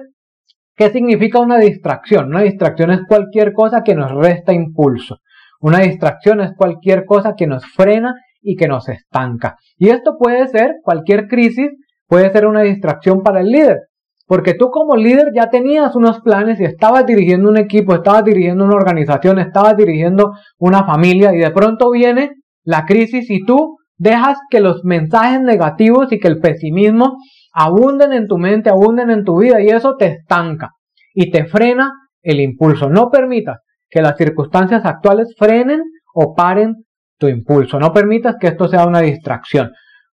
¿qué 0.75 0.89
significa 0.89 1.39
una 1.39 1.57
distracción? 1.57 2.29
Una 2.29 2.41
distracción 2.41 2.89
es 2.91 3.01
cualquier 3.07 3.53
cosa 3.53 3.83
que 3.83 3.93
nos 3.93 4.11
resta 4.11 4.53
impulso. 4.53 5.19
Una 5.59 5.79
distracción 5.79 6.41
es 6.41 6.53
cualquier 6.57 7.05
cosa 7.05 7.35
que 7.35 7.45
nos 7.45 7.63
frena 7.65 8.15
y 8.41 8.55
que 8.55 8.67
nos 8.67 8.89
estanca. 8.89 9.55
Y 9.77 9.89
esto 9.89 10.17
puede 10.17 10.47
ser 10.47 10.75
cualquier 10.83 11.27
crisis, 11.27 11.69
puede 12.07 12.31
ser 12.31 12.45
una 12.45 12.61
distracción 12.61 13.21
para 13.21 13.41
el 13.41 13.47
líder. 13.47 13.79
Porque 14.27 14.53
tú 14.53 14.69
como 14.69 14.97
líder 14.97 15.31
ya 15.33 15.49
tenías 15.49 15.95
unos 15.95 16.19
planes 16.19 16.59
y 16.59 16.65
estabas 16.65 17.05
dirigiendo 17.05 17.49
un 17.49 17.57
equipo, 17.57 17.93
estabas 17.93 18.25
dirigiendo 18.25 18.65
una 18.65 18.75
organización, 18.75 19.39
estabas 19.39 19.77
dirigiendo 19.77 20.33
una 20.57 20.85
familia 20.85 21.33
y 21.33 21.37
de 21.37 21.51
pronto 21.51 21.91
viene 21.91 22.31
la 22.63 22.85
crisis 22.85 23.29
y 23.29 23.45
tú 23.45 23.77
dejas 23.97 24.37
que 24.49 24.59
los 24.59 24.83
mensajes 24.83 25.41
negativos 25.41 26.11
y 26.11 26.19
que 26.19 26.27
el 26.27 26.39
pesimismo 26.39 27.17
abunden 27.53 28.11
en 28.11 28.27
tu 28.27 28.37
mente, 28.37 28.69
abunden 28.69 29.09
en 29.11 29.23
tu 29.23 29.39
vida 29.39 29.61
y 29.61 29.69
eso 29.69 29.95
te 29.95 30.07
estanca 30.07 30.71
y 31.13 31.31
te 31.31 31.45
frena 31.45 31.93
el 32.21 32.41
impulso. 32.41 32.89
No 32.89 33.09
permitas 33.09 33.59
que 33.89 34.01
las 34.01 34.17
circunstancias 34.17 34.85
actuales 34.85 35.33
frenen 35.37 35.81
o 36.13 36.35
paren 36.35 36.75
tu 37.17 37.27
impulso. 37.27 37.79
No 37.79 37.93
permitas 37.93 38.35
que 38.39 38.47
esto 38.47 38.67
sea 38.67 38.85
una 38.85 39.01
distracción. 39.01 39.71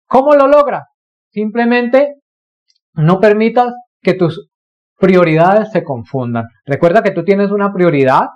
¿Cómo 0.07 0.35
lo 0.35 0.47
logras? 0.47 0.85
Simplemente 1.31 2.17
no 2.95 3.21
permitas 3.21 3.73
que 4.01 4.15
tus 4.15 4.51
prioridades 4.99 5.71
se 5.73 5.83
confundan. 5.83 6.45
Recuerda 6.65 7.03
que 7.03 7.11
tú 7.11 7.25
tienes 7.25 7.51
una 7.51 7.73
prioridad. 7.73 8.27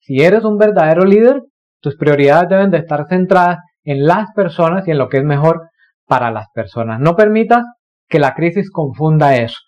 Si 0.00 0.20
eres 0.22 0.44
un 0.44 0.58
verdadero 0.58 1.04
líder, 1.04 1.42
tus 1.80 1.96
prioridades 1.96 2.48
deben 2.48 2.70
de 2.70 2.78
estar 2.78 3.06
centradas 3.08 3.58
en 3.84 4.06
las 4.06 4.32
personas 4.34 4.86
y 4.86 4.90
en 4.90 4.98
lo 4.98 5.08
que 5.08 5.18
es 5.18 5.24
mejor 5.24 5.68
para 6.06 6.30
las 6.30 6.46
personas. 6.52 7.00
No 7.00 7.16
permitas 7.16 7.64
que 8.08 8.18
la 8.18 8.34
crisis 8.34 8.70
confunda 8.70 9.36
eso. 9.36 9.58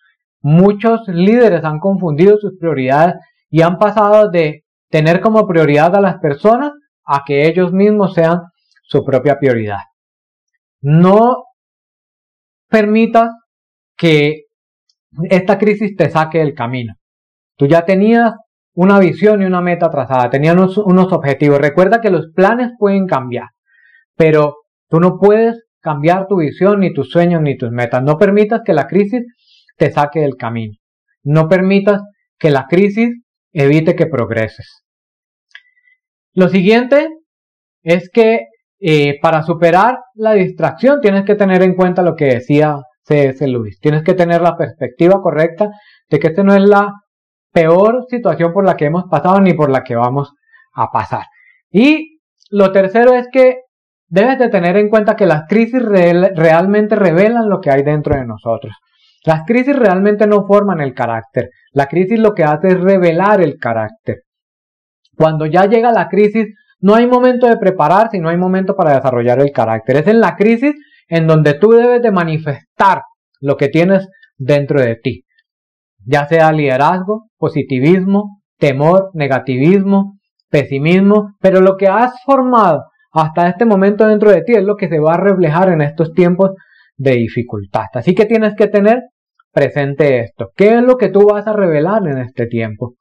Muchos 0.42 1.08
líderes 1.08 1.64
han 1.64 1.78
confundido 1.78 2.36
sus 2.38 2.58
prioridades 2.58 3.14
y 3.48 3.62
han 3.62 3.78
pasado 3.78 4.30
de 4.30 4.64
tener 4.90 5.20
como 5.20 5.46
prioridad 5.46 5.94
a 5.96 6.00
las 6.00 6.18
personas 6.18 6.72
a 7.06 7.22
que 7.24 7.46
ellos 7.46 7.72
mismos 7.72 8.14
sean 8.14 8.42
su 8.82 9.04
propia 9.04 9.38
prioridad. 9.38 9.78
No 10.80 11.44
permitas 12.68 13.30
que 13.96 14.44
esta 15.30 15.58
crisis 15.58 15.96
te 15.96 16.10
saque 16.10 16.38
del 16.38 16.54
camino. 16.54 16.94
Tú 17.56 17.66
ya 17.66 17.84
tenías 17.84 18.34
una 18.74 18.98
visión 18.98 19.42
y 19.42 19.46
una 19.46 19.62
meta 19.62 19.88
trazada, 19.88 20.28
tenías 20.28 20.54
unos, 20.54 20.76
unos 20.78 21.12
objetivos. 21.12 21.60
Recuerda 21.60 22.00
que 22.00 22.10
los 22.10 22.28
planes 22.34 22.72
pueden 22.78 23.06
cambiar, 23.06 23.48
pero 24.16 24.56
tú 24.88 25.00
no 25.00 25.18
puedes 25.18 25.64
cambiar 25.80 26.26
tu 26.26 26.36
visión, 26.36 26.80
ni 26.80 26.92
tus 26.92 27.10
sueños, 27.10 27.40
ni 27.40 27.56
tus 27.56 27.70
metas. 27.70 28.02
No 28.02 28.18
permitas 28.18 28.60
que 28.64 28.74
la 28.74 28.86
crisis 28.86 29.22
te 29.76 29.90
saque 29.90 30.20
del 30.20 30.36
camino. 30.36 30.74
No 31.22 31.48
permitas 31.48 32.02
que 32.38 32.50
la 32.50 32.66
crisis 32.66 33.10
evite 33.52 33.94
que 33.94 34.06
progreses. 34.06 34.82
Lo 36.36 36.50
siguiente 36.50 37.08
es 37.82 38.10
que 38.10 38.48
eh, 38.78 39.18
para 39.22 39.42
superar 39.42 40.00
la 40.14 40.32
distracción 40.34 41.00
tienes 41.00 41.24
que 41.24 41.34
tener 41.34 41.62
en 41.62 41.74
cuenta 41.74 42.02
lo 42.02 42.14
que 42.14 42.26
decía 42.26 42.76
C.S. 43.04 43.48
Lewis. 43.48 43.80
Tienes 43.80 44.02
que 44.02 44.12
tener 44.12 44.42
la 44.42 44.54
perspectiva 44.54 45.22
correcta 45.22 45.70
de 46.10 46.18
que 46.18 46.26
esta 46.26 46.42
no 46.42 46.54
es 46.54 46.60
la 46.60 46.92
peor 47.52 48.04
situación 48.10 48.52
por 48.52 48.66
la 48.66 48.76
que 48.76 48.84
hemos 48.84 49.04
pasado 49.10 49.40
ni 49.40 49.54
por 49.54 49.70
la 49.70 49.82
que 49.82 49.96
vamos 49.96 50.34
a 50.74 50.90
pasar. 50.90 51.22
Y 51.70 52.18
lo 52.50 52.70
tercero 52.70 53.14
es 53.14 53.28
que 53.32 53.62
debes 54.06 54.38
de 54.38 54.50
tener 54.50 54.76
en 54.76 54.90
cuenta 54.90 55.16
que 55.16 55.24
las 55.24 55.44
crisis 55.48 55.82
realmente 55.82 56.96
revelan 56.96 57.48
lo 57.48 57.62
que 57.62 57.70
hay 57.70 57.82
dentro 57.82 58.14
de 58.14 58.26
nosotros. 58.26 58.74
Las 59.24 59.46
crisis 59.46 59.74
realmente 59.74 60.26
no 60.26 60.46
forman 60.46 60.82
el 60.82 60.92
carácter. 60.92 61.48
La 61.72 61.86
crisis 61.86 62.18
lo 62.18 62.34
que 62.34 62.44
hace 62.44 62.68
es 62.68 62.78
revelar 62.78 63.40
el 63.40 63.56
carácter. 63.56 64.25
Cuando 65.16 65.46
ya 65.46 65.66
llega 65.66 65.92
la 65.92 66.08
crisis, 66.08 66.46
no 66.80 66.94
hay 66.94 67.06
momento 67.06 67.46
de 67.46 67.56
prepararse 67.56 68.18
y 68.18 68.20
no 68.20 68.28
hay 68.28 68.36
momento 68.36 68.76
para 68.76 68.94
desarrollar 68.94 69.40
el 69.40 69.50
carácter. 69.50 69.96
Es 69.96 70.06
en 70.06 70.20
la 70.20 70.36
crisis 70.36 70.74
en 71.08 71.26
donde 71.26 71.54
tú 71.54 71.70
debes 71.70 72.02
de 72.02 72.12
manifestar 72.12 73.02
lo 73.40 73.56
que 73.56 73.68
tienes 73.68 74.08
dentro 74.36 74.80
de 74.80 74.96
ti. 74.96 75.24
Ya 76.04 76.26
sea 76.26 76.52
liderazgo, 76.52 77.28
positivismo, 77.38 78.40
temor, 78.58 79.10
negativismo, 79.14 80.18
pesimismo, 80.50 81.34
pero 81.40 81.60
lo 81.60 81.76
que 81.76 81.88
has 81.88 82.12
formado 82.24 82.84
hasta 83.12 83.48
este 83.48 83.64
momento 83.64 84.06
dentro 84.06 84.30
de 84.30 84.42
ti 84.42 84.52
es 84.54 84.62
lo 84.62 84.76
que 84.76 84.88
se 84.88 85.00
va 85.00 85.14
a 85.14 85.20
reflejar 85.20 85.70
en 85.70 85.80
estos 85.80 86.12
tiempos 86.12 86.50
de 86.96 87.12
dificultad. 87.12 87.86
Así 87.94 88.14
que 88.14 88.26
tienes 88.26 88.54
que 88.54 88.68
tener 88.68 89.00
presente 89.52 90.20
esto. 90.20 90.50
¿Qué 90.54 90.76
es 90.76 90.82
lo 90.82 90.96
que 90.96 91.08
tú 91.08 91.26
vas 91.26 91.46
a 91.46 91.52
revelar 91.52 92.06
en 92.06 92.18
este 92.18 92.46
tiempo? 92.46 92.94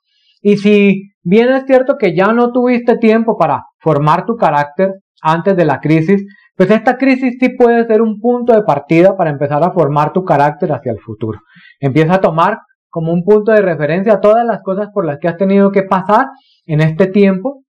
Y 0.48 0.58
si 0.58 1.10
bien 1.24 1.50
es 1.50 1.64
cierto 1.66 1.96
que 1.98 2.16
ya 2.16 2.32
no 2.32 2.52
tuviste 2.52 3.00
tiempo 3.00 3.36
para 3.36 3.64
formar 3.80 4.28
tu 4.28 4.36
carácter 4.36 4.92
antes 5.20 5.58
de 5.58 5.66
la 5.66 5.80
crisis, 5.80 6.24
pues 6.56 6.70
esta 6.70 6.98
crisis 6.98 7.38
sí 7.40 7.50
puede 7.58 7.84
ser 7.88 8.04
un 8.04 8.20
punto 8.20 8.54
de 8.54 8.62
partida 8.62 9.18
para 9.18 9.32
empezar 9.32 9.64
a 9.64 9.72
formar 9.72 10.14
tu 10.14 10.24
carácter 10.24 10.72
hacia 10.72 10.92
el 10.92 11.00
futuro. 11.00 11.40
Empieza 11.80 12.14
a 12.14 12.22
tomar 12.22 12.60
como 12.92 13.12
un 13.12 13.24
punto 13.24 13.54
de 13.54 13.64
referencia 13.64 14.20
todas 14.20 14.46
las 14.46 14.62
cosas 14.62 14.90
por 14.94 15.04
las 15.04 15.18
que 15.18 15.30
has 15.30 15.38
tenido 15.38 15.72
que 15.72 15.82
pasar 15.82 16.28
en 16.68 16.82
este 16.82 17.08
tiempo. 17.08 17.64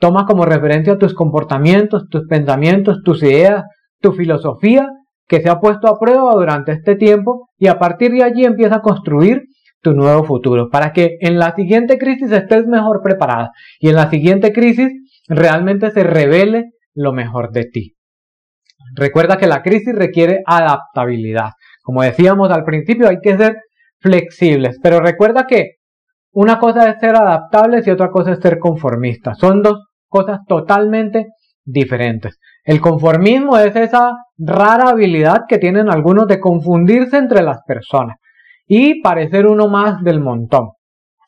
Toma 0.00 0.24
como 0.24 0.46
referencia 0.46 0.96
tus 0.96 1.12
comportamientos, 1.12 2.08
tus 2.08 2.26
pensamientos, 2.28 3.02
tus 3.04 3.22
ideas, 3.22 3.64
tu 4.00 4.12
filosofía 4.12 4.88
que 5.28 5.42
se 5.42 5.50
ha 5.50 5.60
puesto 5.60 5.86
a 5.86 5.98
prueba 5.98 6.32
durante 6.32 6.72
este 6.72 6.96
tiempo 6.96 7.50
y 7.58 7.66
a 7.68 7.78
partir 7.78 8.12
de 8.12 8.22
allí 8.22 8.46
empieza 8.46 8.76
a 8.76 8.80
construir 8.80 9.42
tu 9.82 9.94
nuevo 9.94 10.24
futuro, 10.24 10.70
para 10.70 10.92
que 10.92 11.16
en 11.20 11.38
la 11.38 11.54
siguiente 11.54 11.98
crisis 11.98 12.30
estés 12.30 12.66
mejor 12.66 13.02
preparada 13.02 13.50
y 13.80 13.88
en 13.88 13.96
la 13.96 14.08
siguiente 14.08 14.52
crisis 14.52 14.90
realmente 15.28 15.90
se 15.90 16.04
revele 16.04 16.70
lo 16.94 17.12
mejor 17.12 17.50
de 17.50 17.64
ti. 17.64 17.96
Recuerda 18.94 19.36
que 19.36 19.46
la 19.46 19.62
crisis 19.62 19.94
requiere 19.94 20.42
adaptabilidad. 20.46 21.50
Como 21.82 22.02
decíamos 22.02 22.50
al 22.50 22.64
principio, 22.64 23.08
hay 23.08 23.18
que 23.20 23.36
ser 23.36 23.56
flexibles, 24.00 24.78
pero 24.82 25.00
recuerda 25.00 25.46
que 25.46 25.76
una 26.32 26.58
cosa 26.58 26.88
es 26.88 27.00
ser 27.00 27.16
adaptables 27.16 27.86
y 27.86 27.90
otra 27.90 28.10
cosa 28.10 28.32
es 28.32 28.40
ser 28.40 28.58
conformistas. 28.58 29.38
Son 29.38 29.62
dos 29.62 29.88
cosas 30.08 30.40
totalmente 30.46 31.28
diferentes. 31.64 32.38
El 32.64 32.80
conformismo 32.80 33.58
es 33.58 33.74
esa 33.74 34.12
rara 34.38 34.90
habilidad 34.90 35.42
que 35.48 35.58
tienen 35.58 35.90
algunos 35.90 36.26
de 36.28 36.38
confundirse 36.40 37.16
entre 37.16 37.42
las 37.42 37.62
personas 37.66 38.16
y 38.74 39.02
parecer 39.02 39.46
uno 39.46 39.68
más 39.68 40.02
del 40.02 40.18
montón. 40.18 40.70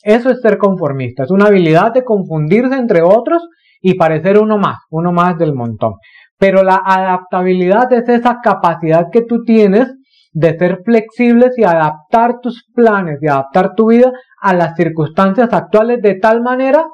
Eso 0.03 0.31
es 0.31 0.41
ser 0.41 0.57
conformista, 0.57 1.25
es 1.25 1.31
una 1.31 1.49
habilidad 1.49 1.93
de 1.93 2.03
confundirse 2.03 2.75
entre 2.75 3.03
otros 3.03 3.47
y 3.83 3.99
parecer 3.99 4.39
uno 4.39 4.57
más, 4.57 4.79
uno 4.89 5.13
más 5.13 5.37
del 5.37 5.53
montón. 5.53 5.97
Pero 6.39 6.63
la 6.63 6.81
adaptabilidad 6.83 7.93
es 7.93 8.09
esa 8.09 8.39
capacidad 8.43 9.09
que 9.13 9.27
tú 9.27 9.43
tienes 9.45 9.93
de 10.33 10.57
ser 10.57 10.79
flexibles 10.87 11.51
y 11.59 11.65
adaptar 11.65 12.41
tus 12.41 12.65
planes 12.75 13.19
y 13.21 13.29
adaptar 13.29 13.75
tu 13.75 13.91
vida 13.91 14.11
a 14.41 14.55
las 14.55 14.75
circunstancias 14.75 15.53
actuales 15.53 16.01
de 16.01 16.15
tal 16.15 16.41
manera 16.41 16.87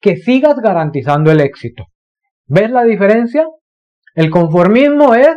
que 0.00 0.16
sigas 0.16 0.56
garantizando 0.56 1.30
el 1.30 1.40
éxito. 1.40 1.84
¿Ves 2.48 2.72
la 2.72 2.82
diferencia? 2.82 3.46
El 4.16 4.30
conformismo 4.30 5.14
es 5.14 5.36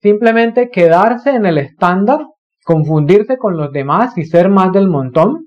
simplemente 0.00 0.70
quedarse 0.70 1.28
en 1.28 1.44
el 1.44 1.58
estándar 1.58 2.20
confundirse 2.68 3.38
con 3.38 3.56
los 3.56 3.72
demás 3.72 4.18
y 4.18 4.24
ser 4.24 4.50
más 4.50 4.72
del 4.72 4.88
montón. 4.88 5.46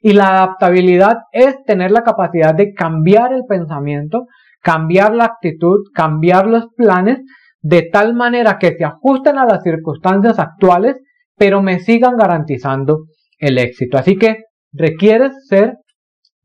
Y 0.00 0.14
la 0.14 0.30
adaptabilidad 0.30 1.18
es 1.30 1.62
tener 1.64 1.92
la 1.92 2.02
capacidad 2.02 2.56
de 2.56 2.72
cambiar 2.74 3.32
el 3.32 3.44
pensamiento, 3.48 4.26
cambiar 4.62 5.14
la 5.14 5.26
actitud, 5.26 5.78
cambiar 5.94 6.48
los 6.48 6.66
planes 6.76 7.20
de 7.60 7.82
tal 7.92 8.14
manera 8.14 8.58
que 8.58 8.74
se 8.76 8.84
ajusten 8.84 9.38
a 9.38 9.46
las 9.46 9.62
circunstancias 9.62 10.40
actuales, 10.40 10.96
pero 11.36 11.62
me 11.62 11.78
sigan 11.78 12.16
garantizando 12.16 13.04
el 13.38 13.58
éxito. 13.58 13.96
Así 13.96 14.16
que 14.16 14.38
requieres 14.72 15.46
ser 15.46 15.74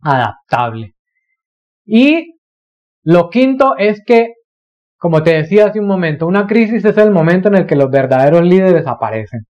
adaptable. 0.03 0.93
Y 1.83 2.35
lo 3.01 3.29
quinto 3.29 3.73
es 3.75 4.03
que, 4.05 4.33
como 4.97 5.23
te 5.23 5.33
decía 5.33 5.65
hace 5.65 5.79
un 5.79 5.87
momento, 5.87 6.27
una 6.27 6.45
crisis 6.45 6.85
es 6.85 6.97
el 6.97 7.09
momento 7.09 7.47
en 7.47 7.55
el 7.55 7.65
que 7.65 7.75
los 7.75 7.89
verdaderos 7.89 8.43
líderes 8.43 8.85
aparecen. 8.85 9.47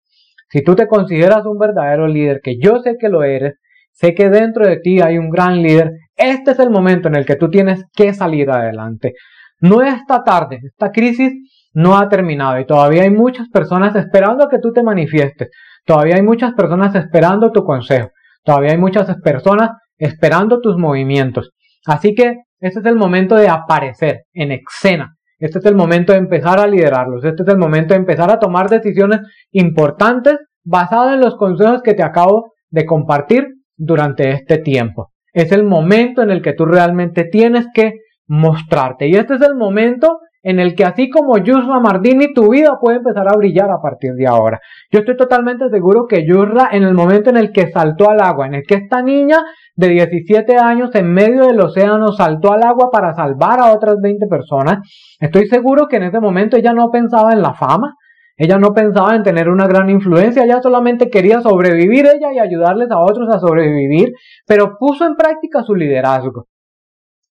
Si 0.51 0.63
tú 0.63 0.75
te 0.75 0.89
consideras 0.89 1.47
un 1.47 1.59
verdadero 1.59 2.09
líder, 2.09 2.41
que 2.43 2.57
yo 2.61 2.81
sé 2.81 2.97
que 2.99 3.09
lo 3.09 3.23
eres, 3.23 3.55
sé 3.93 4.15
que 4.15 4.29
dentro 4.29 4.67
de 4.67 4.79
ti 4.79 5.01
hay 5.01 5.17
un 5.17 5.31
gran 5.31 5.63
líder, 5.63 5.93
este 6.17 6.51
es 6.51 6.59
el 6.59 6.71
momento 6.71 7.09
en 7.09 7.15
el 7.15 7.25
que 7.25 7.37
tú 7.37 7.49
tienes 7.51 7.85
que 7.95 8.13
salir 8.13 8.51
adelante. 8.51 9.15
No 9.61 9.83
está 9.83 10.25
tarde, 10.25 10.59
esta 10.63 10.91
crisis 10.91 11.33
no 11.73 11.97
ha 11.97 12.09
terminado 12.09 12.59
y 12.59 12.67
todavía 12.67 13.03
hay 13.03 13.11
muchas 13.11 13.49
personas 13.49 13.95
esperando 13.95 14.45
a 14.45 14.49
que 14.51 14.59
tú 14.59 14.73
te 14.73 14.83
manifiestes. 14.83 15.51
Todavía 15.85 16.17
hay 16.17 16.23
muchas 16.23 16.53
personas 16.55 16.95
esperando 16.95 17.53
tu 17.53 17.63
consejo. 17.63 18.11
Todavía 18.43 18.73
hay 18.73 18.79
muchas 18.79 19.15
personas 19.23 19.71
esperando 19.99 20.61
tus 20.61 20.77
movimientos. 20.77 21.51
Así 21.87 22.15
que 22.15 22.37
este 22.59 22.81
es 22.81 22.87
el 22.87 22.97
momento 22.97 23.37
de 23.37 23.49
aparecer 23.49 24.25
en 24.33 24.53
escena, 24.53 25.15
este 25.41 25.59
es 25.59 25.65
el 25.65 25.75
momento 25.75 26.13
de 26.13 26.19
empezar 26.19 26.61
a 26.61 26.67
liderarlos. 26.67 27.25
Este 27.25 27.43
es 27.43 27.49
el 27.49 27.59
momento 27.59 27.95
de 27.95 28.01
empezar 28.01 28.31
a 28.31 28.39
tomar 28.39 28.69
decisiones 28.69 29.21
importantes 29.51 30.37
basadas 30.63 31.15
en 31.15 31.21
los 31.21 31.37
consejos 31.37 31.83
que 31.83 31.95
te 31.95 32.03
acabo 32.03 32.53
de 32.69 32.85
compartir 32.85 33.49
durante 33.77 34.31
este 34.31 34.59
tiempo. 34.59 35.13
Es 35.33 35.51
el 35.53 35.65
momento 35.65 36.23
en 36.23 36.31
el 36.31 36.43
que 36.43 36.53
tú 36.53 36.67
realmente 36.67 37.25
tienes 37.25 37.67
que 37.75 37.95
mostrarte. 38.27 39.09
Y 39.09 39.17
este 39.17 39.35
es 39.35 39.43
el 39.43 39.57
momento 39.57 40.21
en 40.43 40.59
el 40.59 40.75
que 40.75 40.85
así 40.85 41.11
como 41.11 41.37
Yusra 41.39 41.81
Mardini, 41.81 42.33
tu 42.33 42.51
vida 42.51 42.79
puede 42.81 42.99
empezar 42.99 43.29
a 43.29 43.37
brillar 43.37 43.71
a 43.71 43.81
partir 43.81 44.15
de 44.15 44.27
ahora. 44.27 44.61
Yo 44.91 45.01
estoy 45.01 45.17
totalmente 45.17 45.69
seguro 45.69 46.07
que 46.07 46.27
Yusra, 46.27 46.71
en 46.73 46.83
el 46.85 46.95
momento 46.95 47.31
en 47.31 47.37
el 47.37 47.53
que 47.53 47.71
saltó 47.71 48.11
al 48.11 48.21
agua, 48.21 48.47
en 48.47 48.55
el 48.55 48.63
que 48.67 48.77
esta 48.77 49.03
niña 49.03 49.43
de 49.75 49.89
17 49.89 50.57
años 50.57 50.95
en 50.95 51.13
medio 51.13 51.47
del 51.47 51.61
océano 51.61 52.13
saltó 52.13 52.53
al 52.53 52.63
agua 52.63 52.91
para 52.91 53.15
salvar 53.15 53.61
a 53.61 53.73
otras 53.73 53.97
20 54.01 54.27
personas, 54.27 54.79
estoy 55.19 55.47
seguro 55.47 55.89
que 55.89 55.97
en 55.97 56.05
ese 56.05 56.21
momento 56.21 56.57
ella 56.57 56.73
no 56.73 56.91
pensaba 56.91 57.33
en 57.33 57.43
la 57.43 57.55
fama, 57.55 57.95
ella 58.37 58.57
no 58.57 58.73
pensaba 58.73 59.15
en 59.15 59.23
tener 59.23 59.51
una 59.51 59.67
gran 59.67 59.91
influencia, 59.91 60.45
ella 60.45 60.63
solamente 60.63 61.11
quería 61.11 61.43
sobrevivir 61.43 62.07
ella 62.07 62.33
y 62.33 62.39
ayudarles 62.39 62.91
a 62.91 62.99
otros 62.99 63.29
a 63.29 63.39
sobrevivir, 63.39 64.13
pero 64.47 64.79
puso 64.79 65.05
en 65.05 65.15
práctica 65.15 65.63
su 65.63 65.75
liderazgo. 65.75 66.47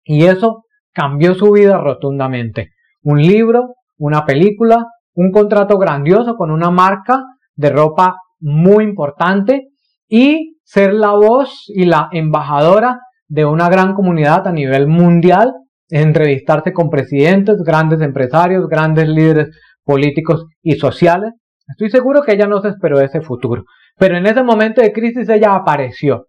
Y 0.03 0.25
eso 0.25 0.65
cambió 0.93 1.35
su 1.35 1.53
vida 1.53 1.79
rotundamente 1.79 2.71
un 3.07 3.23
libro, 3.23 3.77
una 3.99 4.25
película, 4.25 4.85
un 5.15 5.31
contrato 5.31 5.79
grandioso 5.79 6.35
con 6.35 6.51
una 6.51 6.73
marca 6.73 7.23
de 7.55 7.71
ropa 7.71 8.17
muy 8.41 8.83
importante 8.83 9.69
y 10.09 10.57
ser 10.65 10.93
la 10.93 11.13
voz 11.13 11.67
y 11.69 11.85
la 11.85 12.09
embajadora 12.11 12.99
de 13.29 13.45
una 13.45 13.69
gran 13.69 13.95
comunidad 13.95 14.49
a 14.49 14.53
nivel 14.53 14.89
mundial, 14.89 15.53
entrevistarse 15.89 16.73
con 16.73 16.91
presidentes, 16.91 17.63
grandes 17.65 18.01
empresarios, 18.01 18.67
grandes 18.67 19.09
líderes 19.09 19.51
políticos 19.85 20.45
y 20.61 20.73
sociales. 20.73 21.33
Estoy 21.69 21.91
seguro 21.91 22.23
que 22.23 22.33
ella 22.33 22.49
no 22.49 22.61
se 22.61 22.71
esperó 22.71 23.01
ese 23.01 23.21
futuro, 23.21 23.63
pero 23.97 24.17
en 24.17 24.27
ese 24.27 24.43
momento 24.43 24.83
de 24.83 24.93
crisis 24.93 25.29
ella 25.29 25.55
apareció 25.55 26.27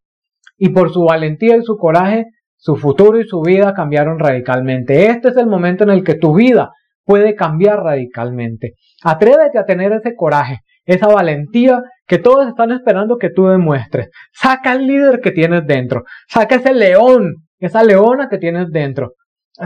y 0.59 0.69
por 0.69 0.93
su 0.93 1.03
valentía 1.03 1.57
y 1.57 1.63
su 1.63 1.75
coraje 1.75 2.25
su 2.57 2.75
futuro 2.75 3.19
y 3.19 3.27
su 3.27 3.41
vida 3.41 3.73
cambiaron 3.73 4.19
radicalmente. 4.19 5.07
Este 5.07 5.29
es 5.29 5.37
el 5.37 5.47
momento 5.47 5.83
en 5.83 5.91
el 5.91 6.03
que 6.03 6.15
tu 6.15 6.35
vida 6.35 6.71
puede 7.05 7.35
cambiar 7.35 7.83
radicalmente. 7.83 8.73
Atrévete 9.03 9.57
a 9.57 9.65
tener 9.65 9.93
ese 9.93 10.15
coraje, 10.15 10.59
esa 10.85 11.07
valentía 11.07 11.81
que 12.05 12.17
todos 12.17 12.47
están 12.47 12.71
esperando 12.71 13.17
que 13.17 13.29
tú 13.29 13.47
demuestres. 13.47 14.09
Saca 14.33 14.73
el 14.73 14.87
líder 14.87 15.21
que 15.21 15.31
tienes 15.31 15.65
dentro. 15.65 16.03
Saca 16.27 16.55
ese 16.55 16.73
león, 16.73 17.35
esa 17.59 17.83
leona 17.83 18.27
que 18.29 18.37
tienes 18.37 18.69
dentro. 18.71 19.13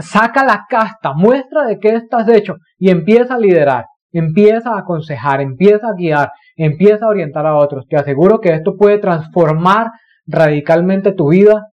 Saca 0.00 0.44
la 0.44 0.64
casta, 0.68 1.12
muestra 1.14 1.66
de 1.66 1.78
qué 1.78 1.94
estás 1.94 2.28
hecho 2.28 2.56
y 2.78 2.90
empieza 2.90 3.34
a 3.34 3.38
liderar, 3.38 3.84
empieza 4.10 4.74
a 4.74 4.78
aconsejar, 4.78 5.40
empieza 5.40 5.88
a 5.88 5.94
guiar, 5.94 6.30
empieza 6.56 7.04
a 7.04 7.08
orientar 7.08 7.46
a 7.46 7.56
otros. 7.56 7.86
Te 7.88 7.96
aseguro 7.96 8.40
que 8.40 8.54
esto 8.54 8.76
puede 8.76 8.98
transformar 8.98 9.90
radicalmente 10.26 11.12
tu 11.12 11.30
vida 11.30 11.71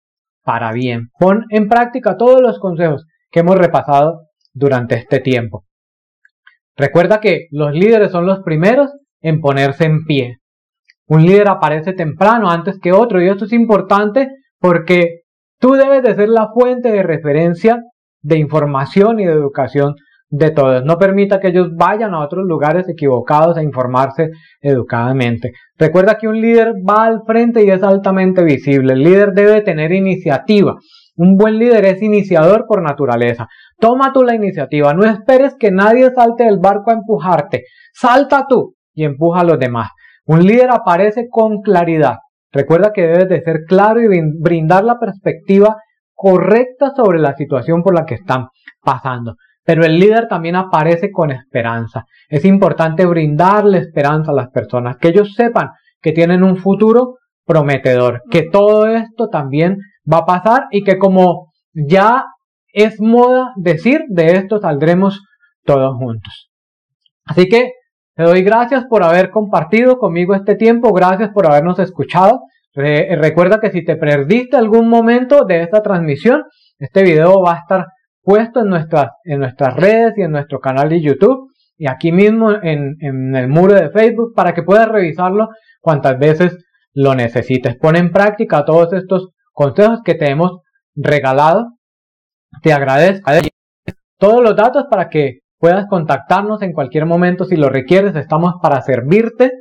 para 0.46 0.72
bien. 0.72 1.10
Pon 1.20 1.46
en 1.50 1.68
práctica 1.68 2.16
todos 2.16 2.42
los 2.42 2.60
consejos 2.60 3.06
que 3.32 3.42
hemos 3.42 3.58
repasado 3.58 4.28
durante 4.54 4.96
este 4.96 5.20
tiempo. 5.20 5.66
Recuerda 6.78 7.20
que 7.20 7.48
los 7.52 7.74
líderes 7.74 8.12
son 8.12 8.26
los 8.26 8.40
primeros 8.44 8.92
en 9.22 9.42
ponerse 9.42 9.86
en 9.86 10.06
pie. 10.06 10.38
Un 11.08 11.26
líder 11.26 11.50
aparece 11.50 11.94
temprano 11.94 12.50
antes 12.50 12.80
que 12.80 12.94
otro 12.94 13.22
y 13.22 13.28
esto 13.28 13.46
es 13.46 13.54
importante 13.54 14.30
porque 14.60 15.22
tú 15.60 15.74
debes 15.74 16.04
de 16.04 16.16
ser 16.16 16.30
la 16.30 16.50
fuente 16.54 16.92
de 16.92 17.04
referencia 17.04 17.82
de 18.22 18.38
información 18.38 19.20
y 19.20 19.26
de 19.26 19.34
educación 19.34 19.96
de 20.38 20.52
todos. 20.52 20.84
No 20.84 20.98
permita 20.98 21.40
que 21.40 21.48
ellos 21.48 21.70
vayan 21.76 22.14
a 22.14 22.20
otros 22.20 22.46
lugares 22.46 22.88
equivocados 22.90 23.58
a 23.58 23.64
informarse 23.64 24.32
educadamente. 24.62 25.54
Recuerda 25.78 26.18
que 26.18 26.28
un 26.28 26.42
líder 26.42 26.74
va 26.88 27.06
al 27.06 27.22
frente 27.26 27.64
y 27.64 27.70
es 27.70 27.84
altamente 27.84 28.44
visible. 28.44 28.94
El 28.94 29.04
líder 29.04 29.32
debe 29.32 29.62
tener 29.62 29.92
iniciativa. 29.94 30.76
Un 31.16 31.38
buen 31.38 31.58
líder 31.58 31.86
es 31.86 32.02
iniciador 32.02 32.66
por 32.68 32.82
naturaleza. 32.82 33.48
Toma 33.80 34.12
tú 34.14 34.24
la 34.24 34.36
iniciativa. 34.36 34.94
No 34.94 35.06
esperes 35.06 35.56
que 35.58 35.72
nadie 35.72 36.12
salte 36.14 36.44
del 36.44 36.60
barco 36.60 36.92
a 36.92 36.96
empujarte. 36.96 37.64
Salta 37.94 38.46
tú 38.50 38.76
y 38.94 39.06
empuja 39.06 39.42
a 39.42 39.46
los 39.46 39.58
demás. 39.58 39.90
Un 40.26 40.46
líder 40.46 40.70
aparece 40.72 41.28
con 41.30 41.62
claridad. 41.62 42.18
Recuerda 42.52 42.92
que 42.94 43.04
debes 43.04 43.30
de 43.30 43.42
ser 43.42 43.62
claro 43.68 44.02
y 44.02 44.08
brindar 44.40 44.84
la 44.84 45.00
perspectiva 45.00 45.78
correcta 46.14 46.92
sobre 46.96 47.20
la 47.20 47.36
situación 47.36 47.84
por 47.84 47.94
la 47.94 48.06
que 48.06 48.16
están 48.16 48.48
pasando. 48.82 49.36
Pero 49.66 49.84
el 49.84 50.00
líder 50.00 50.28
también 50.28 50.56
aparece 50.56 51.12
con 51.12 51.32
esperanza. 51.32 52.06
Es 52.30 52.46
importante 52.46 53.06
brindarle 53.06 53.80
esperanza 53.80 54.32
a 54.32 54.36
las 54.36 54.50
personas, 54.50 54.98
que 54.98 55.10
ellos 55.10 55.34
sepan 55.34 55.72
que 56.02 56.12
tienen 56.12 56.44
un 56.44 56.58
futuro 56.58 57.16
prometedor, 57.46 58.22
que 58.30 58.44
todo 58.44 58.88
esto 58.88 59.28
también 59.30 59.78
va 60.12 60.20
a 60.20 60.26
pasar 60.26 60.66
y 60.70 60.84
que 60.84 60.98
como 60.98 61.52
ya 61.74 62.26
es 62.72 63.00
moda 63.00 63.54
decir, 63.56 64.02
de 64.10 64.34
esto 64.34 64.60
saldremos 64.60 65.24
todos 65.64 65.98
juntos. 65.98 66.52
Así 67.26 67.48
que 67.48 67.72
te 68.16 68.24
doy 68.24 68.44
gracias 68.44 68.86
por 68.86 69.04
haber 69.04 69.30
compartido 69.30 69.98
conmigo 69.98 70.36
este 70.36 70.56
tiempo, 70.56 70.94
gracias 70.94 71.32
por 71.34 71.48
habernos 71.48 71.80
escuchado. 71.80 72.42
recuerda 72.76 73.60
que 73.60 73.72
si 73.72 73.84
te 73.84 73.96
perdiste 73.96 74.58
algún 74.58 74.90
momento 74.90 75.46
de 75.46 75.64
esta 75.64 75.82
transmisión, 75.82 76.44
este 76.78 77.04
video 77.04 77.42
va 77.42 77.54
a 77.54 77.60
estar 77.60 77.86
puesto 78.26 78.62
en 78.62 78.70
nuestras, 78.70 79.12
en 79.24 79.40
nuestras 79.40 79.76
redes 79.76 80.18
y 80.18 80.24
en 80.24 80.32
nuestro 80.32 80.60
canal 80.60 80.90
de 80.90 81.02
YouTube 81.02 81.52
y 81.78 81.88
aquí 81.88 82.12
mismo 82.12 82.52
en, 82.52 82.96
en 83.00 83.36
el 83.36 83.48
muro 83.48 83.74
de 83.74 83.92
Facebook 83.92 84.34
para 84.36 84.54
que 84.54 84.64
puedas 84.64 84.90
revisarlo 84.90 85.50
cuantas 85.80 86.18
veces 86.18 86.58
lo 86.94 87.14
necesites. 87.14 87.78
Pon 87.78 87.96
en 87.96 88.12
práctica 88.12 88.66
todos 88.66 88.92
estos 88.94 89.30
consejos 89.52 90.00
que 90.04 90.16
te 90.16 90.30
hemos 90.30 90.62
regalado. 90.96 91.74
Te 92.64 92.74
agradezco 92.74 93.32
todos 94.18 94.42
los 94.42 94.56
datos 94.56 94.86
para 94.90 95.10
que 95.10 95.42
puedas 95.60 95.86
contactarnos 95.88 96.62
en 96.62 96.74
cualquier 96.74 97.06
momento 97.06 97.46
si 97.46 97.58
lo 97.58 97.70
requieres. 97.70 98.16
Estamos 98.16 98.56
para 98.62 98.82
servirte 98.82 99.52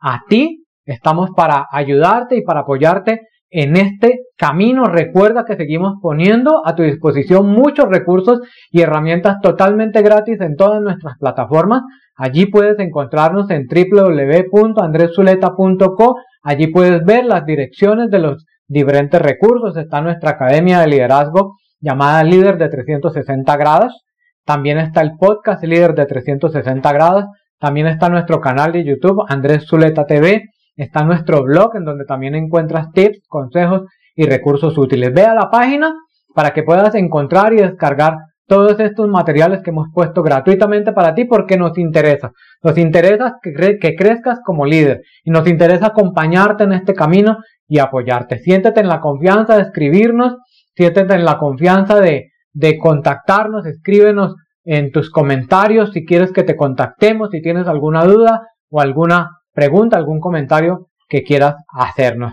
a 0.00 0.20
ti, 0.28 0.66
estamos 0.84 1.30
para 1.36 1.66
ayudarte 1.70 2.36
y 2.36 2.42
para 2.42 2.60
apoyarte 2.60 3.20
en 3.50 3.76
este 3.76 4.20
camino. 4.36 4.86
Recuerda 4.86 5.44
que 5.44 5.56
seguimos 5.56 5.94
poniendo 6.00 6.62
a 6.64 6.74
tu 6.74 6.82
disposición 6.82 7.48
muchos 7.48 7.84
recursos 7.88 8.40
y 8.70 8.80
herramientas 8.80 9.36
totalmente 9.42 10.00
gratis 10.02 10.40
en 10.40 10.56
todas 10.56 10.80
nuestras 10.80 11.18
plataformas. 11.18 11.82
Allí 12.16 12.46
puedes 12.46 12.78
encontrarnos 12.78 13.50
en 13.50 13.66
www.andresuleta.co. 13.66 16.16
Allí 16.42 16.68
puedes 16.68 17.04
ver 17.04 17.24
las 17.24 17.44
direcciones 17.44 18.08
de 18.10 18.20
los 18.20 18.46
diferentes 18.66 19.20
recursos. 19.20 19.76
Está 19.76 20.00
nuestra 20.00 20.30
academia 20.30 20.80
de 20.80 20.86
liderazgo 20.86 21.56
llamada 21.80 22.24
Líder 22.24 22.56
de 22.58 22.68
360 22.68 23.56
grados. 23.56 24.04
También 24.44 24.78
está 24.78 25.00
el 25.00 25.16
podcast 25.18 25.64
Líder 25.64 25.94
de 25.94 26.06
360 26.06 26.92
grados. 26.92 27.24
También 27.58 27.88
está 27.88 28.08
nuestro 28.08 28.40
canal 28.40 28.70
de 28.72 28.84
YouTube 28.84 29.24
Andrés 29.28 29.66
Zuleta 29.66 30.06
TV 30.06 30.44
está 30.82 31.04
nuestro 31.04 31.42
blog 31.42 31.76
en 31.76 31.84
donde 31.84 32.04
también 32.04 32.34
encuentras 32.34 32.90
tips, 32.92 33.26
consejos 33.28 33.82
y 34.14 34.24
recursos 34.24 34.76
útiles. 34.78 35.12
Ve 35.12 35.24
a 35.24 35.34
la 35.34 35.50
página 35.50 35.94
para 36.34 36.50
que 36.50 36.62
puedas 36.62 36.94
encontrar 36.94 37.52
y 37.52 37.56
descargar 37.56 38.16
todos 38.46 38.80
estos 38.80 39.08
materiales 39.08 39.60
que 39.62 39.70
hemos 39.70 39.88
puesto 39.94 40.22
gratuitamente 40.22 40.92
para 40.92 41.14
ti 41.14 41.24
porque 41.24 41.56
nos 41.56 41.78
interesa. 41.78 42.32
Nos 42.62 42.76
interesa 42.78 43.36
que, 43.42 43.94
crezcas 43.94 44.40
como 44.44 44.66
líder 44.66 45.02
y 45.22 45.30
nos 45.30 45.46
interesa 45.46 45.88
acompañarte 45.88 46.64
en 46.64 46.72
este 46.72 46.94
camino 46.94 47.38
y 47.68 47.78
apoyarte. 47.78 48.38
Siéntete 48.38 48.80
en 48.80 48.88
la 48.88 49.00
confianza 49.00 49.56
de 49.56 49.62
escribirnos, 49.62 50.34
siéntete 50.74 51.14
en 51.14 51.24
la 51.24 51.38
confianza 51.38 52.00
de, 52.00 52.30
de 52.52 52.78
contactarnos, 52.78 53.66
escríbenos 53.66 54.34
en 54.64 54.90
tus 54.90 55.10
comentarios 55.10 55.92
si 55.92 56.04
quieres 56.04 56.32
que 56.32 56.42
te 56.42 56.56
contactemos, 56.56 57.30
si 57.30 57.40
tienes 57.40 57.68
alguna 57.68 58.04
duda 58.04 58.48
o 58.68 58.80
alguna 58.80 59.39
pregunta, 59.60 59.98
algún 59.98 60.20
comentario 60.20 60.88
que 61.06 61.22
quieras 61.22 61.56
hacernos. 61.68 62.32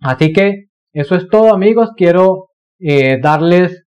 Así 0.00 0.32
que 0.32 0.66
eso 0.92 1.16
es 1.16 1.28
todo 1.28 1.52
amigos. 1.52 1.90
Quiero 1.96 2.50
eh, 2.78 3.18
darles 3.20 3.84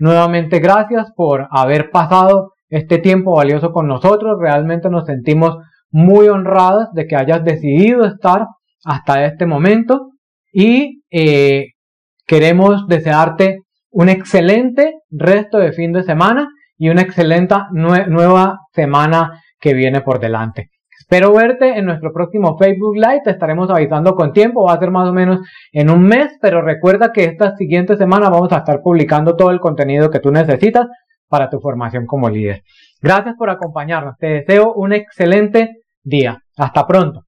nuevamente 0.00 0.58
gracias 0.58 1.12
por 1.14 1.46
haber 1.52 1.90
pasado 1.90 2.54
este 2.68 2.98
tiempo 2.98 3.36
valioso 3.36 3.70
con 3.70 3.86
nosotros. 3.86 4.40
Realmente 4.40 4.90
nos 4.90 5.06
sentimos 5.06 5.58
muy 5.92 6.26
honrados 6.26 6.88
de 6.94 7.06
que 7.06 7.14
hayas 7.14 7.44
decidido 7.44 8.04
estar 8.04 8.46
hasta 8.84 9.24
este 9.24 9.46
momento 9.46 10.10
y 10.52 11.04
eh, 11.12 11.74
queremos 12.26 12.88
desearte 12.88 13.60
un 13.92 14.08
excelente 14.08 14.94
resto 15.10 15.58
de 15.58 15.72
fin 15.72 15.92
de 15.92 16.02
semana 16.02 16.48
y 16.76 16.88
una 16.88 17.02
excelente 17.02 17.54
nueva 17.70 18.58
semana 18.72 19.40
que 19.60 19.74
viene 19.74 20.00
por 20.00 20.18
delante. 20.18 20.70
Espero 21.12 21.32
verte 21.32 21.76
en 21.76 21.86
nuestro 21.86 22.12
próximo 22.12 22.56
Facebook 22.56 22.94
Live. 22.94 23.22
Te 23.24 23.30
estaremos 23.32 23.68
avisando 23.68 24.14
con 24.14 24.32
tiempo. 24.32 24.62
Va 24.62 24.74
a 24.74 24.78
ser 24.78 24.92
más 24.92 25.08
o 25.08 25.12
menos 25.12 25.40
en 25.72 25.90
un 25.90 26.04
mes. 26.04 26.38
Pero 26.40 26.62
recuerda 26.62 27.10
que 27.12 27.24
esta 27.24 27.56
siguiente 27.56 27.96
semana 27.96 28.30
vamos 28.30 28.52
a 28.52 28.58
estar 28.58 28.80
publicando 28.80 29.34
todo 29.34 29.50
el 29.50 29.58
contenido 29.58 30.08
que 30.08 30.20
tú 30.20 30.30
necesitas 30.30 30.86
para 31.28 31.50
tu 31.50 31.58
formación 31.58 32.06
como 32.06 32.30
líder. 32.30 32.62
Gracias 33.02 33.34
por 33.36 33.50
acompañarnos. 33.50 34.18
Te 34.18 34.28
deseo 34.28 34.72
un 34.72 34.92
excelente 34.92 35.82
día. 36.04 36.44
Hasta 36.56 36.86
pronto. 36.86 37.18